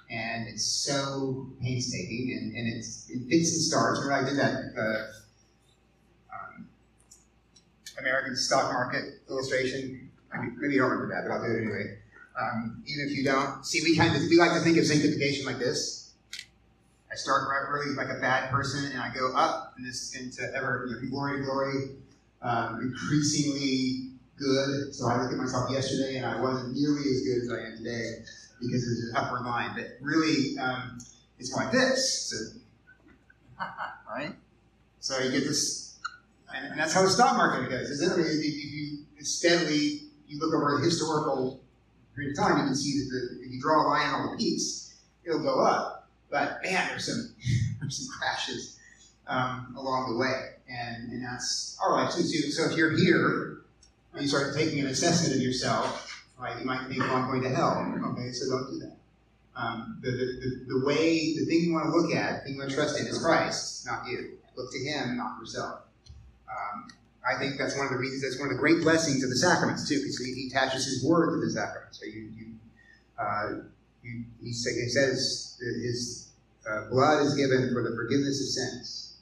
and 0.09 0.47
it's 0.47 0.65
so 0.65 1.47
painstaking, 1.61 2.37
and, 2.37 2.55
and 2.55 2.73
it's, 2.73 3.09
it 3.09 3.19
fits 3.29 3.53
and 3.53 3.61
starts. 3.61 3.99
Remember, 3.99 4.25
I 4.25 4.29
did 4.29 4.39
that 4.39 4.73
uh, 4.79 6.35
um, 6.35 6.67
American 7.99 8.35
stock 8.35 8.71
market 8.71 9.21
illustration. 9.29 10.09
maybe 10.57 10.73
you 10.73 10.81
don't 10.81 10.91
remember 10.91 11.13
that, 11.13 11.27
but 11.27 11.33
I'll 11.33 11.43
do 11.45 11.53
it 11.53 11.61
anyway. 11.61 11.99
Um, 12.39 12.83
even 12.85 13.09
if 13.09 13.17
you 13.17 13.23
don't. 13.23 13.65
See, 13.65 13.81
we 13.83 13.95
kind 13.95 14.15
of 14.15 14.21
we 14.29 14.37
like 14.37 14.53
to 14.53 14.59
think 14.59 14.77
of 14.77 14.85
sanctification 14.85 15.45
like 15.45 15.59
this. 15.59 16.13
I 17.11 17.15
start 17.15 17.47
really 17.71 17.95
like 17.95 18.09
a 18.09 18.19
bad 18.19 18.51
person, 18.51 18.91
and 18.91 19.01
I 19.01 19.13
go 19.13 19.33
up 19.35 19.73
in 19.77 19.83
this 19.83 20.15
into 20.15 20.43
ever 20.55 20.87
you 20.87 20.95
know, 20.95 21.09
glory 21.09 21.43
glory, 21.43 21.95
um, 22.41 22.79
increasingly 22.81 24.11
good. 24.37 24.93
So 24.93 25.07
I 25.07 25.21
look 25.21 25.31
at 25.31 25.37
myself 25.37 25.69
yesterday, 25.71 26.17
and 26.17 26.25
I 26.25 26.39
wasn't 26.41 26.75
nearly 26.75 27.01
as 27.09 27.21
good 27.21 27.43
as 27.43 27.51
I 27.51 27.71
am 27.71 27.77
today 27.77 28.23
because 28.61 28.85
there's 28.85 29.09
an 29.09 29.15
upward 29.15 29.45
line. 29.45 29.71
But 29.75 29.97
really, 30.01 30.57
um, 30.59 30.99
it's 31.39 31.53
like 31.53 31.71
this. 31.71 32.31
So, 32.31 32.59
right? 34.09 34.33
So 34.99 35.19
you 35.19 35.31
get 35.31 35.43
this, 35.43 35.97
and, 36.55 36.67
and, 36.67 36.79
that's 36.79 36.93
how 36.93 37.01
the 37.01 37.09
stock 37.09 37.37
market 37.37 37.69
goes, 37.69 37.89
isn't 37.89 38.19
it? 38.19 38.25
If 38.25 38.73
you 38.73 38.99
steadily 39.19 40.07
you 40.27 40.39
look 40.39 40.53
over 40.53 40.79
a 40.79 40.83
historical 40.83 41.61
period 42.15 42.37
of 42.37 42.37
time, 42.37 42.57
you 42.59 42.65
can 42.65 42.75
see 42.75 42.99
that 42.99 43.09
the, 43.09 43.45
if 43.45 43.51
you 43.51 43.61
draw 43.61 43.83
a 43.83 43.87
line 43.87 44.13
on 44.13 44.31
the 44.31 44.37
peaks, 44.37 44.95
it'll 45.25 45.41
go 45.41 45.63
up. 45.63 46.09
But 46.29 46.59
man, 46.63 46.87
there's 46.89 47.05
some 47.05 47.33
there's 47.79 47.97
some 47.97 48.17
crashes 48.17 48.77
um, 49.27 49.75
along 49.77 50.11
the 50.11 50.17
way, 50.17 50.55
and 50.69 51.11
and 51.11 51.23
that's 51.23 51.77
all 51.81 51.95
right. 51.95 52.11
So, 52.11 52.21
so 52.21 52.69
if 52.69 52.77
you're 52.77 52.97
here 52.97 53.56
and 54.17 54.23
you 54.23 54.29
start 54.29 54.55
taking 54.55 54.79
an 54.79 54.87
assessment 54.87 55.35
of 55.35 55.41
yourself, 55.41 56.25
right, 56.39 56.57
you 56.59 56.65
might 56.65 56.87
think, 56.87 56.99
well, 57.01 57.15
I'm 57.15 57.27
going 57.27 57.43
to 57.43 57.49
hell. 57.49 57.93
Okay, 58.13 58.31
so 58.31 58.49
don't 58.49 58.67
do 58.71 58.79
that. 58.79 58.97
Um, 59.55 59.99
the, 60.01 60.09
the, 60.09 60.65
the, 60.67 60.85
way, 60.85 61.35
the 61.35 61.45
thing 61.45 61.61
you 61.61 61.73
want 61.73 61.85
to 61.85 61.91
look 61.91 62.13
at, 62.13 62.39
the 62.39 62.45
thing 62.45 62.53
you 62.53 62.59
want 62.59 62.71
to 62.71 62.75
trust 62.75 62.99
in 62.99 63.05
is 63.05 63.19
Christ, 63.19 63.85
not 63.85 64.07
you. 64.07 64.37
Look 64.55 64.71
to 64.71 64.79
Him, 64.79 65.17
not 65.17 65.39
yourself. 65.39 65.81
Um, 66.49 66.87
I 67.27 67.37
think 67.39 67.59
that's 67.59 67.77
one 67.77 67.85
of 67.85 67.91
the 67.91 67.99
reasons, 67.99 68.23
that's 68.23 68.39
one 68.39 68.49
of 68.49 68.55
the 68.55 68.59
great 68.59 68.81
blessings 68.81 69.23
of 69.23 69.29
the 69.29 69.35
sacraments, 69.35 69.87
too, 69.87 69.99
because 69.99 70.17
he, 70.17 70.33
he 70.33 70.47
attaches 70.47 70.85
His 70.85 71.05
Word 71.05 71.31
to 71.31 71.45
the 71.45 71.51
sacraments. 71.51 71.99
So 71.99 72.05
you, 72.05 72.31
you, 72.35 72.45
uh, 73.19 73.49
you 74.03 74.23
he, 74.41 74.51
say, 74.51 74.73
he 74.73 74.89
says 74.89 75.59
His 75.59 76.31
uh, 76.67 76.89
blood 76.89 77.23
is 77.23 77.35
given 77.35 77.71
for 77.71 77.83
the 77.83 77.95
forgiveness 77.95 78.41
of 78.41 78.47
sins. 78.47 79.17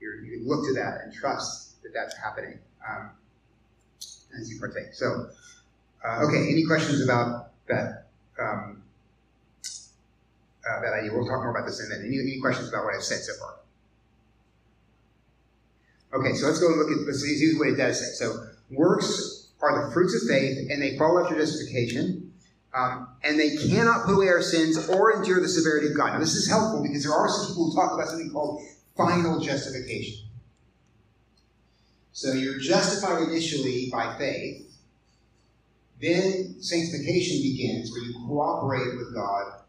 You're, 0.00 0.20
you 0.20 0.38
can 0.38 0.48
look 0.48 0.66
to 0.66 0.74
that 0.74 1.00
and 1.02 1.14
trust 1.14 1.82
that 1.82 1.92
that's 1.94 2.16
happening 2.16 2.58
um, 2.88 3.10
as 4.38 4.50
you 4.50 4.58
partake. 4.58 4.92
So, 4.92 5.28
uh, 6.04 6.26
okay, 6.26 6.50
any 6.50 6.64
questions 6.64 7.02
about 7.02 7.50
that? 7.68 8.06
Um, 8.40 8.82
uh, 10.68 10.80
that 10.80 10.92
idea. 10.92 11.12
We'll 11.12 11.26
talk 11.26 11.40
more 11.40 11.50
about 11.50 11.66
this 11.66 11.80
in 11.80 11.86
a 11.86 11.88
minute. 11.96 12.06
Any, 12.06 12.20
any 12.20 12.40
questions 12.40 12.68
about 12.68 12.84
what 12.84 12.94
I've 12.94 13.02
said 13.02 13.20
so 13.20 13.32
far? 13.40 13.54
Okay, 16.12 16.34
so 16.34 16.46
let's 16.46 16.58
go 16.58 16.68
and 16.68 16.78
look 16.78 16.90
at 16.90 17.06
let's 17.06 17.20
see 17.20 17.58
what 17.58 17.68
it 17.68 17.76
does 17.76 17.98
say. 17.98 18.24
So 18.24 18.46
works 18.70 19.48
are 19.60 19.86
the 19.86 19.92
fruits 19.92 20.14
of 20.14 20.28
faith, 20.28 20.70
and 20.70 20.80
they 20.80 20.96
follow 20.96 21.22
after 21.22 21.36
justification, 21.36 22.32
um, 22.74 23.08
and 23.24 23.38
they 23.38 23.56
cannot 23.56 24.06
put 24.06 24.14
away 24.14 24.28
our 24.28 24.42
sins 24.42 24.88
or 24.88 25.12
endure 25.12 25.40
the 25.40 25.48
severity 25.48 25.88
of 25.88 25.96
God. 25.96 26.14
Now 26.14 26.18
this 26.20 26.34
is 26.34 26.48
helpful 26.48 26.82
because 26.82 27.04
there 27.04 27.12
are 27.12 27.28
some 27.28 27.48
people 27.48 27.70
who 27.70 27.74
talk 27.74 27.92
about 27.92 28.08
something 28.08 28.30
called 28.30 28.62
final 28.96 29.40
justification. 29.40 30.27
So 32.18 32.32
you're 32.32 32.58
justified 32.58 33.28
initially 33.28 33.90
by 33.92 34.18
faith. 34.18 34.76
Then 36.02 36.56
sanctification 36.60 37.40
begins, 37.42 37.92
where 37.92 38.02
you 38.02 38.12
cooperate 38.26 38.96
with 38.96 39.14
God 39.14 39.60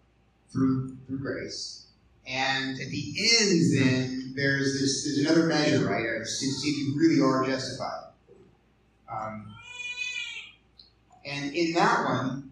through 0.52 0.98
through 1.06 1.20
grace. 1.20 1.86
And 2.26 2.72
at 2.82 2.88
the 2.88 3.14
end, 3.40 3.78
then 3.78 4.34
there's 4.36 4.82
this 4.82 5.06
there's 5.06 5.20
another 5.20 5.46
measure, 5.46 5.86
right? 5.86 6.02
To 6.02 6.26
see 6.26 6.70
if 6.70 6.78
you 6.80 6.98
really 6.98 7.22
are 7.22 7.46
justified. 7.46 8.14
Um, 9.12 9.54
and 11.24 11.54
in 11.54 11.74
that 11.74 12.04
one, 12.04 12.50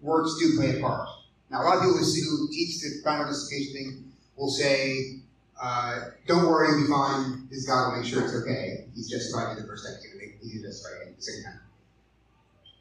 works 0.00 0.36
do 0.40 0.56
play 0.56 0.76
a 0.76 0.80
part. 0.80 1.08
Now, 1.52 1.62
a 1.62 1.64
lot 1.66 1.76
of 1.76 1.82
people 1.84 1.98
who 1.98 2.48
teach 2.50 2.80
the 2.80 3.00
final 3.04 3.26
justification 3.26 3.72
thing 3.74 4.12
will 4.34 4.50
say, 4.50 5.20
uh, 5.62 6.00
"Don't 6.26 6.48
worry, 6.48 6.70
you'll 6.70 6.88
be 6.88 6.92
fine. 6.92 7.46
His 7.48 7.64
God 7.64 7.92
will 7.92 8.00
make 8.00 8.10
sure 8.10 8.24
it's 8.24 8.34
okay. 8.34 8.85
He's 8.96 9.08
justified 9.10 9.54
you 9.54 9.62
the 9.62 9.68
first 9.68 9.84
time. 9.84 9.94
He's 10.40 10.62
to 10.62 10.62
justified 10.62 11.06
you 11.06 11.14
the 11.14 11.22
second 11.22 11.44
time." 11.44 11.60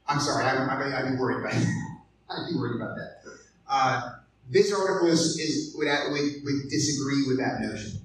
I'm 0.08 0.20
sorry, 0.20 0.46
I'm, 0.46 0.70
I'm, 0.70 1.12
be 1.12 1.20
worried 1.20 1.40
about. 1.40 1.54
I'd 1.54 2.50
be 2.52 2.58
worried 2.58 2.82
about 2.82 2.96
that. 2.96 3.22
Uh, 3.68 4.12
this 4.50 4.74
article 4.74 5.08
is, 5.08 5.38
is 5.40 5.76
would, 5.76 5.88
would, 5.88 6.44
would 6.44 6.70
disagree 6.70 7.24
with 7.28 7.40
that 7.40 7.62
notion. 7.62 8.00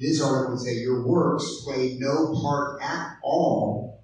This 0.00 0.20
article 0.20 0.54
would 0.54 0.60
say 0.60 0.74
your 0.74 1.02
works 1.02 1.62
play 1.64 1.96
no 1.98 2.34
part 2.42 2.82
at 2.82 3.18
all 3.22 4.00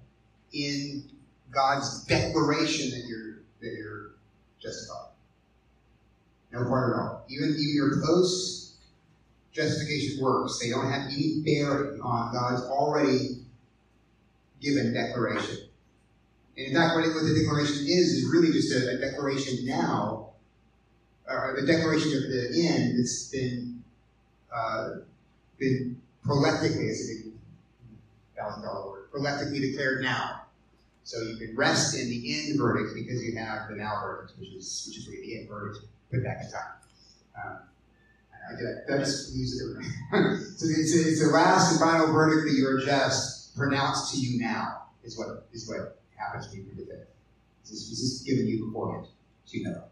in 0.53 1.03
God's 1.51 2.05
declaration 2.05 2.91
that 2.91 3.05
you're 3.07 3.39
that 3.61 3.77
you're 3.77 4.11
justified. 4.61 5.11
No 6.53 6.63
part 6.65 6.93
at 6.93 6.99
all. 6.99 7.25
Even 7.29 7.49
even 7.49 7.75
your 7.75 8.01
post 8.01 8.58
justification 9.53 10.23
works, 10.23 10.59
they 10.59 10.69
don't 10.69 10.89
have 10.89 11.11
any 11.11 11.41
bearing 11.45 11.99
on 12.01 12.33
God's 12.33 12.61
already 12.63 13.39
given 14.61 14.93
declaration. 14.93 15.57
And 16.57 16.67
in 16.67 16.73
fact, 16.73 16.95
what 16.95 17.03
the 17.05 17.35
declaration 17.41 17.85
is 17.87 18.13
is 18.13 18.29
really 18.31 18.51
just 18.51 18.71
a, 18.73 18.97
a 18.97 18.97
declaration 18.97 19.65
now 19.65 20.29
uh, 21.29 21.53
the 21.53 21.61
declaration 21.61 22.17
of 22.17 22.23
the 22.23 22.67
end 22.67 22.97
that's 22.97 23.27
been 23.29 23.83
uh, 24.53 24.89
been 25.59 26.01
proleptically, 26.25 26.89
thousand 28.35 28.63
dollar 28.63 28.89
word, 28.89 29.11
proleptically 29.11 29.61
declared 29.61 30.01
now. 30.01 30.41
So 31.03 31.21
you 31.21 31.37
can 31.37 31.55
rest 31.55 31.95
in 31.95 32.09
the 32.09 32.39
end 32.39 32.59
verdict 32.59 32.95
because 32.95 33.23
you 33.23 33.37
have 33.37 33.69
the 33.69 33.75
now 33.75 34.01
verdict, 34.01 34.39
which 34.39 34.49
is 34.53 34.85
which 34.87 34.97
is 34.97 35.07
really 35.07 35.21
the 35.21 35.39
end 35.39 35.49
verdict 35.49 35.85
put 36.11 36.23
back 36.23 36.39
in 36.43 36.51
time. 36.51 36.61
Um, 37.37 37.57
Just 38.87 39.35
use 39.35 39.61
it? 39.61 39.83
so 40.57 40.65
it's, 40.67 40.95
it's 40.95 41.23
the 41.23 41.31
last 41.33 41.71
and 41.71 41.79
final 41.79 42.13
verdict 42.13 42.47
that 42.51 42.57
you 42.57 42.67
are 42.67 42.79
just 42.79 43.55
pronounced 43.55 44.13
to 44.13 44.19
you 44.19 44.39
now 44.39 44.83
is 45.03 45.17
what 45.17 45.47
is 45.53 45.67
what 45.67 45.99
happens 46.15 46.49
when 46.49 46.59
you 46.59 46.63
prove 46.65 46.89
it. 46.89 47.09
This 47.63 47.71
is 47.71 48.23
given 48.25 48.47
you 48.47 48.65
beforehand, 48.65 49.07
so 49.45 49.57
you 49.57 49.63
know. 49.65 49.83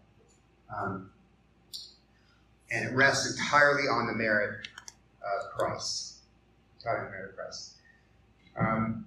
Um, 0.76 1.09
and 2.72 2.89
it 2.89 2.95
rests 2.95 3.32
entirely 3.32 3.84
on 3.84 4.07
the 4.07 4.13
merit 4.13 4.68
of 5.22 5.57
Christ. 5.57 6.18
Entirely 6.80 6.99
on 6.99 7.05
the 7.05 7.11
merit 7.11 7.30
of 7.30 7.36
Christ. 7.36 7.74
Um, 8.59 9.05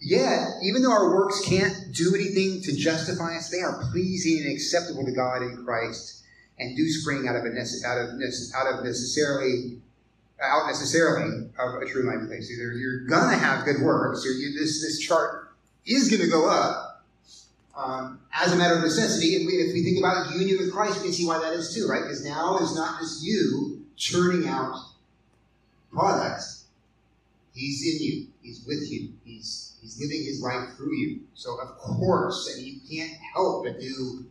yet, 0.00 0.48
even 0.62 0.82
though 0.82 0.92
our 0.92 1.14
works 1.14 1.44
can't 1.44 1.92
do 1.92 2.14
anything 2.14 2.62
to 2.62 2.76
justify 2.76 3.36
us, 3.36 3.50
they 3.50 3.60
are 3.60 3.84
pleasing 3.90 4.44
and 4.44 4.52
acceptable 4.52 5.04
to 5.04 5.12
God 5.12 5.42
in 5.42 5.64
Christ, 5.64 6.22
and 6.58 6.76
do 6.76 6.88
spring 6.88 7.28
out 7.28 7.36
of 7.36 7.44
a 7.44 7.48
out 7.48 7.98
of 7.98 8.08
out 8.56 8.78
of 8.78 8.84
necessarily 8.84 9.80
out 10.42 10.66
necessarily 10.66 11.50
of 11.58 11.82
a 11.82 11.86
true 11.86 12.04
life 12.04 12.26
place. 12.28 12.48
So 12.48 12.54
you're 12.54 13.06
gonna 13.06 13.36
have 13.36 13.64
good 13.64 13.82
works. 13.82 14.24
You, 14.24 14.58
this 14.58 14.82
this 14.82 14.98
chart 14.98 15.52
is 15.86 16.10
gonna 16.10 16.28
go 16.28 16.48
up 16.48 17.04
um, 17.76 18.20
as 18.34 18.52
a 18.52 18.56
matter 18.56 18.74
of 18.74 18.82
necessity. 18.82 19.36
And 19.36 19.46
we, 19.46 19.54
if 19.54 19.72
we 19.72 19.82
think 19.82 19.98
about 19.98 20.34
union 20.34 20.58
with 20.58 20.72
Christ, 20.72 20.98
we 20.98 21.04
can 21.04 21.12
see 21.12 21.26
why 21.26 21.38
that 21.38 21.52
is 21.52 21.74
too, 21.74 21.86
right? 21.88 22.02
Because 22.02 22.24
now 22.24 22.58
is 22.58 22.74
not 22.74 23.00
just 23.00 23.24
you 23.24 23.84
churning 23.96 24.48
out 24.48 24.76
products. 25.92 26.66
He's 27.54 27.82
in 27.82 28.04
you. 28.04 28.26
He's 28.42 28.64
with 28.66 28.90
you. 28.90 29.12
He's 29.24 29.76
he's 29.80 30.00
living 30.00 30.24
his 30.24 30.42
life 30.42 30.76
through 30.76 30.94
you. 30.96 31.20
So 31.34 31.58
of 31.60 31.76
course, 31.78 32.54
and 32.54 32.66
you 32.66 32.80
can't 32.88 33.12
help 33.34 33.64
but 33.64 33.80
do 33.80 34.24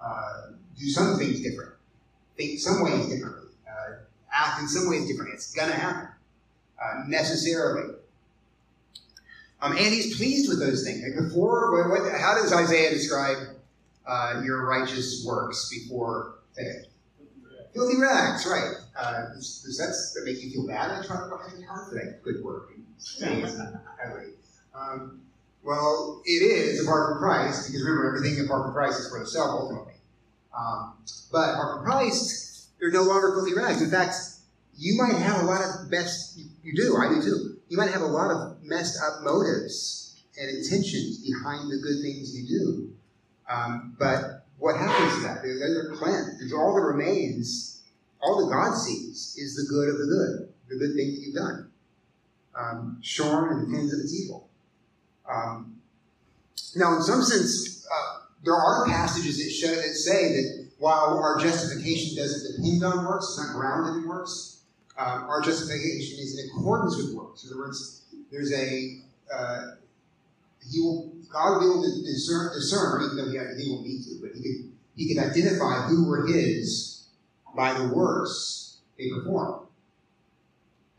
uh, 0.00 0.52
do 0.78 0.88
some 0.88 1.18
things 1.18 1.40
different, 1.40 1.72
think 2.36 2.58
some 2.60 2.82
ways 2.82 3.08
differently, 3.08 3.50
uh, 3.68 3.94
act 4.32 4.60
in 4.60 4.68
some 4.68 4.88
ways 4.88 5.06
differently. 5.08 5.34
It's 5.34 5.54
gonna 5.54 5.72
happen 5.72 6.08
uh, 6.82 7.04
necessarily. 7.06 7.94
Um, 9.62 9.72
and 9.72 9.94
he's 9.94 10.16
pleased 10.16 10.48
with 10.48 10.60
those 10.60 10.84
things. 10.84 11.02
Like 11.02 11.28
before, 11.28 11.88
what, 11.88 12.12
how 12.20 12.34
does 12.34 12.52
Isaiah 12.52 12.90
describe 12.90 13.38
uh, 14.06 14.42
your 14.44 14.66
righteous 14.66 15.24
works 15.26 15.70
before 15.70 16.36
faith? 16.54 16.86
Filthy 17.74 18.00
rags, 18.00 18.46
right? 18.46 18.74
Uh, 18.98 19.34
does, 19.34 19.62
does 19.64 19.76
that 20.14 20.22
make 20.24 20.42
you 20.42 20.50
feel 20.50 20.66
bad? 20.66 20.90
I 20.90 21.06
try 21.06 21.16
to 21.16 21.66
calculate 21.66 22.22
good 22.22 22.42
work. 22.42 22.70
um, 24.74 25.20
well, 25.62 26.22
it 26.24 26.42
is 26.42 26.82
apart 26.82 27.10
from 27.10 27.18
Christ, 27.18 27.66
because 27.66 27.82
remember, 27.82 28.16
everything 28.16 28.42
apart 28.44 28.64
from 28.64 28.72
Christ 28.72 29.00
is 29.00 29.10
for 29.10 29.18
the 29.18 29.26
self 29.26 29.50
ultimately. 29.50 29.92
Um, 30.58 30.94
but 31.30 31.56
from 31.56 31.84
Christ, 31.84 32.68
you're 32.80 32.92
no 32.92 33.02
longer 33.02 33.32
filthy 33.34 33.54
rags. 33.54 33.82
In 33.82 33.90
fact, 33.90 34.14
you 34.76 34.96
might 34.96 35.16
have 35.16 35.42
a 35.42 35.44
lot 35.44 35.60
of 35.62 35.90
best, 35.90 36.38
you, 36.62 36.74
do, 36.74 36.96
I 36.96 37.08
do 37.08 37.22
too 37.22 37.56
you 37.68 37.76
might 37.76 37.90
have 37.90 38.02
a 38.02 38.06
lot 38.06 38.30
of 38.30 38.62
messed 38.62 38.98
up 39.02 39.22
motives 39.22 40.22
and 40.38 40.48
intentions 40.50 41.18
behind 41.18 41.70
the 41.70 41.78
good 41.78 42.02
things 42.02 42.36
you 42.36 42.46
do. 42.46 42.92
Um, 43.50 43.96
but 43.98 44.46
what 44.58 44.76
happens 44.76 45.14
to 45.14 45.20
that? 45.22 45.42
They're, 45.42 45.94
cleansed. 45.96 46.40
There's 46.40 46.52
all 46.52 46.74
that 46.74 46.82
remains, 46.82 47.82
all 48.20 48.44
that 48.44 48.52
God 48.52 48.76
sees 48.76 49.36
is 49.38 49.56
the 49.56 49.66
good 49.68 49.88
of 49.88 49.98
the 49.98 50.06
good, 50.06 50.52
the 50.68 50.76
good 50.76 50.96
things 50.96 51.18
that 51.18 51.26
you've 51.26 51.34
done. 51.34 51.70
Um, 52.58 52.98
shorn 53.02 53.52
and 53.52 53.66
the 53.66 53.76
pins 53.76 53.92
of 53.92 54.00
its 54.00 54.14
evil. 54.18 54.48
Um, 55.28 55.76
now, 56.74 56.96
in 56.96 57.02
some 57.02 57.22
sense, 57.22 57.86
uh, 57.86 58.18
there 58.46 58.54
are 58.54 58.86
passages 58.86 59.38
that, 59.38 59.50
show, 59.50 59.74
that 59.74 59.94
say 59.94 60.32
that 60.32 60.68
while 60.78 61.18
our 61.18 61.38
justification 61.40 62.16
doesn't 62.16 62.56
depend 62.56 62.84
on 62.84 63.04
works, 63.04 63.26
it's 63.26 63.44
not 63.44 63.56
grounded 63.56 64.02
in 64.02 64.08
works, 64.08 64.62
um, 64.96 65.24
our 65.28 65.42
justification 65.42 66.18
is 66.20 66.38
in 66.38 66.50
accordance 66.50 66.96
with 66.96 67.14
works. 67.14 67.44
In 67.44 67.50
other 67.50 67.58
words, 67.58 68.04
there's 68.30 68.52
a 68.52 69.00
uh, 69.34 69.62
he 70.70 70.80
will 70.80 71.12
God 71.30 71.54
will 71.54 71.60
be 71.60 71.66
able 71.66 71.82
to 71.82 72.02
discern, 72.04 72.52
discern 72.54 73.02
even 73.02 73.16
though 73.16 73.30
he, 73.30 73.62
he 73.62 73.70
won't 73.70 73.84
need 73.84 74.02
to, 74.04 74.18
but 74.22 74.30
he 74.34 74.42
could 74.42 74.72
he 74.94 75.12
could 75.12 75.22
identify 75.22 75.88
who 75.88 76.08
were 76.08 76.26
his 76.26 77.08
by 77.54 77.74
the 77.74 77.88
works 77.88 78.78
they 78.96 79.10
perform. 79.10 79.66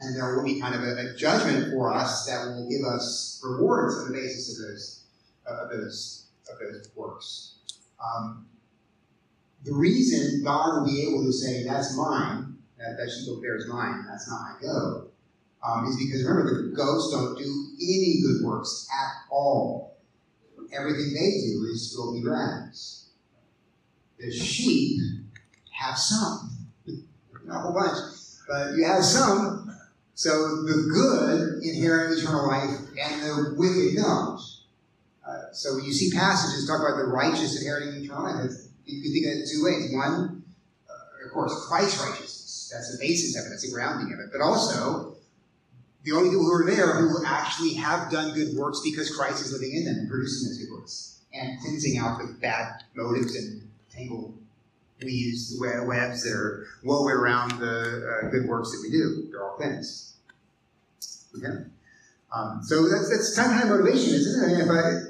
And 0.02 0.16
there 0.16 0.36
will 0.36 0.44
be 0.44 0.60
kind 0.60 0.76
of 0.76 0.84
a, 0.84 1.14
a 1.14 1.16
judgment 1.16 1.72
for 1.72 1.94
us 1.94 2.28
that 2.28 2.46
will 2.46 2.70
give 2.70 2.84
us 2.84 3.42
rewards 3.44 3.96
on 3.96 4.12
the 4.12 4.14
basis 4.14 4.60
of 4.60 4.68
those 4.68 5.04
uh, 5.50 5.64
of 5.64 5.70
those 5.72 6.27
of 6.50 6.60
those 6.60 6.90
works. 6.96 7.56
Um, 8.04 8.46
the 9.64 9.74
reason 9.74 10.44
God 10.44 10.80
will 10.80 10.86
be 10.86 11.02
able 11.02 11.26
to 11.26 11.34
say, 11.34 11.64
"That's 11.64 11.96
mine," 11.98 12.58
that, 12.78 12.98
that 12.98 13.10
sheep 13.10 13.30
over 13.30 13.56
is 13.56 13.68
mine, 13.68 14.06
that's 14.08 14.30
not 14.30 14.42
my 14.42 14.56
goat, 14.62 15.12
um, 15.66 15.86
is 15.88 15.98
because 15.98 16.24
remember, 16.24 16.70
the 16.70 16.76
goats 16.76 17.12
don't 17.12 17.38
do 17.38 17.68
any 17.82 18.22
good 18.22 18.46
works 18.46 18.88
at 18.94 19.32
all. 19.32 19.98
Everything 20.72 21.14
they 21.14 21.32
do 21.42 21.68
is 21.72 21.94
filthy 21.96 22.24
rags. 22.24 23.10
The 24.20 24.32
sheep 24.32 25.00
have 25.72 25.98
some, 25.98 26.68
not 27.46 27.58
a 27.58 27.60
whole 27.60 27.74
bunch, 27.74 27.98
but 28.48 28.76
you 28.76 28.86
have 28.86 29.04
some. 29.04 29.76
So 30.16 30.64
the 30.64 30.90
good 30.92 31.64
inherit 31.64 32.18
eternal 32.18 32.48
life, 32.48 32.70
and 33.00 33.22
the 33.22 33.56
wicked 33.56 33.96
don't. 33.98 34.37
So 35.54 35.76
when 35.76 35.86
you 35.86 35.94
see 35.94 36.12
passages 36.12 36.68
talk 36.68 36.80
about 36.80 36.98
the 36.98 37.06
righteous 37.06 37.60
inheriting 37.60 38.04
eternal 38.04 38.24
life, 38.24 38.52
you 38.86 39.02
can 39.02 39.12
think 39.12 39.26
of 39.26 39.32
it 39.34 39.50
two 39.52 39.64
ways. 39.64 39.94
One, 39.94 40.44
uh, 40.90 41.26
of 41.26 41.32
course, 41.34 41.54
Christ's 41.68 42.02
righteousness. 42.02 42.72
That's 42.74 42.92
the 42.92 43.00
basis 43.00 43.38
of 43.38 43.46
it. 43.46 43.50
That's 43.50 43.66
the 43.66 43.74
grounding 43.74 44.14
of 44.14 44.20
it. 44.20 44.30
But 44.32 44.42
also, 44.42 45.16
the 46.04 46.12
only 46.14 46.30
people 46.30 46.46
who 46.46 46.54
are 46.54 46.66
there 46.66 46.94
who 46.96 47.26
actually 47.26 47.74
have 47.74 48.12
done 48.12 48.34
good 48.34 48.56
works 48.56 48.82
because 48.84 49.14
Christ 49.16 49.46
is 49.46 49.52
living 49.52 49.76
in 49.76 49.86
them 49.86 49.96
and 49.96 50.10
producing 50.10 50.48
those 50.48 50.58
good 50.58 50.72
works 50.72 51.20
and 51.34 51.60
cleansing 51.62 51.98
out 51.98 52.20
the 52.20 52.34
bad 52.40 52.84
motives 52.96 53.36
and 53.36 53.70
tangled 53.92 54.38
weaves, 55.04 55.58
the 55.58 55.84
webs 55.86 56.24
that 56.24 56.34
are 56.34 56.68
woven 56.84 57.14
around 57.14 57.52
the 57.60 58.24
uh, 58.24 58.30
good 58.30 58.48
works 58.48 58.72
that 58.72 58.80
we 58.82 58.90
do. 58.90 59.28
They're 59.30 59.44
all 59.44 59.58
cleansed. 59.58 60.16
Okay? 61.38 61.66
Um, 62.34 62.62
so 62.64 62.88
that's, 62.90 63.10
that's 63.10 63.36
kind 63.36 63.64
of 63.64 63.70
motivation, 63.70 64.14
isn't 64.14 64.44
it? 64.44 64.46
I 64.46 64.52
mean, 64.52 64.62
if 64.62 64.70
I, 64.70 65.07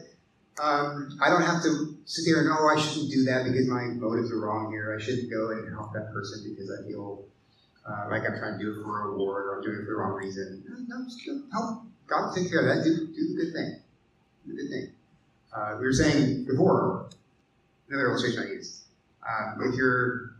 um, 0.61 1.17
I 1.21 1.29
don't 1.29 1.43
have 1.43 1.61
to 1.63 1.97
sit 2.05 2.25
there 2.25 2.41
and, 2.41 2.49
oh, 2.49 2.67
I 2.67 2.79
shouldn't 2.79 3.11
do 3.11 3.23
that 3.25 3.45
because 3.45 3.67
my 3.67 3.93
motives 3.93 4.31
are 4.31 4.39
wrong 4.39 4.71
here. 4.71 4.97
I 4.97 5.01
shouldn't 5.01 5.29
go 5.29 5.51
and 5.51 5.69
help 5.69 5.93
that 5.93 6.11
person 6.11 6.43
because 6.49 6.71
I 6.71 6.87
feel 6.87 7.25
uh, 7.87 8.07
like 8.09 8.23
I'm 8.23 8.37
trying 8.37 8.57
to 8.57 8.63
do 8.63 8.71
it 8.71 8.83
for 8.83 9.01
a 9.01 9.07
reward 9.11 9.45
or 9.45 9.57
I'm 9.57 9.63
doing 9.63 9.75
it 9.75 9.85
for 9.85 9.91
the 9.91 9.97
wrong 9.97 10.13
reason. 10.13 10.63
No, 10.87 11.03
just 11.05 11.21
help. 11.51 11.83
God 12.07 12.27
will 12.27 12.33
take 12.33 12.49
care 12.49 12.67
of 12.67 12.75
that. 12.75 12.83
Do, 12.83 13.07
do 13.07 13.35
the 13.35 13.45
good 13.45 13.53
thing. 13.53 13.79
Do 14.45 14.55
the 14.55 14.61
good 14.61 14.69
thing. 14.69 14.91
Uh, 15.55 15.77
we 15.79 15.85
were 15.85 15.93
saying 15.93 16.45
before, 16.45 17.09
another 17.89 18.09
illustration 18.09 18.43
I 18.43 18.47
used. 18.53 18.83
Um, 19.27 19.59
if 19.71 19.75
you're 19.75 20.31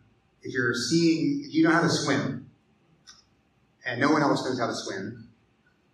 if 0.44 0.54
you're 0.54 0.74
seeing 0.74 1.44
if 1.46 1.54
you 1.54 1.64
know 1.64 1.72
how 1.72 1.82
to 1.82 1.90
swim 1.90 2.50
and 3.86 4.00
no 4.00 4.12
one 4.12 4.22
else 4.22 4.46
knows 4.46 4.60
how 4.60 4.68
to 4.68 4.76
swim, 4.76 5.30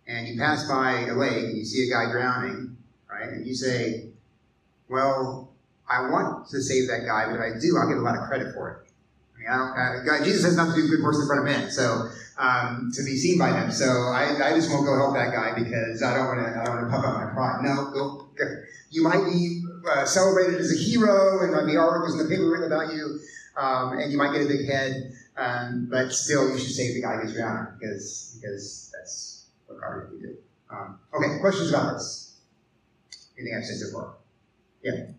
and 0.06 0.28
you 0.28 0.38
pass 0.38 0.68
by 0.68 1.06
a 1.06 1.14
lake 1.14 1.44
and 1.44 1.56
you 1.56 1.64
see 1.64 1.88
a 1.88 1.92
guy 1.92 2.10
drowning, 2.10 2.76
right? 3.08 3.28
And 3.28 3.46
you 3.46 3.54
say, 3.54 4.10
"Well, 4.88 5.52
I 5.88 6.10
want 6.10 6.48
to 6.48 6.60
save 6.60 6.88
that 6.88 7.06
guy, 7.06 7.26
but 7.26 7.36
if 7.36 7.40
I 7.40 7.58
do, 7.60 7.76
I'll 7.78 7.88
get 7.88 7.98
a 7.98 8.04
lot 8.04 8.16
of 8.16 8.28
credit 8.28 8.54
for 8.54 8.70
it." 8.70 8.90
I 9.34 9.38
mean, 9.38 9.48
I 9.48 9.56
don't, 9.58 9.72
uh, 9.72 10.04
God, 10.04 10.24
Jesus 10.24 10.44
has 10.44 10.56
not 10.56 10.70
to 10.70 10.74
do 10.74 10.82
with 10.82 10.90
good 10.90 11.02
works 11.02 11.18
in 11.18 11.26
front 11.26 11.40
of 11.40 11.46
men, 11.46 11.70
so 11.70 12.08
um, 12.38 12.90
to 12.94 13.02
be 13.04 13.16
seen 13.16 13.38
by 13.38 13.50
them. 13.50 13.70
So 13.70 13.84
I, 13.84 14.50
I 14.50 14.54
just 14.54 14.70
won't 14.70 14.86
go 14.86 14.96
help 14.96 15.14
that 15.14 15.32
guy 15.32 15.54
because 15.54 16.02
I 16.02 16.16
don't 16.16 16.26
want 16.26 16.40
to. 16.40 16.60
I 16.60 16.64
don't 16.64 16.76
want 16.76 16.86
to 16.86 16.90
puff 16.90 17.04
up 17.04 17.14
my 17.14 17.32
pride. 17.32 17.62
No, 17.62 17.90
go. 17.92 18.28
go. 18.36 18.44
You 18.90 19.02
might 19.02 19.24
be 19.24 19.62
uh, 19.90 20.04
celebrated 20.04 20.60
as 20.60 20.72
a 20.72 20.78
hero, 20.78 21.42
and 21.42 21.52
might 21.52 21.66
be 21.66 21.76
articles 21.76 22.18
in 22.18 22.26
the 22.26 22.30
paper 22.30 22.48
written 22.48 22.70
about 22.70 22.94
you, 22.94 23.20
um, 23.56 23.98
and 23.98 24.12
you 24.12 24.18
might 24.18 24.32
get 24.32 24.42
a 24.42 24.48
big 24.48 24.68
head. 24.68 25.12
Um, 25.36 25.88
but 25.90 26.12
still, 26.12 26.50
you 26.50 26.58
should 26.58 26.70
save 26.70 26.94
the 26.94 27.02
guy 27.02 27.16
who's 27.16 27.34
drowning 27.34 27.74
because 27.78 28.38
because 28.40 28.92
that's 28.94 29.46
what 29.66 29.80
God 29.80 30.12
would 30.12 30.22
do. 30.22 30.36
Um, 30.70 30.98
okay, 31.12 31.40
questions 31.40 31.70
about 31.70 31.94
this? 31.94 32.36
Anything 33.36 33.58
I've 33.58 33.64
said 33.64 33.78
so 33.78 33.92
far? 33.92 34.14
Yeah. 34.84 35.16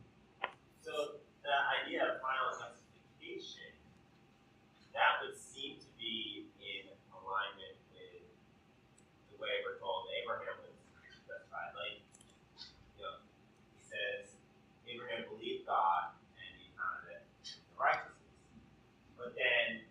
So 0.86 1.18
the 1.42 1.56
idea 1.82 2.06
of 2.06 2.22
final 2.22 2.54
justification, 2.54 3.74
that 4.94 5.26
would 5.26 5.34
seem 5.34 5.82
to 5.82 5.90
be 5.98 6.46
in 6.62 6.86
alignment 7.10 7.74
with 7.90 8.30
the 9.34 9.42
way 9.42 9.66
we're 9.66 9.82
told 9.82 10.06
Abraham 10.22 10.62
was 10.62 10.78
justified. 11.26 11.74
Like, 11.74 11.98
you 12.94 13.10
know, 13.10 13.18
he 13.74 13.82
says 13.82 14.38
Abraham 14.86 15.26
believed 15.34 15.66
God 15.66 16.14
and 16.38 16.52
he 16.62 16.70
counted 16.78 17.18
it 17.18 17.26
the 17.50 17.74
righteousness. 17.82 18.22
But 19.18 19.34
then 19.34 19.82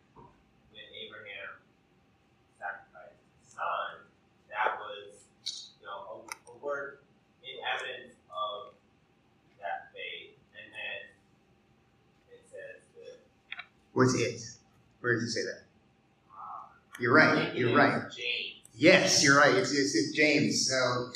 when 0.70 0.86
Abraham 1.02 1.58
sacrificed 2.62 3.18
his 3.42 3.58
son, 3.58 4.06
that 4.54 4.78
was, 4.78 5.26
you 5.82 5.90
know, 5.90 6.22
a, 6.22 6.54
a 6.54 6.54
word 6.62 7.02
in 7.42 7.58
evidence 7.58 8.14
of 8.30 8.78
that 9.64 9.88
faith. 9.96 10.36
And 10.52 10.68
then 10.68 11.00
it 12.28 12.44
says 12.44 12.84
that 13.00 13.24
What's 13.94 14.14
it? 14.14 14.40
Where 15.00 15.14
does 15.14 15.24
it 15.24 15.30
say 15.30 15.42
that? 15.44 15.62
You're 17.00 17.14
right. 17.14 17.54
You're 17.54 17.74
right. 17.74 18.02
James. 18.10 18.54
Yes, 18.76 19.24
you're 19.24 19.38
right. 19.38 19.54
It's, 19.54 19.72
it's, 19.72 19.94
it's 19.94 20.12
James. 20.16 20.68
So 20.68 21.10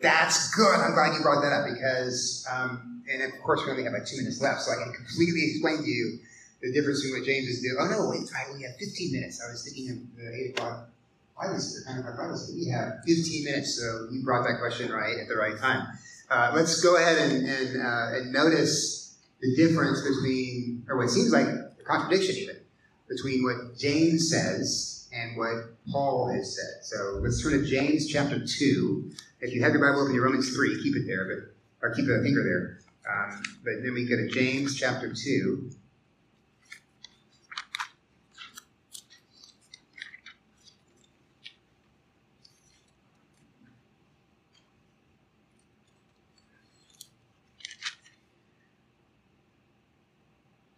that's 0.00 0.54
good. 0.54 0.74
I'm 0.74 0.94
glad 0.94 1.14
you 1.14 1.22
brought 1.22 1.42
that 1.42 1.52
up 1.52 1.66
because, 1.72 2.46
um, 2.52 3.02
and 3.10 3.22
of 3.22 3.40
course, 3.42 3.62
we 3.64 3.70
only 3.70 3.84
have 3.84 3.92
like 3.92 4.06
two 4.06 4.18
minutes 4.18 4.40
left, 4.40 4.62
so 4.62 4.72
I 4.72 4.82
can 4.84 4.92
completely 4.92 5.42
explain 5.50 5.78
to 5.78 5.88
you 5.88 6.18
the 6.62 6.72
difference 6.72 7.02
between 7.02 7.20
what 7.20 7.26
James 7.26 7.46
is 7.46 7.62
doing. 7.62 7.76
Oh 7.78 7.86
no, 7.86 8.10
wait, 8.10 8.28
I 8.34 8.50
only 8.50 8.64
have 8.64 8.76
15 8.76 9.12
minutes. 9.12 9.42
I 9.42 9.50
was 9.50 9.62
thinking 9.64 9.90
of 9.90 10.16
the 10.16 10.34
eight 10.34 10.50
o'clock. 10.50 10.88
I 11.40 11.52
was 11.52 11.84
kind 11.86 11.98
of 12.00 12.16
Bible 12.16 12.36
study. 12.36 12.58
We 12.58 12.68
have 12.70 13.04
15 13.06 13.44
minutes, 13.44 13.78
so 13.78 14.08
you 14.10 14.24
brought 14.24 14.44
that 14.48 14.58
question 14.58 14.90
right 14.90 15.18
at 15.18 15.28
the 15.28 15.36
right 15.36 15.56
time. 15.58 15.86
Uh, 16.30 16.52
let's 16.54 16.80
go 16.80 16.96
ahead 16.96 17.18
and 17.18 17.46
and, 17.46 17.82
uh, 17.82 18.16
and 18.18 18.32
notice 18.32 19.16
the 19.40 19.54
difference 19.54 20.00
between, 20.00 20.84
or 20.88 20.96
what 20.96 21.10
seems 21.10 21.30
like 21.30 21.46
contradiction 21.86 22.36
even, 22.36 22.56
between 23.08 23.42
what 23.42 23.78
James 23.78 24.30
says 24.30 25.08
and 25.12 25.36
what 25.36 25.76
Paul 25.90 26.28
has 26.28 26.56
said. 26.56 26.84
So 26.84 27.20
let's 27.22 27.42
turn 27.42 27.52
to 27.52 27.64
James 27.64 28.06
chapter 28.06 28.44
2. 28.44 29.10
If 29.40 29.54
you 29.54 29.62
have 29.62 29.72
your 29.72 29.80
Bible 29.80 30.02
open 30.02 30.14
in 30.14 30.20
Romans 30.20 30.54
3, 30.54 30.82
keep 30.82 30.96
it 30.96 31.06
there, 31.06 31.24
but 31.24 31.86
or 31.86 31.94
keep 31.94 32.06
a 32.06 32.22
finger 32.22 32.42
there. 32.42 32.80
Um, 33.08 33.42
but 33.64 33.82
then 33.82 33.94
we 33.94 34.06
go 34.06 34.16
to 34.16 34.28
James 34.28 34.76
chapter 34.76 35.12
2. 35.12 35.70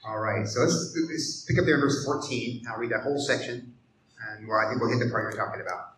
All 0.09 0.21
right, 0.21 0.49
so 0.49 0.61
let's, 0.61 0.97
let's 1.11 1.45
pick 1.45 1.59
up 1.59 1.67
there 1.67 1.75
in 1.75 1.83
verse 1.83 2.03
14. 2.03 2.65
I'll 2.71 2.79
read 2.79 2.93
that 2.93 3.03
whole 3.03 3.21
section, 3.21 3.75
and 4.27 4.49
well, 4.49 4.57
I 4.57 4.71
think 4.71 4.81
we'll 4.81 4.91
hit 4.91 5.05
the 5.05 5.11
part 5.11 5.25
you're 5.25 5.45
talking 5.45 5.61
about. 5.61 5.97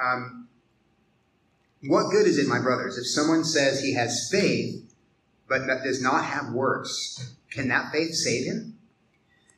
Um, 0.00 0.46
what 1.82 2.12
good 2.12 2.28
is 2.28 2.38
it, 2.38 2.46
my 2.46 2.60
brothers, 2.60 2.98
if 2.98 3.06
someone 3.08 3.42
says 3.42 3.80
he 3.82 3.94
has 3.94 4.28
faith, 4.30 4.94
but 5.48 5.66
that 5.66 5.82
does 5.82 6.00
not 6.00 6.24
have 6.24 6.52
works? 6.52 7.34
Can 7.50 7.66
that 7.68 7.90
faith 7.90 8.14
save 8.14 8.46
him? 8.46 8.78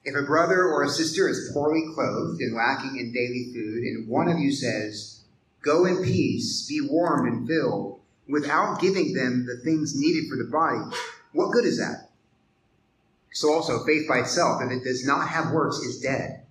If 0.03 0.14
a 0.14 0.22
brother 0.22 0.64
or 0.64 0.82
a 0.82 0.88
sister 0.88 1.28
is 1.28 1.51
poorly 1.53 1.84
clothed 1.94 2.40
and 2.40 2.57
lacking 2.57 2.96
in 2.96 3.12
daily 3.12 3.51
food, 3.53 3.82
and 3.84 4.09
one 4.09 4.28
of 4.28 4.38
you 4.38 4.51
says, 4.51 5.24
Go 5.61 5.84
in 5.84 6.03
peace, 6.03 6.66
be 6.66 6.80
warmed 6.80 7.30
and 7.30 7.46
filled, 7.46 8.01
without 8.26 8.80
giving 8.80 9.12
them 9.12 9.44
the 9.44 9.62
things 9.62 9.92
needed 9.94 10.24
for 10.30 10.38
the 10.38 10.51
body, 10.51 10.96
what 11.32 11.53
good 11.53 11.66
is 11.66 11.76
that? 11.76 12.09
So 13.33 13.53
also, 13.53 13.85
faith 13.85 14.09
by 14.09 14.18
itself, 14.18 14.61
if 14.62 14.70
it 14.70 14.85
does 14.85 15.07
not 15.07 15.28
have 15.28 15.53
works, 15.53 15.78
is 15.78 16.01
dead. 16.01 16.43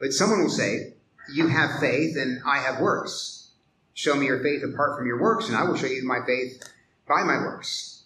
But 0.00 0.12
someone 0.12 0.42
will 0.42 0.50
say, 0.50 0.94
You 1.32 1.46
have 1.46 1.78
faith, 1.78 2.16
and 2.16 2.42
I 2.44 2.58
have 2.58 2.80
works. 2.80 3.50
Show 3.94 4.16
me 4.16 4.26
your 4.26 4.42
faith 4.42 4.62
apart 4.64 4.96
from 4.96 5.06
your 5.06 5.20
works, 5.20 5.48
and 5.48 5.56
I 5.56 5.64
will 5.64 5.76
show 5.76 5.86
you 5.86 6.04
my 6.04 6.20
faith 6.26 6.62
by 7.06 7.22
my 7.22 7.38
works. 7.38 8.02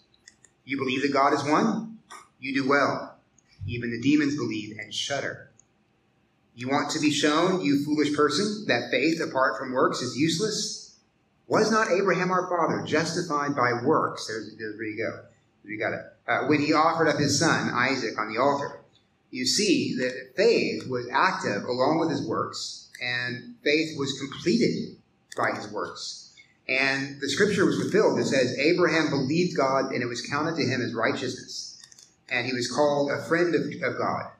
You 0.64 0.77
believe 0.77 1.03
that 1.03 1.12
God 1.12 1.33
is 1.33 1.45
one? 1.45 1.99
You 2.39 2.55
do 2.55 2.69
well. 2.69 3.17
Even 3.67 3.91
the 3.91 4.01
demons 4.01 4.37
believe 4.37 4.77
and 4.79 4.93
shudder. 4.93 5.51
You 6.55 6.69
want 6.69 6.91
to 6.91 7.01
be 7.01 7.11
shown, 7.11 7.62
you 7.62 7.85
foolish 7.85 8.14
person, 8.14 8.64
that 8.67 8.91
faith 8.91 9.21
apart 9.21 9.59
from 9.59 9.73
works 9.73 10.03
is 10.03 10.17
useless? 10.17 10.97
Was 11.47 11.71
not 11.71 11.91
Abraham 11.91 12.31
our 12.31 12.49
father 12.49 12.85
justified 12.85 13.55
by 13.55 13.85
works? 13.85 14.29
Where 14.29 14.87
you 14.87 14.97
go. 14.97 15.25
You 15.64 15.79
got 15.79 15.93
it. 15.93 16.16
Uh, 16.29 16.47
when 16.47 16.61
he 16.61 16.72
offered 16.72 17.09
up 17.09 17.18
his 17.18 17.39
son, 17.39 17.70
Isaac, 17.72 18.18
on 18.18 18.33
the 18.33 18.41
altar. 18.41 18.81
You 19.31 19.45
see 19.45 19.95
that 19.99 20.33
faith 20.37 20.89
was 20.89 21.07
active 21.12 21.64
along 21.64 21.99
with 21.99 22.11
his 22.11 22.27
works, 22.27 22.91
and 23.01 23.55
faith 23.62 23.97
was 23.99 24.18
completed 24.18 24.97
by 25.37 25.53
his 25.53 25.68
works. 25.68 26.35
And 26.68 27.20
the 27.20 27.29
scripture 27.29 27.64
was 27.64 27.81
fulfilled. 27.81 28.18
It 28.18 28.27
says, 28.27 28.59
Abraham 28.59 29.11
believed 29.11 29.57
God, 29.57 29.93
and 29.93 30.03
it 30.03 30.07
was 30.07 30.27
counted 30.27 30.57
to 30.57 30.64
him 30.64 30.81
as 30.81 30.95
righteousness. 30.95 31.79
And 32.29 32.47
he 32.47 32.53
was 32.53 32.70
called 32.70 33.11
a 33.11 33.22
friend 33.22 33.55
of, 33.55 33.62
of 33.83 33.99
God. 33.99 34.31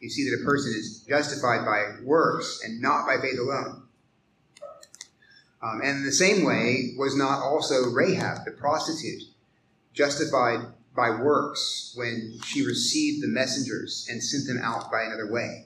You 0.00 0.08
see 0.08 0.24
that 0.30 0.40
a 0.40 0.44
person 0.44 0.72
is 0.72 1.04
justified 1.06 1.66
by 1.66 2.02
works 2.02 2.62
and 2.64 2.80
not 2.80 3.06
by 3.06 3.20
faith 3.20 3.38
alone. 3.38 3.82
Um, 5.62 5.80
and 5.82 5.98
in 5.98 6.04
the 6.04 6.12
same 6.12 6.44
way 6.44 6.94
was 6.96 7.14
not 7.14 7.42
also 7.42 7.90
Rahab, 7.90 8.46
the 8.46 8.52
prostitute, 8.52 9.24
justified 9.92 10.60
by 11.00 11.22
works 11.22 11.94
when 11.96 12.38
she 12.44 12.64
received 12.64 13.22
the 13.22 13.28
messengers 13.28 14.06
and 14.10 14.22
sent 14.22 14.46
them 14.46 14.60
out 14.62 14.90
by 14.90 15.02
another 15.02 15.32
way. 15.32 15.64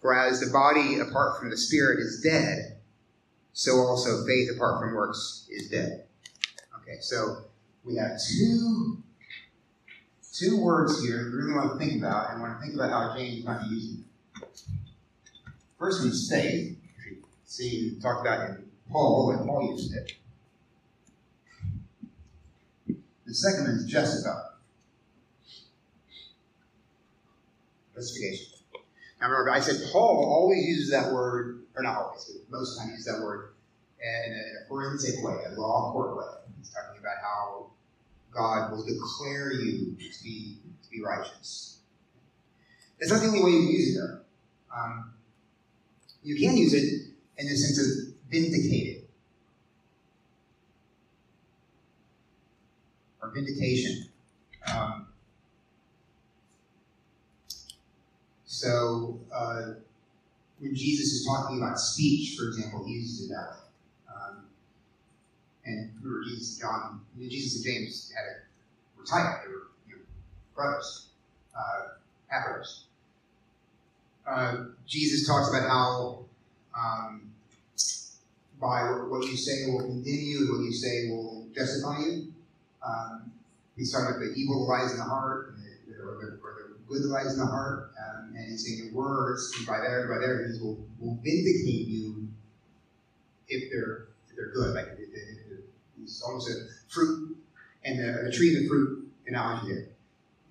For 0.00 0.14
as 0.14 0.40
the 0.40 0.50
body 0.50 0.98
apart 0.98 1.38
from 1.38 1.50
the 1.50 1.58
spirit 1.58 1.98
is 1.98 2.22
dead, 2.22 2.78
so 3.52 3.72
also 3.76 4.24
faith 4.26 4.48
apart 4.54 4.80
from 4.80 4.94
works 4.94 5.46
is 5.50 5.68
dead. 5.68 6.06
Okay, 6.80 6.96
so 7.00 7.44
we 7.84 7.96
have 7.96 8.12
two 8.18 9.02
two 10.32 10.62
words 10.62 11.02
here 11.04 11.24
that 11.24 11.32
we 11.32 11.38
really 11.38 11.54
want 11.54 11.72
to 11.72 11.78
think 11.78 12.02
about 12.02 12.30
and 12.30 12.40
want 12.40 12.58
to 12.58 12.62
think 12.62 12.74
about 12.74 12.90
how 12.90 13.14
James 13.14 13.44
might 13.44 13.60
be 13.60 13.74
using 13.74 13.96
them. 13.96 14.04
First 15.78 16.00
one 16.00 16.10
is 16.10 16.30
faith. 16.30 16.78
See, 17.44 17.98
talked 18.00 18.26
about 18.26 18.48
in 18.48 18.64
Paul 18.90 19.32
and 19.32 19.46
Paul 19.46 19.70
used 19.70 19.94
it. 19.94 20.12
The 23.25 23.25
second 23.36 23.66
is 23.66 23.84
justify. 23.84 24.40
Justification. 27.94 28.46
Now 29.20 29.30
remember, 29.30 29.50
I 29.50 29.60
said 29.60 29.76
Paul 29.92 30.24
always 30.24 30.64
uses 30.64 30.90
that 30.90 31.12
word, 31.12 31.62
or 31.74 31.82
not 31.82 31.96
always, 31.96 32.24
but 32.24 32.58
most 32.58 32.72
of 32.72 32.76
the 32.76 32.80
time 32.82 32.90
uses 32.90 33.06
that 33.06 33.22
word 33.22 33.52
in 34.00 34.32
a, 34.32 34.36
in 34.36 34.68
forensic 34.68 35.24
way, 35.24 35.36
a 35.46 35.58
law 35.58 35.92
court 35.92 36.16
way. 36.16 36.24
He's 36.58 36.70
talking 36.70 37.00
about 37.00 37.16
how 37.22 37.66
God 38.30 38.72
will 38.72 38.84
declare 38.84 39.52
you 39.52 39.96
to 39.96 40.22
be, 40.22 40.58
to 40.82 40.90
be 40.90 41.02
righteous. 41.02 41.78
That's 42.98 43.12
not 43.12 43.20
the 43.20 43.28
only 43.28 43.42
way 43.42 43.50
you 43.50 43.60
can 43.60 43.68
use 43.68 43.96
it, 43.96 44.00
though. 44.00 44.20
Um, 44.76 45.12
you 46.22 46.36
can 46.36 46.56
use 46.56 46.74
it 46.74 47.08
in 47.38 47.46
the 47.46 47.56
sense 47.56 47.78
of 47.78 48.14
vindicated 48.30 49.04
or 53.25 53.25
vindication. 53.36 54.08
Um, 54.72 55.06
so, 58.46 59.20
uh, 59.34 59.74
when 60.58 60.74
Jesus 60.74 61.12
is 61.12 61.26
talking 61.26 61.58
about 61.58 61.78
speech, 61.78 62.36
for 62.36 62.48
example, 62.48 62.84
he 62.86 62.94
uses 62.94 63.26
it 63.26 63.34
that 63.34 63.50
way. 63.50 63.66
Um, 64.14 64.44
and 65.66 65.90
remember, 66.00 66.24
Jesus, 66.24 66.58
John, 66.58 67.02
Jesus 67.18 67.56
and 67.56 67.64
James 67.64 68.12
had 68.16 68.24
a, 68.24 68.98
were 68.98 69.04
tight. 69.04 69.42
They 69.44 69.52
were 69.52 69.68
you 69.88 69.96
know, 69.96 70.02
brothers, 70.54 71.08
uh, 71.54 71.88
half 72.28 72.46
brothers. 72.46 72.84
Uh, 74.26 74.64
Jesus 74.86 75.26
talks 75.26 75.50
about 75.50 75.68
how 75.68 76.24
um, 76.76 77.30
by 78.60 78.82
what 79.08 79.24
you 79.26 79.36
say 79.36 79.70
will 79.70 79.80
condemn 79.80 80.14
you 80.14 80.38
and 80.38 80.50
what 80.50 80.64
you 80.64 80.72
say 80.72 81.08
will 81.10 81.46
justify 81.54 81.98
you. 81.98 82.32
Um, 82.84 83.32
he's 83.76 83.92
talking 83.92 84.08
about 84.08 84.20
the 84.20 84.32
evil 84.36 84.68
lies 84.68 84.92
in 84.92 84.98
the 84.98 85.04
heart, 85.04 85.54
the, 85.86 85.94
or, 86.02 86.18
the, 86.20 86.38
or 86.42 86.74
the 86.74 86.78
good 86.88 87.04
lies 87.10 87.34
in 87.34 87.40
the 87.40 87.46
heart, 87.46 87.90
um, 87.98 88.34
and 88.34 88.50
he's 88.50 88.64
saying 88.64 88.90
the 88.90 88.96
words, 88.96 89.52
and 89.58 89.66
by 89.66 89.78
there, 89.78 90.08
by 90.08 90.18
there, 90.18 90.46
he 90.46 90.60
will, 90.60 90.84
will 90.98 91.18
vindicate 91.22 91.88
you 91.88 92.28
if 93.48 93.70
they're 93.70 94.08
if 94.28 94.36
they're 94.36 94.52
good. 94.52 94.74
Like 94.74 94.98
if, 94.98 95.08
if, 95.12 95.64
it's 96.02 96.22
almost 96.22 96.50
a 96.50 96.54
fruit 96.88 97.36
and 97.84 97.98
the, 97.98 98.32
tree 98.32 98.54
and 98.54 98.64
the 98.64 98.68
fruit 98.68 99.08
analogy 99.26 99.72
there. 99.72 99.88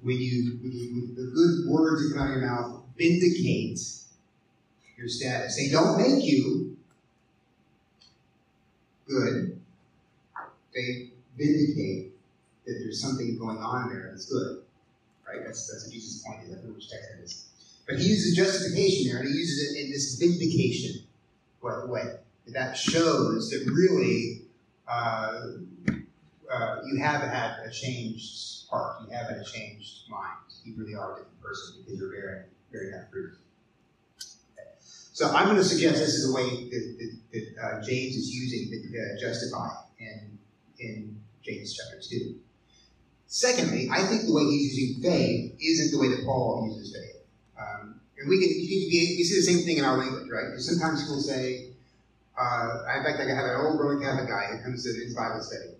When 0.02 0.18
you, 0.18 0.60
when 0.62 0.72
you 0.72 0.94
when 0.94 1.16
the 1.16 1.32
good 1.32 1.72
words 1.72 2.04
that 2.04 2.16
come 2.16 2.28
out 2.28 2.36
of 2.36 2.42
your 2.42 2.50
mouth 2.50 2.84
vindicate 2.98 3.80
your 4.98 5.08
status. 5.08 5.58
They 5.58 5.70
don't 5.70 5.98
make 5.98 6.24
you 6.24 6.78
good. 9.08 9.62
They 10.74 11.10
vindicate 11.38 12.14
that 12.66 12.74
there's 12.84 13.02
something 13.02 13.38
going 13.38 13.58
on 13.58 13.90
there 13.90 14.08
that's 14.12 14.26
good. 14.26 14.64
Right? 15.28 15.44
That's 15.46 15.72
that's 15.72 15.86
what 15.86 15.94
Jesus' 15.94 16.24
point 16.26 16.44
is. 16.44 16.54
I 16.54 16.58
forget 16.58 16.76
which 16.76 16.90
text 16.90 17.10
it 17.18 17.24
is. 17.24 17.46
But 17.88 18.00
he 18.00 18.08
uses 18.08 18.36
justification 18.36 19.12
there, 19.12 19.22
and 19.22 19.28
he 19.30 19.36
uses 19.36 19.72
it 19.72 19.86
in 19.86 19.92
this 19.92 20.16
vindication 20.16 21.06
way. 21.62 22.18
That 22.48 22.78
shows 22.78 23.50
that 23.50 23.66
really 23.72 24.44
uh, 24.88 25.42
uh, 26.52 26.82
you 26.86 27.00
have 27.02 27.22
had 27.22 27.66
a 27.66 27.72
changed 27.72 28.70
heart. 28.70 28.98
You 29.02 29.16
have 29.16 29.30
had 29.30 29.38
a 29.38 29.44
changed 29.44 30.10
mind. 30.10 30.38
You 30.64 30.76
really 30.78 30.96
are 30.96 31.14
a 31.14 31.16
different 31.18 31.42
person 31.42 31.76
because 31.84 32.00
you're 32.00 32.12
bearing, 32.12 32.44
bearing 32.72 32.92
that 32.92 33.12
fruit. 33.12 33.34
So 35.14 35.34
I'm 35.34 35.46
going 35.46 35.58
to 35.58 35.64
suggest 35.64 35.96
this 35.96 36.16
is 36.16 36.28
the 36.28 36.36
way 36.36 36.70
that, 36.70 36.98
that, 37.00 37.56
that 37.56 37.64
uh, 37.64 37.82
James 37.86 38.16
is 38.16 38.36
using 38.36 38.70
to 38.70 39.18
justify 39.20 39.70
in, 39.98 40.38
in 40.80 41.18
James 41.42 41.74
chapter 41.74 42.02
2. 42.02 42.36
Secondly, 43.28 43.90
I 43.92 44.06
think 44.06 44.26
the 44.26 44.34
way 44.34 44.44
he's 44.44 44.78
using 44.78 45.02
faith 45.02 45.56
isn't 45.60 45.92
the 45.92 46.00
way 46.00 46.10
that 46.16 46.26
Paul 46.26 46.68
uses 46.70 46.96
faith. 46.96 47.24
Um, 47.60 48.00
and 48.20 48.30
we 48.30 48.40
can, 48.40 48.50
you, 48.50 49.26
see 49.26 49.36
the 49.36 49.42
same 49.42 49.66
thing 49.66 49.78
in 49.78 49.86
our 49.86 49.98
language, 49.98 50.30
right? 50.32 50.58
Sometimes 50.60 51.04
people 51.04 51.20
say, 51.20 51.70
uh, 52.40 52.84
in 52.98 53.04
fact, 53.04 53.20
I 53.20 53.24
have 53.34 53.46
an 53.46 53.66
old 53.66 53.80
Roman 53.80 54.04
Catholic 54.04 54.30
guy 54.30 54.48
who 54.52 54.64
comes 54.64 54.84
to 54.84 54.94
his 54.94 55.16
Bible 55.16 55.42
study. 55.42 55.76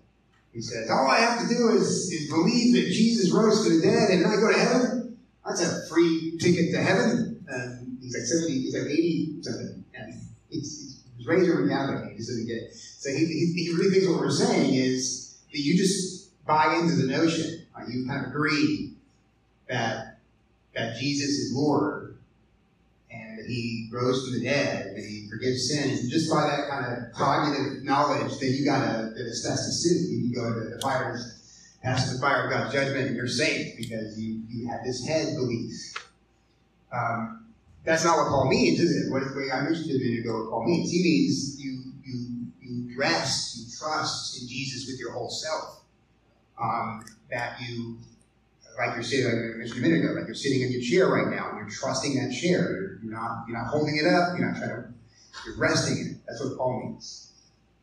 He 0.52 0.62
says, 0.62 0.88
All 0.90 1.06
I 1.10 1.18
have 1.18 1.42
to 1.42 1.48
do 1.48 1.68
is, 1.76 2.10
is 2.10 2.30
believe 2.30 2.74
that 2.76 2.90
Jesus 2.90 3.30
rose 3.30 3.62
from 3.62 3.76
the 3.76 3.82
dead 3.82 4.10
and 4.10 4.26
I 4.26 4.36
go 4.36 4.50
to 4.50 4.58
heaven. 4.58 5.18
That's 5.44 5.60
a 5.60 5.86
free 5.86 6.38
ticket 6.40 6.72
to 6.72 6.82
heaven. 6.82 7.44
And 7.46 7.98
he's 8.00 8.16
like 8.16 8.24
70, 8.24 8.52
he's 8.52 8.74
like 8.74 8.90
80 8.90 9.42
something. 9.42 9.84
And 9.94 10.14
he's, 10.48 11.04
he's 11.16 11.26
raised 11.26 11.50
Roman 11.50 11.68
Catholic. 11.68 12.12
He 12.12 12.16
doesn't 12.16 12.46
get 12.46 12.56
it. 12.56 12.74
So 12.74 13.10
he, 13.10 13.26
he, 13.26 13.52
he 13.64 13.72
really 13.74 13.90
thinks 13.90 14.08
what 14.08 14.18
we're 14.18 14.30
saying 14.30 14.74
is 14.74 15.38
that 15.52 15.60
you 15.60 15.76
just 15.76 16.05
buy 16.46 16.76
into 16.80 16.94
the 16.94 17.08
notion. 17.08 17.66
You 17.88 18.06
kind 18.06 18.24
of 18.24 18.30
agree 18.32 18.92
that, 19.68 20.18
that 20.74 20.98
Jesus 20.98 21.28
is 21.28 21.52
Lord 21.54 22.16
and 23.10 23.38
that 23.38 23.46
he 23.46 23.88
rose 23.92 24.24
from 24.24 24.38
the 24.38 24.44
dead, 24.44 24.86
and 24.86 24.98
he 24.98 25.28
forgives 25.28 25.68
sins. 25.70 26.00
And 26.00 26.10
just 26.10 26.30
by 26.30 26.42
that 26.42 26.68
kind 26.68 26.84
of 26.86 27.12
cognitive 27.12 27.84
knowledge, 27.84 28.38
then 28.40 28.52
you 28.52 28.64
got 28.64 28.82
a, 28.82 29.12
to 29.14 29.34
sin. 29.34 30.24
You 30.24 30.34
go 30.34 30.52
to 30.52 30.70
the 30.70 30.80
fire, 30.80 31.16
pass 31.82 32.12
the 32.12 32.18
fire 32.18 32.44
of 32.44 32.50
God's 32.50 32.72
judgment, 32.72 33.08
and 33.08 33.16
you're 33.16 33.28
safe 33.28 33.76
because 33.76 34.18
you, 34.18 34.42
you 34.48 34.68
have 34.68 34.84
this 34.84 35.06
head 35.06 35.36
belief. 35.36 35.94
Um, 36.92 37.46
that's 37.84 38.04
not 38.04 38.16
what 38.16 38.28
Paul 38.28 38.48
means, 38.48 38.80
is 38.80 39.06
it? 39.06 39.12
What 39.12 39.22
way 39.36 39.50
I'm 39.52 39.66
interested 39.68 40.00
in 40.00 40.16
to 40.16 40.22
go 40.22 40.42
what 40.42 40.50
Paul 40.50 40.66
means. 40.66 40.90
He 40.90 41.02
means 41.02 41.60
you, 41.60 41.92
you, 42.04 42.46
you 42.60 42.98
rest, 42.98 43.58
you 43.58 43.64
trust 43.78 44.42
in 44.42 44.48
Jesus 44.48 44.90
with 44.90 44.98
your 44.98 45.12
whole 45.12 45.30
self. 45.30 45.75
Um, 46.58 47.04
that 47.30 47.60
you 47.60 47.98
like 48.78 48.94
you're 48.94 49.02
sitting, 49.02 49.26
like 49.26 49.34
I 49.34 49.58
mentioned 49.58 49.84
a 49.84 49.88
minute 49.88 50.04
ago, 50.04 50.14
like 50.14 50.26
you're 50.26 50.34
sitting 50.34 50.62
in 50.62 50.72
your 50.72 50.82
chair 50.82 51.08
right 51.08 51.28
now, 51.34 51.50
and 51.50 51.58
you're 51.58 51.70
trusting 51.70 52.14
that 52.16 52.32
chair. 52.32 52.60
You're, 52.60 52.98
you're 53.02 53.12
not, 53.12 53.44
you're 53.48 53.56
not 53.56 53.68
holding 53.68 53.96
it 53.96 54.06
up. 54.06 54.36
You're 54.36 54.52
not 54.52 54.58
trying 54.58 54.70
to. 54.70 54.88
You're 55.44 55.58
resting 55.58 55.98
in 55.98 56.06
it. 56.12 56.16
That's 56.26 56.42
what 56.42 56.56
Paul 56.56 56.80
means. 56.80 57.32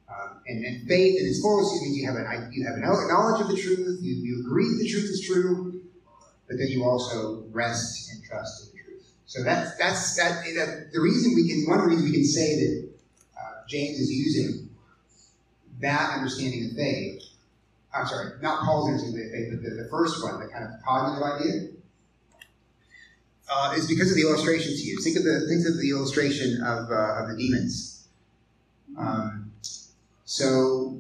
Um, 0.10 0.42
and, 0.48 0.66
and 0.66 0.88
faith 0.88 1.20
in 1.20 1.26
its 1.26 1.42
fullest 1.42 1.82
means 1.82 1.98
you 1.98 2.08
have 2.08 2.16
an 2.16 2.52
you 2.52 2.66
have 2.66 2.78
a 2.78 2.82
knowledge 2.82 3.42
of 3.42 3.48
the 3.48 3.58
truth. 3.58 4.00
You, 4.02 4.14
you 4.16 4.42
agree 4.46 4.68
that 4.70 4.80
the 4.82 4.90
truth 4.90 5.10
is 5.10 5.22
true, 5.26 5.82
but 6.48 6.58
then 6.58 6.68
you 6.68 6.84
also 6.84 7.46
rest 7.52 8.12
and 8.12 8.24
trust 8.24 8.64
in 8.64 8.78
the 8.78 8.84
truth. 8.84 9.06
So 9.26 9.44
that's 9.44 9.76
that's 9.78 10.16
that, 10.18 10.44
that 10.56 10.90
the 10.92 11.00
reason 11.00 11.34
we 11.36 11.48
can 11.48 11.66
one 11.68 11.80
reason 11.88 12.06
we 12.06 12.12
can 12.12 12.26
say 12.26 12.56
that 12.56 12.90
uh, 13.40 13.68
James 13.68 14.00
is 14.00 14.12
using 14.12 14.70
that 15.80 16.18
understanding 16.18 16.70
of 16.70 16.76
faith 16.76 17.24
I'm 17.94 18.08
sorry, 18.08 18.32
not 18.42 18.64
Paul's 18.64 19.02
faith, 19.04 19.52
but 19.52 19.62
the, 19.64 19.84
the 19.84 19.88
first 19.90 20.24
one, 20.24 20.40
the 20.40 20.48
kind 20.48 20.66
of 20.66 20.72
cognitive 20.84 21.24
idea, 21.24 21.70
uh, 23.52 23.74
is 23.78 23.88
because 23.88 24.10
of 24.10 24.16
the 24.16 24.24
illustrations 24.24 24.80
he 24.80 24.90
used. 24.90 25.04
Think 25.04 25.18
of 25.18 25.24
the 25.24 25.46
think 25.48 25.68
of 25.68 25.80
the 25.80 25.90
illustration 25.92 26.62
of, 26.64 26.90
uh, 26.90 27.22
of 27.22 27.30
the 27.30 27.36
demons. 27.38 28.08
Um, 28.98 29.52
so 30.26 30.98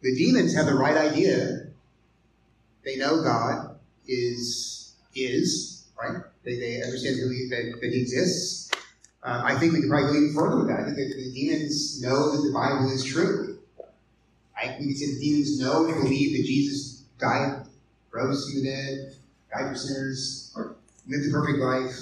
the 0.00 0.16
demons 0.16 0.54
have 0.54 0.66
the 0.66 0.74
right 0.74 0.96
idea. 0.96 1.66
They 2.84 2.96
know 2.96 3.22
God 3.22 3.76
is 4.08 4.94
is 5.14 5.84
right. 6.00 6.22
They, 6.44 6.58
they 6.58 6.82
understand 6.82 7.16
who 7.20 7.30
he, 7.30 7.48
that, 7.50 7.80
that 7.80 7.92
he 7.92 8.00
exists. 8.00 8.70
Um, 9.22 9.44
I 9.44 9.56
think 9.56 9.72
we 9.72 9.80
can 9.80 9.88
probably 9.88 10.10
go 10.10 10.16
even 10.16 10.34
further 10.34 10.56
with 10.56 10.68
that. 10.68 10.80
I 10.80 10.84
think 10.84 10.96
that 10.96 11.14
the 11.16 11.32
demons 11.32 12.02
know 12.02 12.32
that 12.34 12.42
the 12.42 12.52
Bible 12.52 12.90
is 12.90 13.04
true. 13.04 13.51
I, 14.62 14.76
we 14.78 14.94
can 14.94 15.14
the 15.14 15.18
demons 15.20 15.58
know 15.58 15.86
and 15.86 16.02
believe 16.02 16.36
that 16.36 16.46
Jesus 16.46 17.04
died, 17.18 17.66
rose 18.12 18.44
from 18.48 18.62
the 18.62 18.70
dead, 18.70 19.16
died 19.52 19.70
for 19.70 19.76
sinners, 19.76 20.54
lived 21.08 21.28
a 21.28 21.32
perfect 21.32 21.58
life. 21.58 21.96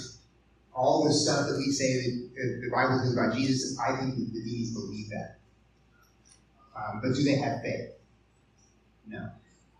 All 0.74 1.04
the 1.04 1.12
stuff 1.12 1.46
that 1.46 1.56
we 1.56 1.70
say 1.72 1.94
that 1.94 2.60
the 2.62 2.70
Bible 2.70 3.00
says 3.00 3.12
about 3.12 3.34
Jesus, 3.34 3.78
I 3.78 3.96
think 3.96 4.16
that 4.16 4.32
the 4.32 4.44
demons 4.44 4.72
believe 4.72 5.08
that. 5.10 5.38
Um, 6.76 7.00
but 7.02 7.14
do 7.14 7.24
they 7.24 7.36
have 7.36 7.60
faith? 7.62 7.96
No, 9.06 9.30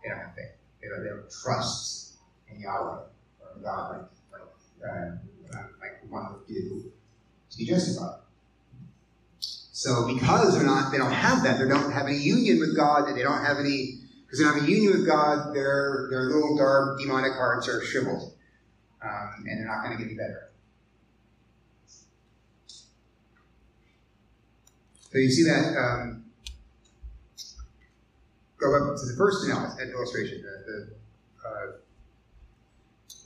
they 0.03 0.09
don't 0.09 0.19
have 0.19 0.35
faith. 0.35 0.51
They 0.81 0.89
don't, 0.89 1.03
they 1.03 1.09
don't 1.09 1.31
trust 1.43 2.17
in 2.49 2.61
Yahweh 2.61 3.05
or 3.39 3.61
God 3.63 4.09
like 4.31 4.41
like 4.81 4.91
uh, 4.91 5.57
like 5.79 6.11
one 6.11 6.33
would 6.33 6.47
do 6.47 6.91
to 7.51 7.57
be 7.57 7.65
justified. 7.65 8.20
So 9.81 10.05
because 10.13 10.53
they're 10.53 10.63
not, 10.63 10.91
they 10.91 10.99
don't 10.99 11.11
have 11.11 11.41
that, 11.41 11.57
they 11.57 11.67
don't 11.67 11.91
have 11.91 12.05
any 12.05 12.17
union 12.17 12.59
with 12.59 12.77
God, 12.77 13.07
and 13.07 13.17
they 13.17 13.23
don't 13.23 13.43
have 13.43 13.57
any, 13.57 13.97
because 14.21 14.37
they 14.37 14.45
don't 14.45 14.59
have 14.59 14.63
a 14.63 14.71
union 14.71 14.91
with 14.91 15.07
God, 15.07 15.55
their 15.55 16.07
their 16.11 16.25
little 16.25 16.55
dark 16.55 16.99
demonic 16.99 17.33
hearts 17.33 17.67
are 17.67 17.83
shriveled, 17.83 18.31
um, 19.01 19.43
and 19.47 19.57
they're 19.57 19.65
not 19.65 19.83
going 19.83 19.97
to 19.97 20.03
get 20.03 20.05
any 20.05 20.15
better. 20.15 20.51
So 25.09 25.17
you 25.17 25.31
see 25.31 25.45
that. 25.45 25.75
Um, 25.75 26.25
go 28.59 28.67
up 28.77 28.95
to 28.97 29.05
the 29.07 29.15
first 29.17 29.49
illustration. 29.49 30.43
The, 30.43 30.71
the, 30.71 31.49
uh, 31.49 31.71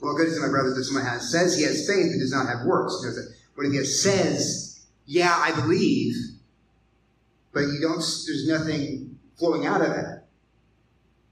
well, 0.00 0.16
good 0.16 0.28
is 0.28 0.40
my 0.40 0.48
brothers 0.48 0.78
if 0.78 0.86
someone 0.86 1.04
has 1.04 1.30
says 1.30 1.54
he 1.54 1.64
has 1.64 1.86
faith 1.86 2.12
but 2.14 2.18
does 2.18 2.32
not 2.32 2.46
have 2.48 2.64
works. 2.64 2.94
What 3.56 3.66
if 3.66 3.72
he 3.72 3.84
says, 3.84 4.86
"Yeah, 5.04 5.36
I 5.36 5.54
believe," 5.54 6.35
but 7.56 7.72
you 7.72 7.80
don't? 7.80 7.96
There's 7.96 8.46
nothing 8.46 9.18
flowing 9.38 9.66
out 9.66 9.80
of 9.80 9.90
it. 9.90 10.04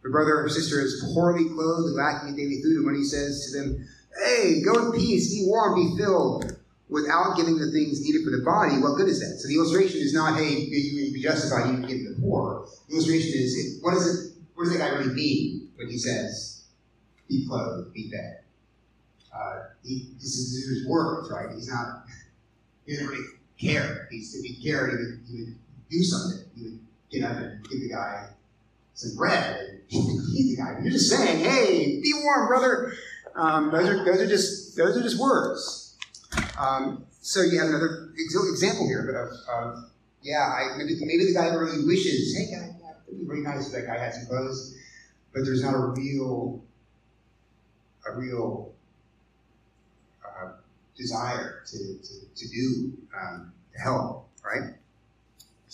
Your 0.02 0.10
brother 0.10 0.40
or 0.40 0.48
sister 0.48 0.80
is 0.80 1.04
poorly 1.12 1.44
clothed 1.50 1.88
and 1.88 1.96
lacking 1.96 2.30
in 2.30 2.36
daily 2.36 2.62
food, 2.62 2.78
and 2.78 2.86
when 2.86 2.94
he 2.94 3.04
says 3.04 3.52
to 3.52 3.58
them, 3.58 3.86
"Hey, 4.24 4.62
go 4.62 4.86
in 4.86 4.98
peace, 4.98 5.34
be 5.34 5.44
warm, 5.46 5.74
be 5.74 6.02
filled," 6.02 6.56
without 6.88 7.36
giving 7.36 7.58
the 7.58 7.70
things 7.70 8.00
needed 8.00 8.24
for 8.24 8.30
the 8.30 8.42
body, 8.42 8.78
what 8.78 8.96
good 8.96 9.06
is 9.06 9.20
that? 9.20 9.38
So 9.38 9.48
the 9.48 9.56
illustration 9.56 10.00
is 10.00 10.14
not, 10.14 10.38
"Hey, 10.38 10.60
you 10.60 11.06
to 11.08 11.12
be 11.12 11.20
justified, 11.20 11.68
you 11.68 11.76
can 11.76 11.88
give 11.88 11.98
to 11.98 12.14
the 12.14 12.20
poor." 12.22 12.66
The 12.88 12.94
illustration 12.94 13.32
is, 13.34 13.78
what 13.82 13.92
does 13.92 14.06
it? 14.08 14.32
What 14.54 14.64
does 14.64 14.72
that 14.72 14.78
guy 14.78 14.96
really 14.96 15.12
mean 15.12 15.72
when 15.76 15.90
he 15.90 15.98
says, 15.98 16.62
"Be 17.28 17.46
clothed, 17.46 17.92
be 17.92 18.10
fed"? 18.10 18.44
Uh, 19.30 19.64
he, 19.82 20.14
this 20.16 20.38
is 20.38 20.68
his 20.70 20.88
words, 20.88 21.30
right? 21.30 21.54
He's 21.54 21.68
not. 21.68 22.06
He 22.86 22.94
doesn't 22.94 23.08
really 23.08 23.26
care. 23.60 24.08
He's, 24.10 24.34
if 24.34 24.42
he 24.42 24.62
cared, 24.62 24.90
would, 24.92 25.20
he 25.28 25.44
would 25.44 25.54
do 25.98 26.02
something. 26.02 26.44
You 26.56 26.64
would 26.64 26.80
get 27.10 27.24
up 27.24 27.36
and 27.36 27.68
give 27.68 27.80
the 27.80 27.88
guy 27.88 28.28
some 28.94 29.16
bread 29.16 29.60
and 29.60 29.80
feed 29.90 30.56
the 30.56 30.56
guy. 30.56 30.78
You're 30.82 30.92
just 30.92 31.10
saying, 31.10 31.44
"Hey, 31.44 32.00
be 32.00 32.12
warm, 32.22 32.48
brother." 32.48 32.92
Um, 33.34 33.70
those 33.70 33.88
are 33.88 34.04
those 34.04 34.20
are 34.20 34.28
just 34.28 34.76
those 34.76 34.96
are 34.96 35.02
just 35.02 35.18
words. 35.18 35.96
Um, 36.58 37.04
so 37.20 37.40
you 37.42 37.58
have 37.58 37.68
another 37.68 38.10
example 38.16 38.86
here 38.86 39.08
of, 39.08 39.32
of 39.48 39.84
yeah, 40.22 40.40
I, 40.40 40.76
maybe, 40.78 40.94
maybe 41.00 41.26
the 41.26 41.34
guy 41.34 41.48
really 41.48 41.84
wishes, 41.86 42.36
hey, 42.36 42.54
guy, 42.54 42.74
yeah, 42.80 42.92
it'd 43.06 43.20
be 43.20 43.26
really 43.26 43.42
nice 43.42 43.66
if 43.66 43.72
that 43.72 43.86
guy 43.86 43.98
had 43.98 44.14
some 44.14 44.26
clothes, 44.26 44.76
but 45.32 45.44
there's 45.44 45.62
not 45.62 45.74
a 45.74 45.78
real 45.78 46.62
a 48.06 48.16
real 48.16 48.72
uh, 50.24 50.52
desire 50.96 51.62
to, 51.66 51.78
to, 51.78 52.14
to 52.36 52.48
do 52.48 52.92
um, 53.18 53.52
to 53.72 53.80
help, 53.80 54.28
right? 54.44 54.74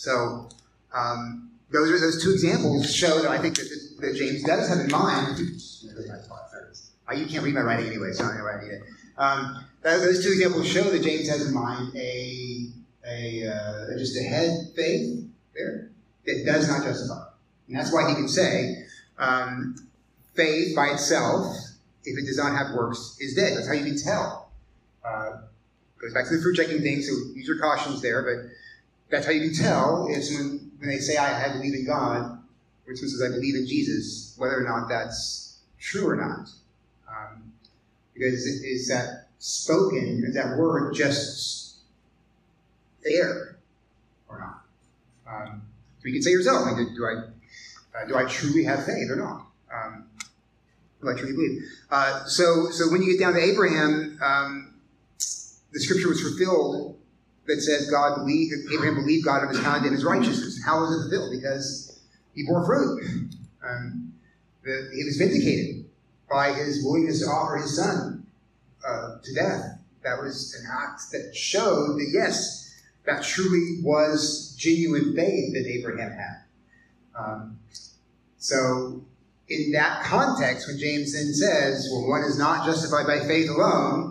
So 0.01 0.49
um, 0.95 1.51
those 1.71 1.91
are 1.91 1.99
those 1.99 2.23
two 2.23 2.31
examples 2.31 2.91
show 2.91 3.21
that 3.21 3.29
I 3.29 3.37
think 3.37 3.55
that, 3.57 3.69
that 3.99 4.15
James 4.15 4.41
does 4.43 4.67
have 4.67 4.79
in 4.79 4.89
mind. 4.89 5.39
Uh, 7.07 7.13
you 7.13 7.27
can't 7.27 7.43
read 7.43 7.53
my 7.53 7.61
writing 7.61 7.85
anyway, 7.85 8.11
so 8.11 8.23
I 8.23 8.35
know 8.35 8.47
I 8.47 8.63
need 8.63 8.71
it. 8.71 8.81
Um, 9.19 9.63
those 9.83 10.25
two 10.25 10.31
examples 10.31 10.67
show 10.67 10.81
that 10.81 11.03
James 11.03 11.29
has 11.29 11.45
in 11.45 11.53
mind 11.53 11.95
a, 11.95 12.65
a 13.07 13.47
uh, 13.47 13.97
just 13.99 14.17
a 14.17 14.23
head 14.23 14.71
faith 14.75 15.23
there 15.53 15.91
that 16.25 16.43
does 16.47 16.67
not 16.67 16.83
justify. 16.83 17.23
And 17.67 17.77
that's 17.77 17.93
why 17.93 18.09
he 18.09 18.15
can 18.15 18.27
say 18.27 18.87
um, 19.19 19.75
faith 20.33 20.75
by 20.75 20.87
itself, 20.87 21.55
if 22.05 22.17
it 22.17 22.25
does 22.25 22.37
not 22.37 22.53
have 22.53 22.73
works, 22.73 23.17
is 23.19 23.35
dead. 23.35 23.55
That's 23.55 23.67
how 23.67 23.73
you 23.73 23.85
can 23.85 24.01
tell. 24.01 24.49
Uh, 25.05 25.41
goes 26.01 26.11
back 26.11 26.27
to 26.27 26.37
the 26.37 26.41
fruit 26.41 26.55
checking 26.55 26.81
thing, 26.81 27.03
so 27.03 27.11
use 27.35 27.47
your 27.47 27.59
cautions 27.59 28.01
there, 28.01 28.23
but 28.23 28.51
that's 29.11 29.25
how 29.25 29.31
you 29.31 29.41
can 29.49 29.53
tell 29.53 30.07
is 30.09 30.35
when 30.35 30.71
when 30.81 30.89
they 30.89 30.97
say, 30.97 31.15
I, 31.15 31.45
I 31.45 31.53
believe 31.53 31.75
in 31.75 31.85
God, 31.85 32.39
which 32.85 32.97
says, 32.97 33.21
I 33.23 33.29
believe 33.29 33.53
in 33.53 33.67
Jesus, 33.67 34.33
whether 34.37 34.57
or 34.57 34.63
not 34.63 34.89
that's 34.89 35.59
true 35.79 36.09
or 36.09 36.15
not. 36.15 36.49
Um, 37.07 37.53
because 38.15 38.45
is 38.45 38.87
that 38.87 39.27
spoken, 39.37 40.23
is 40.25 40.33
that 40.33 40.57
word 40.57 40.93
just 40.95 41.75
there 43.03 43.57
or 44.27 44.39
not? 44.39 44.63
Um, 45.31 45.61
so 45.99 46.07
you 46.07 46.13
can 46.13 46.23
say 46.23 46.31
yourself, 46.31 46.65
like, 46.65 46.77
do 46.77 47.05
I, 47.05 47.99
uh, 47.99 48.07
do 48.07 48.17
I 48.17 48.25
truly 48.25 48.63
have 48.63 48.83
faith 48.83 49.11
or 49.11 49.17
not? 49.17 49.45
Um, 49.71 50.05
do 50.99 51.09
I 51.09 51.13
truly 51.13 51.33
believe? 51.33 51.61
Uh, 51.91 52.23
so, 52.25 52.71
so 52.71 52.89
when 52.91 53.03
you 53.03 53.11
get 53.11 53.19
down 53.19 53.33
to 53.33 53.39
Abraham, 53.39 54.17
um, 54.23 54.73
the 55.71 55.79
scripture 55.79 56.09
was 56.09 56.21
fulfilled 56.21 56.97
that 57.51 57.61
says 57.61 57.89
God 57.89 58.15
believed, 58.15 58.53
Abraham 58.73 58.95
believed 58.95 59.25
God 59.25 59.41
and 59.41 59.49
was 59.49 59.59
counted 59.59 59.87
in 59.87 59.93
his 59.93 60.05
righteousness. 60.05 60.61
How 60.65 60.79
was 60.79 60.95
it 60.95 61.01
fulfilled? 61.09 61.31
Because 61.31 61.99
he 62.33 62.45
bore 62.45 62.65
fruit. 62.65 63.03
Um, 63.67 64.13
the, 64.63 64.89
he 64.95 65.03
was 65.03 65.17
vindicated 65.17 65.85
by 66.29 66.53
his 66.53 66.83
willingness 66.83 67.19
to 67.19 67.25
offer 67.25 67.57
his 67.57 67.75
son 67.75 68.25
uh, 68.87 69.17
to 69.21 69.33
death. 69.35 69.79
That 70.03 70.21
was 70.21 70.55
an 70.59 70.67
act 70.71 71.11
that 71.11 71.35
showed 71.35 71.97
that, 71.97 72.09
yes, 72.11 72.73
that 73.05 73.23
truly 73.23 73.81
was 73.83 74.55
genuine 74.57 75.15
faith 75.15 75.53
that 75.53 75.67
Abraham 75.67 76.11
had. 76.11 76.43
Um, 77.17 77.59
so, 78.37 79.03
in 79.49 79.73
that 79.73 80.03
context, 80.03 80.67
when 80.67 80.79
James 80.79 81.13
then 81.13 81.33
says, 81.33 81.89
well, 81.91 82.07
one 82.07 82.21
is 82.21 82.39
not 82.39 82.65
justified 82.65 83.05
by 83.05 83.19
faith 83.27 83.49
alone, 83.49 84.10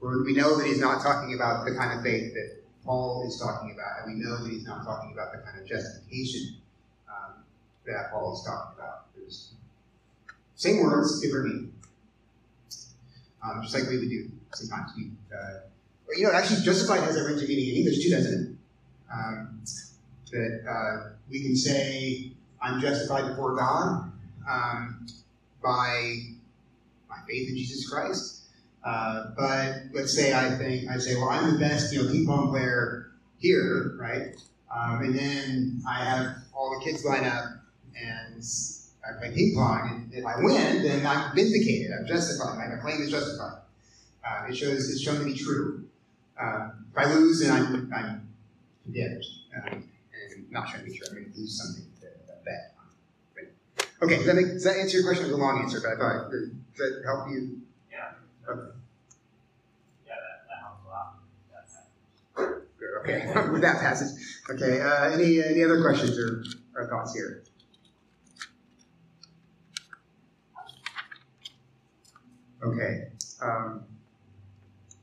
we 0.00 0.32
know 0.34 0.56
that 0.56 0.66
he's 0.66 0.80
not 0.80 1.02
talking 1.02 1.34
about 1.34 1.64
the 1.64 1.74
kind 1.74 1.96
of 1.96 2.04
faith 2.04 2.32
that 2.34 2.62
Paul 2.84 3.24
is 3.26 3.38
talking 3.38 3.72
about, 3.72 4.06
and 4.06 4.14
we 4.14 4.24
know 4.24 4.42
that 4.42 4.50
he's 4.50 4.64
not 4.64 4.84
talking 4.84 5.12
about 5.12 5.32
the 5.32 5.38
kind 5.38 5.60
of 5.60 5.66
justification 5.66 6.56
um, 7.08 7.42
that 7.86 8.10
Paul 8.10 8.34
is 8.34 8.44
talking 8.46 8.78
about. 8.78 9.06
There's 9.16 9.52
same 10.54 10.82
words, 10.82 11.20
different 11.20 11.46
meaning. 11.46 11.72
Um, 13.42 13.62
just 13.62 13.74
like 13.74 13.88
we 13.88 13.98
would 13.98 14.08
do 14.08 14.30
sometimes. 14.54 14.92
We, 14.96 15.10
uh, 15.32 15.60
you 16.16 16.24
know, 16.24 16.32
actually, 16.32 16.62
justified 16.62 17.00
has 17.00 17.16
a 17.16 17.24
range 17.24 17.42
of 17.42 17.48
meaning 17.48 17.68
in 17.70 17.76
English 17.76 18.02
too, 18.02 18.10
doesn't 18.10 18.42
it? 18.42 18.56
Um, 19.12 19.60
that 20.30 20.64
uh, 20.68 21.10
we 21.30 21.42
can 21.42 21.56
say, 21.56 22.32
I'm 22.60 22.80
justified 22.80 23.28
before 23.28 23.56
God 23.56 24.12
um, 24.48 25.06
by 25.62 26.16
my 27.08 27.16
faith 27.28 27.48
in 27.48 27.56
Jesus 27.56 27.88
Christ. 27.88 28.47
Uh, 28.84 29.30
but 29.36 29.82
let's 29.92 30.14
say 30.14 30.32
I 30.32 30.56
think 30.56 30.88
I 30.88 30.98
say, 30.98 31.16
well, 31.16 31.28
I'm 31.28 31.52
the 31.52 31.58
best, 31.58 31.92
you 31.92 32.02
know, 32.02 32.10
ping 32.10 32.26
pong 32.26 32.50
player 32.50 33.10
here, 33.38 33.96
right? 33.98 34.34
Um, 34.74 35.02
and 35.02 35.18
then 35.18 35.82
I 35.88 36.04
have 36.04 36.36
all 36.54 36.78
the 36.78 36.84
kids 36.84 37.04
line 37.04 37.24
up 37.24 37.44
and 38.00 38.42
I 39.04 39.18
play 39.18 39.34
ping 39.34 39.54
pong, 39.54 39.90
and 39.90 40.14
if 40.14 40.24
I 40.24 40.34
win, 40.38 40.82
then 40.82 41.06
I'm 41.06 41.34
vindicated. 41.34 41.92
I'm 41.98 42.06
justified. 42.06 42.56
My 42.56 42.76
claim 42.80 43.00
is 43.00 43.10
justified. 43.10 43.62
Uh, 44.24 44.46
it 44.48 44.56
shows 44.56 44.90
it's 44.90 45.00
shown 45.00 45.18
to 45.18 45.24
be 45.24 45.34
true. 45.34 45.84
Uh, 46.40 46.70
if 46.92 46.98
I 46.98 47.12
lose, 47.14 47.40
then 47.40 47.50
I'm, 47.52 47.92
I'm 47.92 48.28
condemned 48.84 49.24
and 49.54 49.84
not 50.50 50.68
shown 50.68 50.80
to 50.80 50.86
be 50.86 50.96
true. 50.96 51.06
I'm 51.08 51.14
going 51.16 51.32
to 51.32 51.38
lose 51.38 51.58
something 51.58 51.84
that 52.00 52.44
bet. 52.44 52.74
Okay, 54.00 54.16
does 54.16 54.26
that, 54.26 54.36
make, 54.36 54.46
does 54.46 54.64
that 54.64 54.76
answer 54.76 54.98
your 54.98 55.06
question? 55.06 55.24
It 55.24 55.28
was 55.28 55.38
a 55.38 55.40
long 55.40 55.60
answer, 55.62 55.80
but 55.80 55.92
I 55.92 55.96
thought 55.96 56.30
does 56.30 56.50
that 56.76 57.02
help 57.04 57.30
you? 57.30 57.62
Okay. 58.48 58.70
Yeah, 60.06 60.14
that, 60.14 60.46
that 60.48 60.58
helps 60.62 60.84
a 60.84 60.88
lot. 60.88 61.18
Okay, 63.08 63.26
with 63.52 63.62
that 63.62 63.80
passage. 63.80 64.08
Okay, 64.50 64.80
uh, 64.80 65.10
any 65.10 65.42
any 65.42 65.64
other 65.64 65.80
questions 65.80 66.18
or, 66.18 66.44
or 66.74 66.88
thoughts 66.88 67.14
here? 67.14 67.44
Okay. 72.62 73.08
Um, 73.40 73.84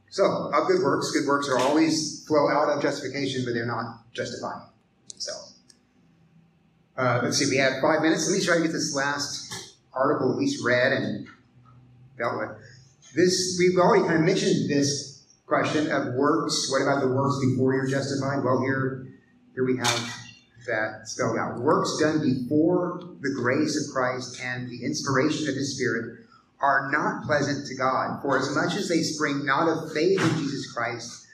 so, 0.09 0.51
of 0.53 0.67
good 0.67 0.81
works, 0.81 1.11
good 1.11 1.27
works 1.27 1.49
are 1.49 1.57
always 1.59 2.25
flow 2.25 2.49
out 2.49 2.69
of 2.69 2.81
justification, 2.81 3.43
but 3.45 3.53
they're 3.53 3.65
not 3.65 4.11
justifying 4.13 4.61
themselves. 5.09 5.55
Uh, 6.97 7.19
let's 7.23 7.37
see, 7.37 7.49
we 7.49 7.57
have 7.57 7.81
five 7.81 8.01
minutes. 8.01 8.29
Let 8.29 8.37
me 8.37 8.45
try 8.45 8.57
to 8.57 8.63
get 8.63 8.71
this 8.71 8.95
last 8.95 9.75
article 9.93 10.31
at 10.31 10.37
least 10.37 10.63
read 10.63 10.93
and 10.93 11.27
dealt 12.17 12.37
with. 12.37 12.49
This 13.15 13.57
we've 13.59 13.77
already 13.77 14.05
kind 14.05 14.19
of 14.19 14.25
mentioned 14.25 14.69
this 14.69 15.14
question 15.45 15.91
of 15.91 16.13
works. 16.15 16.69
What 16.71 16.81
about 16.81 17.01
the 17.01 17.13
works 17.13 17.39
before 17.45 17.73
you're 17.73 17.87
justified? 17.87 18.43
Well, 18.43 18.61
here, 18.61 19.07
here 19.53 19.65
we 19.65 19.77
have 19.77 20.13
that 20.67 21.07
spelled 21.07 21.37
out. 21.37 21.59
Works 21.59 21.97
done 21.99 22.21
before 22.21 22.99
the 23.21 23.33
grace 23.35 23.75
of 23.77 23.93
Christ 23.93 24.41
and 24.41 24.69
the 24.69 24.83
inspiration 24.83 25.47
of 25.47 25.55
His 25.55 25.75
Spirit 25.75 26.19
are 26.59 26.89
not 26.91 27.25
pleasant 27.25 27.67
to 27.67 27.75
God, 27.75 28.21
for 28.21 28.39
as 28.39 28.55
much 28.55 28.75
as 28.75 28.89
they 28.89 29.01
spring 29.01 29.45
not 29.45 29.67
of 29.67 29.93
faith 29.93 30.19
in 30.19 30.37
Jesus 30.37 30.71
Christ, 30.71 31.27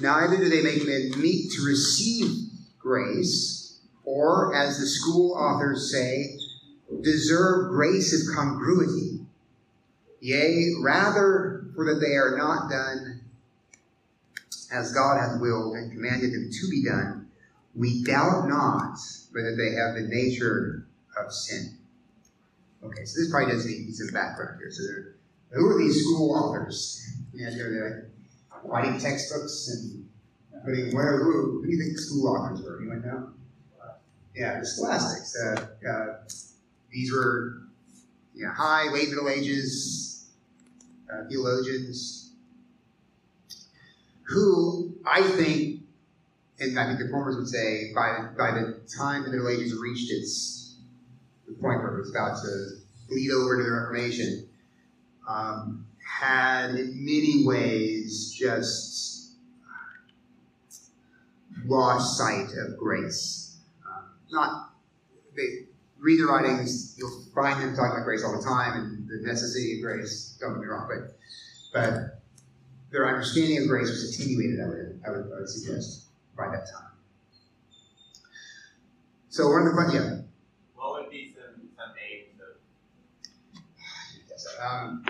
neither 0.00 0.36
do 0.36 0.48
they 0.48 0.62
make 0.62 0.86
men 0.86 1.20
meet 1.20 1.52
to 1.52 1.66
receive 1.66 2.30
grace, 2.78 3.80
or, 4.04 4.54
as 4.54 4.78
the 4.78 4.86
school 4.86 5.34
authors 5.34 5.92
say, 5.92 6.38
deserve 7.02 7.70
grace 7.70 8.14
of 8.14 8.36
congruity. 8.36 9.20
Yea, 10.20 10.74
rather, 10.80 11.66
for 11.74 11.84
that 11.84 12.00
they 12.00 12.14
are 12.14 12.38
not 12.38 12.70
done 12.70 13.15
as 14.72 14.92
God 14.92 15.18
hath 15.18 15.40
willed 15.40 15.76
and 15.76 15.92
commanded 15.92 16.32
them 16.32 16.50
to 16.50 16.70
be 16.70 16.84
done, 16.84 17.28
we 17.74 18.02
doubt 18.04 18.48
not 18.48 18.98
whether 19.32 19.54
they 19.56 19.74
have 19.74 19.94
the 19.94 20.08
nature 20.08 20.86
of 21.18 21.32
sin. 21.32 21.78
Okay, 22.82 23.04
so 23.04 23.20
this 23.20 23.30
probably 23.30 23.52
does 23.52 23.66
need 23.66 23.92
some 23.94 24.12
background 24.12 24.58
here. 24.58 24.70
So, 24.70 24.82
who 25.50 25.68
are 25.70 25.78
these 25.78 26.02
school 26.02 26.34
authors? 26.34 27.02
Yeah, 27.32 27.50
they're 27.50 28.10
writing 28.64 28.98
textbooks 28.98 29.68
and 29.68 30.06
mean, 30.70 30.94
where, 30.94 31.18
who, 31.18 31.60
who 31.60 31.66
do 31.66 31.70
you 31.70 31.82
think 31.82 31.96
the 31.96 32.02
school 32.02 32.28
authors 32.28 32.62
were? 32.62 32.78
Anyone 32.78 33.02
know? 33.02 33.30
Yeah, 34.34 34.60
the 34.60 34.66
scholastics. 34.66 35.34
Uh, 35.40 35.66
uh, 35.88 36.06
these 36.90 37.12
were 37.12 37.62
you 38.34 38.44
know, 38.44 38.52
high, 38.52 38.90
late 38.92 39.08
Middle 39.08 39.30
Ages 39.30 40.28
uh, 41.10 41.26
theologians 41.28 42.25
who 44.28 44.94
I 45.04 45.22
think, 45.22 45.82
and 46.58 46.78
I 46.78 46.86
think 46.86 46.98
the 46.98 47.04
reformers 47.06 47.36
would 47.36 47.48
say, 47.48 47.92
by, 47.94 48.28
by 48.36 48.52
the 48.52 48.80
time 48.96 49.24
the 49.24 49.30
Middle 49.30 49.48
Ages 49.48 49.74
reached 49.78 50.10
its 50.10 50.76
point 51.60 51.82
where 51.82 51.94
it 51.94 51.98
was 51.98 52.10
about 52.10 52.42
to 52.42 52.76
bleed 53.08 53.30
over 53.30 53.56
to 53.56 53.62
the 53.62 53.70
Reformation, 53.70 54.48
um, 55.28 55.86
had 56.04 56.70
in 56.70 57.04
many 57.04 57.44
ways 57.44 58.34
just 58.38 59.32
lost 61.64 62.18
sight 62.18 62.48
of 62.64 62.76
grace. 62.78 63.58
Um, 63.86 64.04
not 64.30 64.70
they 65.34 65.66
read 65.98 66.20
the 66.20 66.26
writings, 66.26 66.94
you'll 66.98 67.24
find 67.34 67.60
them 67.60 67.74
talking 67.74 67.92
about 67.92 68.04
grace 68.04 68.24
all 68.24 68.36
the 68.36 68.44
time 68.44 68.80
and 68.80 69.08
the 69.08 69.26
necessity 69.26 69.78
of 69.78 69.82
grace. 69.82 70.36
Don't 70.40 70.54
get 70.54 70.60
me 70.60 70.66
wrong, 70.66 70.88
but 70.88 71.16
but 71.72 72.15
their 72.90 73.08
understanding 73.08 73.58
of 73.58 73.68
grace 73.68 73.88
was 73.88 74.14
attenuated. 74.14 74.60
I 74.60 74.66
would 74.66 75.00
I 75.06 75.10
would, 75.10 75.32
I 75.32 75.40
would 75.40 75.48
suggest 75.48 76.06
by 76.36 76.48
that 76.48 76.66
time. 76.70 76.90
So 79.28 79.50
one 79.50 79.62
of 79.62 79.66
the 79.66 79.72
questions, 79.72 80.04
yeah. 80.04 80.22
What 80.74 81.02
would 81.02 81.10
be 81.10 81.34
some, 81.34 81.68
some 81.76 81.92
names 81.94 82.40
of 82.40 82.54
um, 84.72 85.04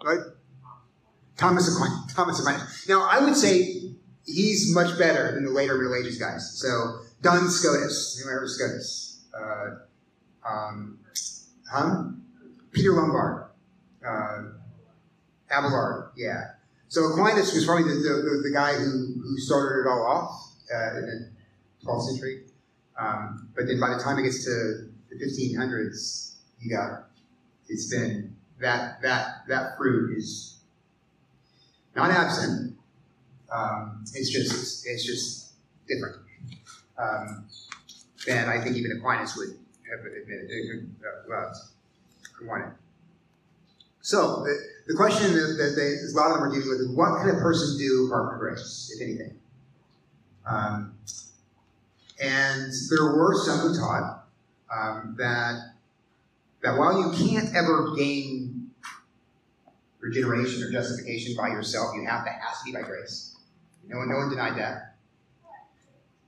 what? 0.00 0.36
Thomas 1.36 1.68
Aquinas. 1.74 2.14
Thomas 2.14 2.40
Aquinas. 2.40 2.86
Now, 2.88 3.06
I 3.10 3.20
would 3.20 3.36
say 3.36 3.92
he's 4.24 4.74
much 4.74 4.98
better 4.98 5.32
than 5.32 5.44
the 5.44 5.50
later 5.50 5.76
Middle 5.76 5.94
Ages 5.94 6.18
guys. 6.18 6.58
So, 6.58 7.00
Duns 7.22 7.60
Scotus. 7.60 8.16
You 8.18 8.26
remember 8.26 8.48
Scotus? 8.48 9.24
Uh, 9.38 10.48
um, 10.48 10.98
hum? 11.70 12.22
Peter 12.72 12.92
Lombard. 12.92 13.50
Uh, 14.06 14.42
Abelard, 15.50 16.10
yeah. 16.16 16.52
So 16.88 17.04
Aquinas 17.06 17.52
was 17.54 17.64
probably 17.64 17.84
the, 17.84 17.98
the, 17.98 18.42
the 18.44 18.50
guy 18.52 18.74
who, 18.74 19.14
who 19.20 19.38
started 19.38 19.82
it 19.82 19.88
all 19.88 20.06
off 20.06 20.52
uh, 20.72 20.98
in 20.98 21.06
the 21.06 21.86
12th 21.86 22.10
century. 22.10 22.42
Um, 22.98 23.48
but 23.54 23.66
then 23.66 23.80
by 23.80 23.94
the 23.94 24.02
time 24.02 24.18
it 24.18 24.22
gets 24.22 24.44
to 24.44 24.88
the 25.10 25.16
1500s, 25.16 26.34
you 26.60 26.70
got 26.70 27.06
it's 27.68 27.90
been 27.90 28.34
that 28.60 29.02
that 29.02 29.42
that 29.48 29.76
fruit 29.76 30.16
is 30.16 30.60
not 31.94 32.10
absent. 32.10 32.76
Um, 33.52 34.04
it's 34.14 34.30
just 34.30 34.86
it's, 34.86 35.04
just 35.04 35.52
different 35.86 36.16
um, 36.98 37.46
than 38.26 38.48
I 38.48 38.62
think 38.62 38.76
even 38.76 38.92
Aquinas 38.92 39.36
would 39.36 39.58
have 39.90 40.04
admitted 40.04 40.90
uh, 41.04 41.34
uh, 41.34 41.54
wanted. 42.42 42.72
So 44.06 44.44
the, 44.44 44.56
the 44.86 44.94
question 44.94 45.32
that, 45.32 45.74
they, 45.74 45.82
a 45.82 46.14
lot 46.14 46.30
of 46.30 46.34
them 46.36 46.44
are 46.44 46.52
dealing 46.52 46.68
with 46.68 46.78
is 46.78 46.88
what 46.90 47.18
can 47.18 47.30
a 47.30 47.40
person 47.40 47.76
do 47.76 48.06
apart 48.06 48.30
from 48.30 48.38
grace, 48.38 48.94
if 48.94 49.02
anything? 49.02 49.36
Um, 50.48 50.94
and 52.22 52.72
there 52.88 53.16
were 53.16 53.34
some 53.34 53.58
who 53.58 53.76
taught 53.76 54.28
um, 54.72 55.16
that 55.18 55.72
that 56.62 56.78
while 56.78 57.00
you 57.00 57.26
can't 57.28 57.52
ever 57.56 57.96
gain 57.96 58.70
regeneration 59.98 60.62
or 60.62 60.70
justification 60.70 61.34
by 61.36 61.48
yourself, 61.48 61.90
you 61.96 62.06
have 62.06 62.24
to 62.26 62.30
has 62.30 62.60
to 62.60 62.64
be 62.66 62.72
by 62.72 62.82
grace. 62.82 63.34
No 63.88 63.98
one, 63.98 64.08
no 64.08 64.18
one 64.18 64.30
denied 64.30 64.56
that. 64.56 64.94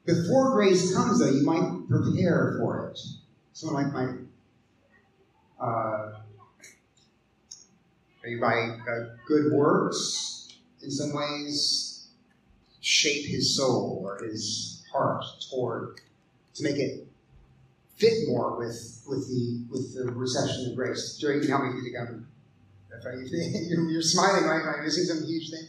Before 0.05 0.51
grace 0.51 0.93
comes, 0.93 1.21
though, 1.21 1.31
you 1.31 1.45
might 1.45 1.89
prepare 1.89 2.57
for 2.59 2.89
it. 2.89 2.99
Someone 3.53 3.85
like 3.85 3.93
might 3.93 4.17
uh, 5.61 6.19
maybe 8.23 8.41
by 8.41 8.55
uh, 8.55 9.17
good 9.27 9.53
works, 9.53 10.55
in 10.83 10.91
some 10.91 11.13
ways, 11.13 12.09
shape 12.81 13.27
his 13.27 13.57
soul 13.57 14.03
or 14.05 14.25
his 14.25 14.85
heart 14.93 15.25
toward 15.51 16.01
to 16.55 16.63
make 16.63 16.77
it 16.77 17.07
fit 17.97 18.29
more 18.29 18.57
with 18.57 19.03
with 19.09 19.29
the 19.29 19.65
with 19.71 19.95
the 19.95 20.13
reception 20.13 20.71
of 20.71 20.77
grace. 20.77 21.17
Joey, 21.19 21.35
you 21.35 21.41
can 21.41 21.51
help 21.51 21.63
me 21.65 21.71
if 21.71 21.75
you 21.77 21.83
think 21.83 21.97
I'm. 22.01 22.29
If 22.91 23.07
I, 23.07 23.11
you're, 23.69 23.91
you're 23.91 24.03
smiling, 24.03 24.45
right? 24.45 24.63
Am 24.63 24.81
I 24.81 24.83
missing 24.83 25.05
some 25.05 25.25
huge 25.25 25.51
thing? 25.51 25.69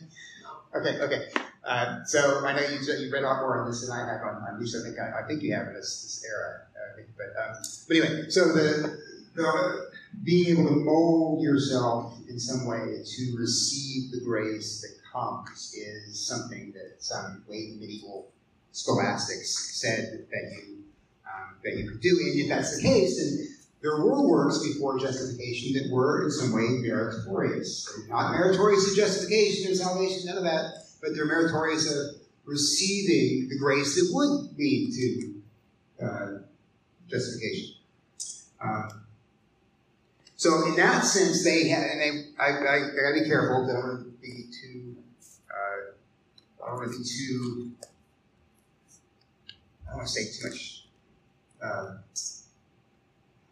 Okay, 0.75 0.99
okay. 0.99 1.27
Uh, 1.63 2.03
so 2.05 2.45
I 2.45 2.53
know 2.53 2.61
you 2.61 2.79
you've 2.79 3.11
read 3.11 3.23
a 3.23 3.27
lot 3.27 3.41
more 3.41 3.59
on 3.59 3.67
this 3.67 3.85
than 3.85 3.91
I 3.91 3.99
have 3.99 4.21
on, 4.21 4.41
on 4.47 4.59
Luce. 4.59 4.75
I 4.75 4.83
think 4.83 4.99
I, 4.99 5.21
I 5.21 5.27
think 5.27 5.43
you 5.43 5.53
have 5.53 5.67
in 5.67 5.73
this, 5.73 6.01
this 6.03 6.25
era. 6.27 6.61
Think, 6.95 7.09
but 7.17 7.27
um, 7.39 7.61
but 7.87 7.97
anyway, 7.97 8.29
so 8.29 8.53
the 8.53 8.97
the 9.35 9.91
being 10.23 10.57
able 10.57 10.69
to 10.69 10.75
mold 10.75 11.43
yourself 11.43 12.13
in 12.27 12.39
some 12.39 12.65
way 12.65 13.03
to 13.05 13.35
receive 13.37 14.11
the 14.11 14.21
grace 14.23 14.81
that 14.81 14.95
comes 15.11 15.73
is 15.75 16.27
something 16.27 16.71
that 16.73 16.95
some 16.99 17.43
late 17.47 17.79
medieval 17.79 18.29
scholastics 18.71 19.79
said 19.79 20.25
that 20.31 20.51
you 20.51 20.83
um, 21.25 21.55
that 21.63 21.77
you 21.77 21.89
could 21.89 22.01
do. 22.01 22.17
And 22.21 22.39
if 22.39 22.49
that's 22.49 22.77
the 22.77 22.83
case, 22.83 23.17
then 23.17 23.47
there 23.81 24.03
were 24.03 24.27
works 24.27 24.59
before 24.59 24.99
justification 24.99 25.73
that 25.73 25.91
were 25.91 26.25
in 26.25 26.31
some 26.31 26.53
way 26.53 26.67
meritorious. 26.81 27.89
Not 28.09 28.31
meritorious 28.31 28.89
of 28.89 28.95
justification 28.95 29.71
or 29.71 29.75
salvation, 29.75 30.25
none 30.25 30.37
of 30.37 30.43
that, 30.43 30.83
but 31.01 31.15
they're 31.15 31.25
meritorious 31.25 31.89
of 31.91 32.21
receiving 32.45 33.47
the 33.47 33.57
grace 33.57 33.95
that 33.95 34.09
would 34.13 34.57
lead 34.57 34.91
to 34.93 36.05
uh, 36.05 36.27
justification. 37.07 37.75
Um, 38.61 38.98
so 40.39 40.67
in 40.67 40.77
that 40.77 41.03
sense, 41.03 41.43
they 41.43 41.67
had, 41.67 41.83
and 41.83 41.99
they, 41.99 42.09
I, 42.39 42.47
I, 42.47 42.75
I 42.75 42.79
gotta 42.79 43.19
be 43.21 43.27
careful 43.27 43.69
I 43.69 43.73
don't 43.73 43.83
want 43.83 44.05
to 44.05 44.21
be 44.21 44.45
too, 44.61 44.95
uh, 45.51 46.63
I 46.63 46.69
don't 46.69 46.77
want 46.77 46.93
to 46.93 46.97
be 46.97 47.03
too, 47.03 47.71
I 49.85 49.89
don't 49.89 49.97
want 49.97 50.07
to 50.07 50.13
say 50.13 50.31
too 50.31 50.47
much, 50.47 50.85
um, 51.61 51.99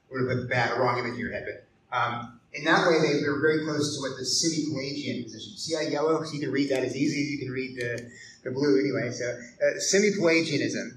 would 0.09 0.29
have 0.29 0.39
put 0.39 0.49
bad, 0.49 0.79
wrong 0.79 0.97
image 0.97 1.15
in 1.15 1.19
your 1.19 1.33
head, 1.33 1.45
but 1.45 1.97
um, 1.97 2.39
in 2.53 2.63
that 2.63 2.87
way, 2.87 2.99
they 3.01 3.27
were 3.27 3.41
very 3.41 3.65
close 3.65 3.97
to 3.97 4.01
what 4.01 4.17
the 4.17 4.23
semi-Pelagian 4.23 5.23
position. 5.23 5.57
See 5.57 5.75
how 5.75 5.81
yellow? 5.81 6.23
So 6.23 6.33
you 6.33 6.39
can 6.39 6.51
read 6.51 6.69
that 6.69 6.85
as 6.85 6.95
easy 6.95 7.21
as 7.21 7.29
you 7.31 7.37
can 7.37 7.51
read 7.51 7.75
the, 7.75 8.09
the 8.45 8.51
blue 8.51 8.79
anyway. 8.79 9.11
So 9.11 9.25
uh, 9.29 9.79
semi-Pelagianism. 9.79 10.96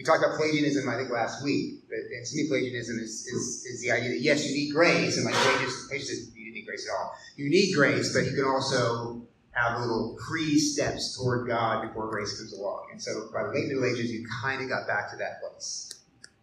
We 0.00 0.04
talked 0.04 0.24
about 0.24 0.38
Pelagianism, 0.38 0.88
I 0.88 0.96
think, 0.96 1.10
last 1.10 1.44
week. 1.44 1.84
And 1.90 2.26
semi-Pelagianism 2.26 3.00
is, 3.00 3.26
is, 3.26 3.66
is 3.66 3.82
the 3.82 3.90
idea 3.90 4.08
that 4.08 4.20
yes, 4.20 4.48
you 4.48 4.54
need 4.54 4.72
grace, 4.72 5.18
and 5.18 5.26
like 5.26 5.34
Pelagius, 5.34 5.88
Pelagius 5.88 6.08
says 6.08 6.30
you 6.34 6.44
didn't 6.44 6.54
need 6.54 6.64
grace 6.64 6.88
at 6.88 6.98
all. 6.98 7.12
You 7.36 7.50
need 7.50 7.74
grace, 7.74 8.14
but 8.14 8.24
you 8.24 8.34
can 8.34 8.46
also 8.46 9.20
have 9.50 9.78
little 9.78 10.16
pre-steps 10.26 11.18
toward 11.18 11.46
God 11.46 11.86
before 11.86 12.08
grace 12.08 12.38
comes 12.38 12.54
along. 12.54 12.88
And 12.92 13.02
so 13.02 13.28
by 13.30 13.42
the 13.42 13.50
late 13.50 13.68
Middle 13.68 13.84
Ages, 13.84 14.10
you 14.10 14.26
kind 14.40 14.62
of 14.62 14.70
got 14.70 14.86
back 14.86 15.10
to 15.10 15.18
that 15.18 15.42
place. 15.42 15.92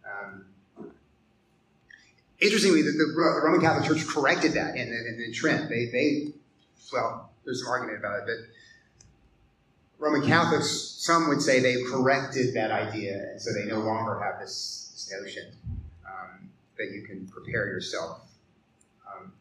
Um, 0.06 0.44
interestingly, 2.38 2.82
the, 2.82 2.92
the, 2.92 3.12
Roman 3.42 3.60
Catholic 3.60 3.88
Church 3.88 4.06
corrected 4.06 4.52
that 4.52 4.76
in, 4.76 4.86
in, 4.86 5.20
in 5.20 5.32
Trent. 5.32 5.68
They, 5.68 5.86
they, 5.86 6.32
well, 6.92 7.32
there's 7.44 7.64
some 7.64 7.72
argument 7.72 7.98
about 7.98 8.20
it, 8.20 8.24
but 8.26 8.36
Roman 9.98 10.22
Catholics, 10.22 10.70
some 10.98 11.28
would 11.28 11.42
say 11.42 11.60
they 11.60 11.82
corrected 11.82 12.54
that 12.54 12.70
idea, 12.70 13.30
and 13.32 13.40
so 13.40 13.52
they 13.52 13.64
no 13.64 13.80
longer 13.80 14.20
have 14.20 14.40
this, 14.40 14.90
this 14.92 15.12
notion 15.20 15.52
um, 16.06 16.50
that 16.78 16.90
you 16.92 17.02
can 17.02 17.26
prepare 17.26 17.66
yourself, 17.66 18.20
um, 19.06 19.32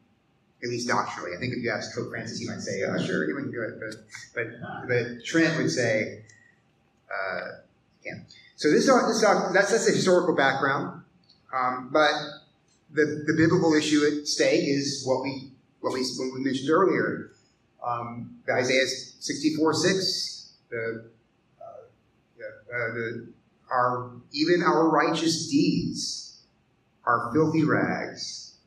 at 0.63 0.69
least 0.69 0.87
doctrinally. 0.87 1.35
I 1.35 1.39
think 1.39 1.53
if 1.53 1.63
you 1.63 1.69
ask 1.69 1.95
Pope 1.95 2.09
Francis, 2.09 2.39
he 2.39 2.47
might 2.47 2.61
say, 2.61 2.81
"Oh, 2.83 2.97
sure, 2.97 3.23
anyone 3.23 3.43
can 3.43 3.51
do 3.51 3.61
it," 3.61 3.79
but 3.79 3.95
but 4.33 4.87
but 4.87 5.23
Trent 5.23 5.57
would 5.57 5.69
say, 5.69 6.23
uh, 7.11 7.41
"Yeah." 8.03 8.13
So 8.55 8.71
this, 8.71 8.87
this 8.87 9.21
that's 9.21 9.53
that's 9.53 9.87
a 9.87 9.91
historical 9.91 10.35
background, 10.35 11.03
um, 11.53 11.91
but 11.93 12.13
the, 12.91 13.23
the 13.27 13.33
biblical 13.33 13.73
issue 13.73 14.03
at 14.05 14.27
stake 14.27 14.67
is 14.67 15.03
what 15.05 15.21
we 15.21 15.51
what 15.81 15.93
we 15.93 16.01
what 16.01 16.33
we 16.33 16.43
mentioned 16.43 16.69
earlier. 16.69 17.31
Um, 17.85 18.39
Isaiah 18.49 18.87
64 18.87 19.73
6, 19.73 20.36
the, 20.69 21.09
uh, 21.61 22.43
uh, 22.43 22.93
the, 22.93 23.33
our 23.71 24.11
even 24.31 24.61
our 24.63 24.89
righteous 24.89 25.47
deeds 25.47 26.41
are 27.05 27.31
filthy 27.33 27.63
rags 27.63 28.57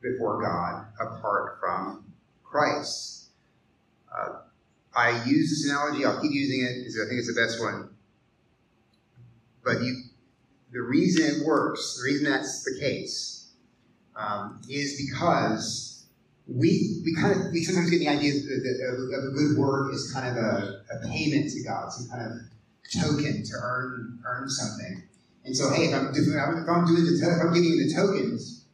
before 0.00 0.40
God 0.42 0.86
apart 1.00 1.58
from 1.60 2.04
Christ. 2.44 3.30
Uh, 4.16 4.40
I 4.94 5.10
use 5.24 5.50
this 5.50 5.70
analogy. 5.70 6.04
I'll 6.04 6.20
keep 6.20 6.32
using 6.32 6.62
it 6.62 6.78
because 6.78 6.98
I 7.04 7.08
think 7.08 7.18
it's 7.18 7.34
the 7.34 7.40
best 7.40 7.60
one. 7.60 7.90
But 9.64 9.82
you, 9.82 10.04
the 10.72 10.80
reason 10.80 11.24
it 11.24 11.46
works, 11.46 11.98
the 11.98 12.04
reason 12.04 12.30
that's 12.30 12.62
the 12.64 12.78
case, 12.80 13.50
um, 14.14 14.60
is 14.68 15.08
because 15.08 15.95
we 16.48 17.02
we 17.04 17.14
kind 17.14 17.32
of 17.34 17.52
we 17.52 17.62
sometimes 17.62 17.90
get 17.90 17.98
the 17.98 18.08
idea 18.08 18.32
that, 18.34 19.30
a 19.30 19.34
good 19.34 19.58
work 19.58 19.92
is 19.92 20.12
kind 20.12 20.28
of 20.28 20.36
a, 20.36 20.82
a 20.94 21.08
payment 21.08 21.50
to 21.50 21.62
God, 21.64 21.90
some 21.92 22.08
kind 22.08 22.22
of 22.22 22.38
token 22.92 23.42
to 23.42 23.52
earn 23.60 24.18
earn 24.24 24.48
something. 24.48 25.02
And 25.44 25.56
so, 25.56 25.70
hey, 25.72 25.86
if 25.86 25.94
I'm, 25.94 26.12
doing- 26.12 26.32
if 26.34 26.68
I'm 26.68 26.84
doing 26.86 27.04
the 27.04 27.12
if 27.14 27.40
I'm 27.40 27.52
giving 27.52 27.70
you 27.70 27.86
the 27.88 27.94
tokens, 27.94 28.64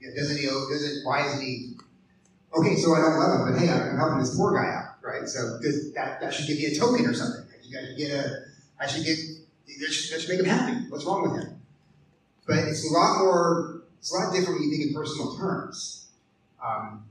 you 0.00 0.12
doesn't 0.14 0.36
he? 0.38 0.46
Doesn't 0.46 1.04
why 1.04 1.26
isn't 1.26 1.40
he? 1.40 1.74
Okay, 2.56 2.76
so 2.76 2.94
I 2.94 3.00
don't 3.00 3.18
love 3.18 3.40
him, 3.40 3.52
but 3.52 3.60
hey, 3.60 3.70
I'm 3.70 3.96
helping 3.96 4.18
this 4.20 4.36
poor 4.36 4.52
guy 4.56 4.68
out, 4.72 4.96
right? 5.02 5.28
So 5.28 5.58
does, 5.62 5.92
that 5.94 6.20
that 6.20 6.32
should 6.32 6.46
give 6.46 6.56
me 6.58 6.66
a 6.66 6.78
token 6.78 7.06
or 7.06 7.14
something. 7.14 7.44
I 7.44 7.86
should 7.86 7.96
get 7.96 8.10
a. 8.10 8.44
I 8.80 8.86
should 8.86 9.04
get. 9.04 9.18
That 9.80 9.92
should, 9.92 10.14
that 10.14 10.20
should 10.20 10.30
make 10.30 10.40
him 10.40 10.46
happy. 10.46 10.88
What's 10.88 11.04
wrong 11.04 11.30
with 11.30 11.42
him? 11.42 11.60
But 12.46 12.58
it's 12.68 12.90
a 12.90 12.92
lot 12.92 13.18
more. 13.20 13.82
It's 13.98 14.12
a 14.12 14.18
lot 14.18 14.32
different 14.32 14.60
when 14.60 14.68
you 14.68 14.76
think 14.76 14.88
in 14.88 14.94
personal 14.94 15.36
terms. 15.36 15.97
Um, 16.62 17.04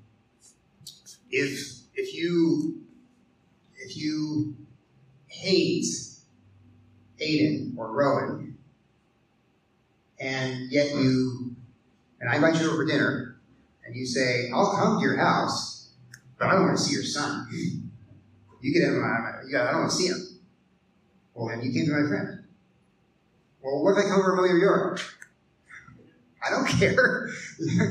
if 1.31 1.79
if 1.95 2.13
you 2.13 2.81
if 3.75 3.97
you 3.97 4.55
hate 5.27 5.85
Aiden 7.19 7.77
or 7.77 7.91
Rowan, 7.91 8.57
and 10.19 10.71
yet 10.71 10.91
you 10.91 11.55
and 12.19 12.29
I 12.29 12.35
invite 12.35 12.59
you 12.59 12.67
over 12.67 12.77
for 12.77 12.85
dinner, 12.85 13.37
and 13.85 13.95
you 13.95 14.05
say, 14.05 14.49
"I'll 14.53 14.75
come 14.75 14.97
to 14.97 15.03
your 15.03 15.17
house, 15.17 15.89
but 16.37 16.47
I 16.47 16.51
don't 16.53 16.65
want 16.65 16.77
to 16.77 16.83
see 16.83 16.93
your 16.93 17.03
son. 17.03 17.47
You 18.61 18.73
get 18.73 18.83
him. 18.83 19.01
uh, 19.03 19.07
I 19.07 19.71
don't 19.71 19.79
want 19.81 19.91
to 19.91 19.95
see 19.97 20.07
him." 20.07 20.39
Well, 21.33 21.49
then 21.49 21.61
you 21.61 21.71
came 21.71 21.85
to 21.85 21.91
my 22.01 22.07
friend. 22.07 22.43
Well, 23.61 23.83
what 23.83 23.91
if 23.91 24.05
I 24.05 24.09
come 24.09 24.19
over 24.19 24.31
and 24.31 24.37
mow 24.37 24.45
your 24.45 24.57
yard? 24.57 25.01
I 26.47 26.51
don't 26.51 26.67
care. 26.79 27.29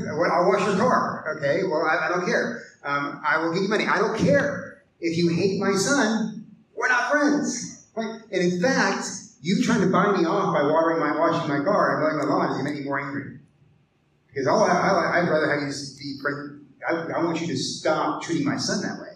I'll 0.09 0.47
wash 0.49 0.65
your 0.65 0.77
car. 0.77 1.37
Okay. 1.37 1.63
Well, 1.63 1.83
I, 1.83 2.07
I 2.07 2.09
don't 2.09 2.25
care. 2.25 2.63
Um, 2.83 3.21
I 3.25 3.37
will 3.37 3.53
give 3.53 3.63
you 3.63 3.69
money. 3.69 3.85
I 3.85 3.97
don't 3.97 4.17
care. 4.17 4.83
If 4.99 5.17
you 5.17 5.29
hate 5.29 5.59
my 5.59 5.73
son, 5.73 6.47
we're 6.75 6.87
not 6.87 7.11
friends. 7.11 7.87
Right? 7.95 8.21
And 8.31 8.53
in 8.53 8.61
fact, 8.61 9.05
you 9.41 9.63
trying 9.63 9.81
to 9.81 9.87
buy 9.87 10.11
me 10.17 10.25
off 10.25 10.53
by 10.53 10.63
watering 10.63 10.99
my, 10.99 11.17
washing 11.17 11.47
my 11.47 11.63
car 11.63 11.95
and 11.95 12.03
mowing 12.03 12.17
my 12.17 12.35
lawn 12.35 12.49
is 12.49 12.57
going 12.57 12.65
to 12.65 12.71
make 12.71 12.79
me 12.79 12.85
more 12.85 12.99
angry. 12.99 13.39
Because 14.27 14.47
all 14.47 14.63
I, 14.63 15.19
I'd 15.19 15.29
rather 15.29 15.51
have 15.51 15.67
you 15.67 15.73
be 15.99 16.19
friend. 16.21 16.65
I, 16.87 17.19
I 17.19 17.23
want 17.23 17.41
you 17.41 17.47
to 17.47 17.57
stop 17.57 18.21
treating 18.21 18.45
my 18.45 18.57
son 18.57 18.81
that 18.81 18.99
way. 18.99 19.07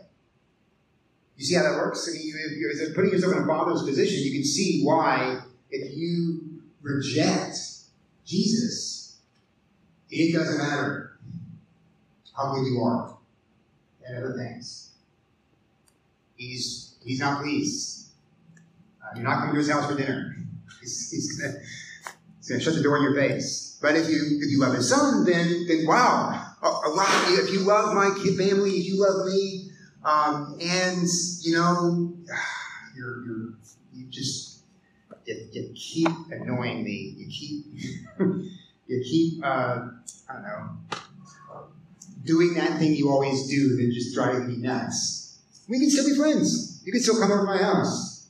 You 1.37 1.45
see 1.45 1.55
how 1.55 1.63
that 1.63 1.75
works? 1.75 2.07
I 2.07 2.13
mean, 2.13 2.27
you're 2.27 2.71
if 2.71 2.79
you're 2.79 2.93
putting 2.93 3.11
yourself 3.11 3.35
in 3.35 3.43
a 3.43 3.47
father's 3.47 3.83
position, 3.83 4.23
you 4.23 4.31
can 4.31 4.43
see 4.43 4.83
why 4.83 5.39
if 5.69 5.97
you 5.97 6.61
reject 6.81 7.57
Jesus, 8.25 8.90
it 10.11 10.33
doesn't 10.33 10.57
matter 10.57 11.17
how 12.35 12.53
good 12.53 12.65
you 12.67 12.81
are 12.81 13.17
and 14.05 14.17
other 14.17 14.33
things. 14.37 14.91
He's 16.35 16.95
he's 17.03 17.19
not 17.19 17.41
pleased. 17.41 18.09
Uh, 19.01 19.15
you're 19.15 19.23
not 19.23 19.39
coming 19.39 19.53
to 19.53 19.57
his 19.59 19.69
house 19.69 19.89
for 19.89 19.95
dinner. 19.95 20.35
He's, 20.81 21.11
he's 21.11 21.39
he's 22.39 22.49
gonna 22.49 22.59
shut 22.59 22.73
the 22.73 22.81
door 22.81 22.97
in 22.97 23.03
your 23.03 23.13
face. 23.13 23.77
But 23.83 23.95
if 23.95 24.09
you 24.09 24.39
if 24.41 24.49
you 24.49 24.59
love 24.59 24.73
his 24.73 24.89
son, 24.89 25.25
then 25.25 25.67
then 25.67 25.85
wow, 25.85 26.43
oh, 26.63 26.93
wow! 26.95 27.25
If 27.27 27.53
you 27.53 27.59
love 27.59 27.93
my 27.93 28.17
kid 28.23 28.35
family, 28.35 28.71
if 28.71 28.87
you 28.87 28.99
love 28.99 29.27
me, 29.27 29.69
um, 30.03 30.57
and 30.59 31.07
you 31.41 31.53
know, 31.53 32.15
you're 32.95 33.23
you're 33.23 33.53
you 33.93 34.07
just 34.09 34.63
you, 35.25 35.35
you 35.51 35.71
keep 35.75 36.07
annoying 36.31 36.83
me. 36.83 37.13
You 37.15 37.27
keep 37.27 37.65
you 38.91 39.03
keep 39.03 39.43
uh, 39.43 39.87
I 40.29 40.33
don't 40.33 40.43
know 40.43 40.69
doing 42.23 42.53
that 42.53 42.79
thing 42.79 42.93
you 42.93 43.09
always 43.09 43.47
do 43.49 43.75
that 43.77 43.91
just 43.93 44.13
driving 44.13 44.47
me 44.47 44.57
nuts. 44.57 45.39
We 45.67 45.79
can 45.79 45.89
still 45.89 46.07
be 46.07 46.15
friends. 46.15 46.81
You 46.85 46.91
can 46.91 47.01
still 47.01 47.19
come 47.19 47.31
over 47.31 47.41
to 47.41 47.45
my 47.45 47.57
house. 47.57 48.27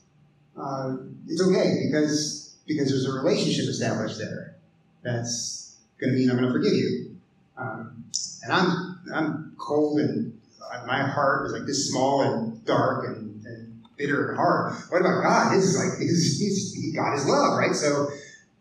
Uh, 0.56 0.96
it's 1.28 1.42
okay 1.42 1.86
because 1.86 2.56
because 2.66 2.90
there's 2.90 3.06
a 3.06 3.12
relationship 3.12 3.68
established 3.68 4.18
there. 4.18 4.56
That's 5.02 5.76
going 6.00 6.12
to 6.12 6.18
mean 6.18 6.30
I'm 6.30 6.36
going 6.36 6.48
to 6.48 6.52
forgive 6.52 6.74
you. 6.74 7.16
Um, 7.56 8.04
and 8.42 8.52
I'm 8.52 9.00
I'm 9.12 9.54
cold 9.58 10.00
and 10.00 10.38
uh, 10.72 10.86
my 10.86 11.02
heart 11.02 11.46
is 11.46 11.52
like 11.52 11.66
this 11.66 11.90
small 11.90 12.22
and 12.22 12.64
dark 12.64 13.06
and, 13.06 13.44
and 13.44 13.82
bitter 13.96 14.28
and 14.28 14.36
hard. 14.36 14.74
What 14.88 15.00
about 15.00 15.22
God? 15.22 15.54
His 15.54 15.74
is 15.74 15.76
like 15.76 15.98
his, 16.08 16.74
he, 16.74 16.92
God 16.92 17.14
is 17.14 17.26
love, 17.26 17.58
right? 17.58 17.74
So 17.74 18.08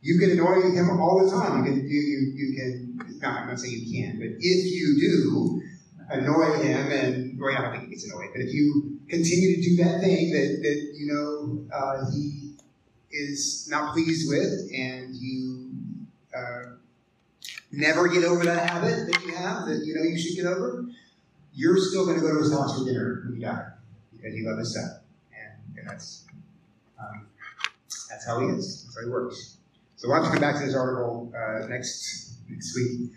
you 0.01 0.19
can 0.19 0.31
annoy 0.31 0.61
him 0.61 0.99
all 0.99 1.23
the 1.23 1.31
time. 1.31 1.63
You 1.63 1.71
can 1.71 1.87
you 1.87 1.99
you, 2.01 2.33
you 2.35 2.55
can. 2.57 3.21
I'm 3.23 3.47
not 3.47 3.59
saying 3.59 3.77
you 3.85 4.03
can, 4.03 4.17
but 4.17 4.29
if 4.39 4.65
you 4.65 4.99
do 4.99 5.61
annoy 6.09 6.63
him, 6.63 6.91
and 6.91 7.39
well, 7.39 7.55
I 7.55 7.61
don't 7.61 7.71
think 7.71 7.83
he 7.85 7.89
gets 7.91 8.05
annoyed, 8.05 8.29
but 8.33 8.41
if 8.41 8.53
you 8.53 8.99
continue 9.07 9.55
to 9.55 9.61
do 9.61 9.83
that 9.83 10.01
thing 10.01 10.31
that 10.31 10.59
that 10.63 10.93
you 10.95 11.13
know 11.13 11.75
uh, 11.75 12.11
he 12.11 12.55
is 13.11 13.67
not 13.69 13.93
pleased 13.93 14.27
with, 14.27 14.71
and 14.75 15.15
you 15.15 15.69
uh, 16.35 16.77
never 17.71 18.07
get 18.07 18.23
over 18.23 18.43
that 18.43 18.69
habit 18.69 19.11
that 19.11 19.23
you 19.23 19.35
have 19.35 19.67
that 19.67 19.85
you 19.85 19.93
know 19.93 20.01
you 20.01 20.17
should 20.17 20.35
get 20.35 20.47
over, 20.47 20.85
you're 21.53 21.77
still 21.77 22.05
going 22.05 22.19
to 22.19 22.21
go 22.21 22.33
to 22.33 22.39
his 22.39 22.51
house 22.51 22.79
for 22.79 22.85
dinner 22.85 23.21
when 23.25 23.35
you 23.35 23.41
die 23.41 23.67
because 24.15 24.33
you 24.33 24.49
love 24.49 24.57
his 24.57 24.73
son, 24.73 24.99
and, 25.31 25.77
and 25.77 25.87
that's 25.87 26.25
um, 26.99 27.27
that's 28.09 28.25
how 28.25 28.39
he 28.39 28.47
is. 28.47 28.85
That's 28.85 28.97
how 28.97 29.05
he 29.05 29.11
works. 29.11 29.57
So 30.01 30.09
to 30.23 30.31
come 30.31 30.41
back 30.41 30.57
to 30.57 30.65
this 30.65 30.73
article 30.73 31.31
uh, 31.37 31.67
next 31.67 32.33
next 32.49 32.75
week. 32.75 33.11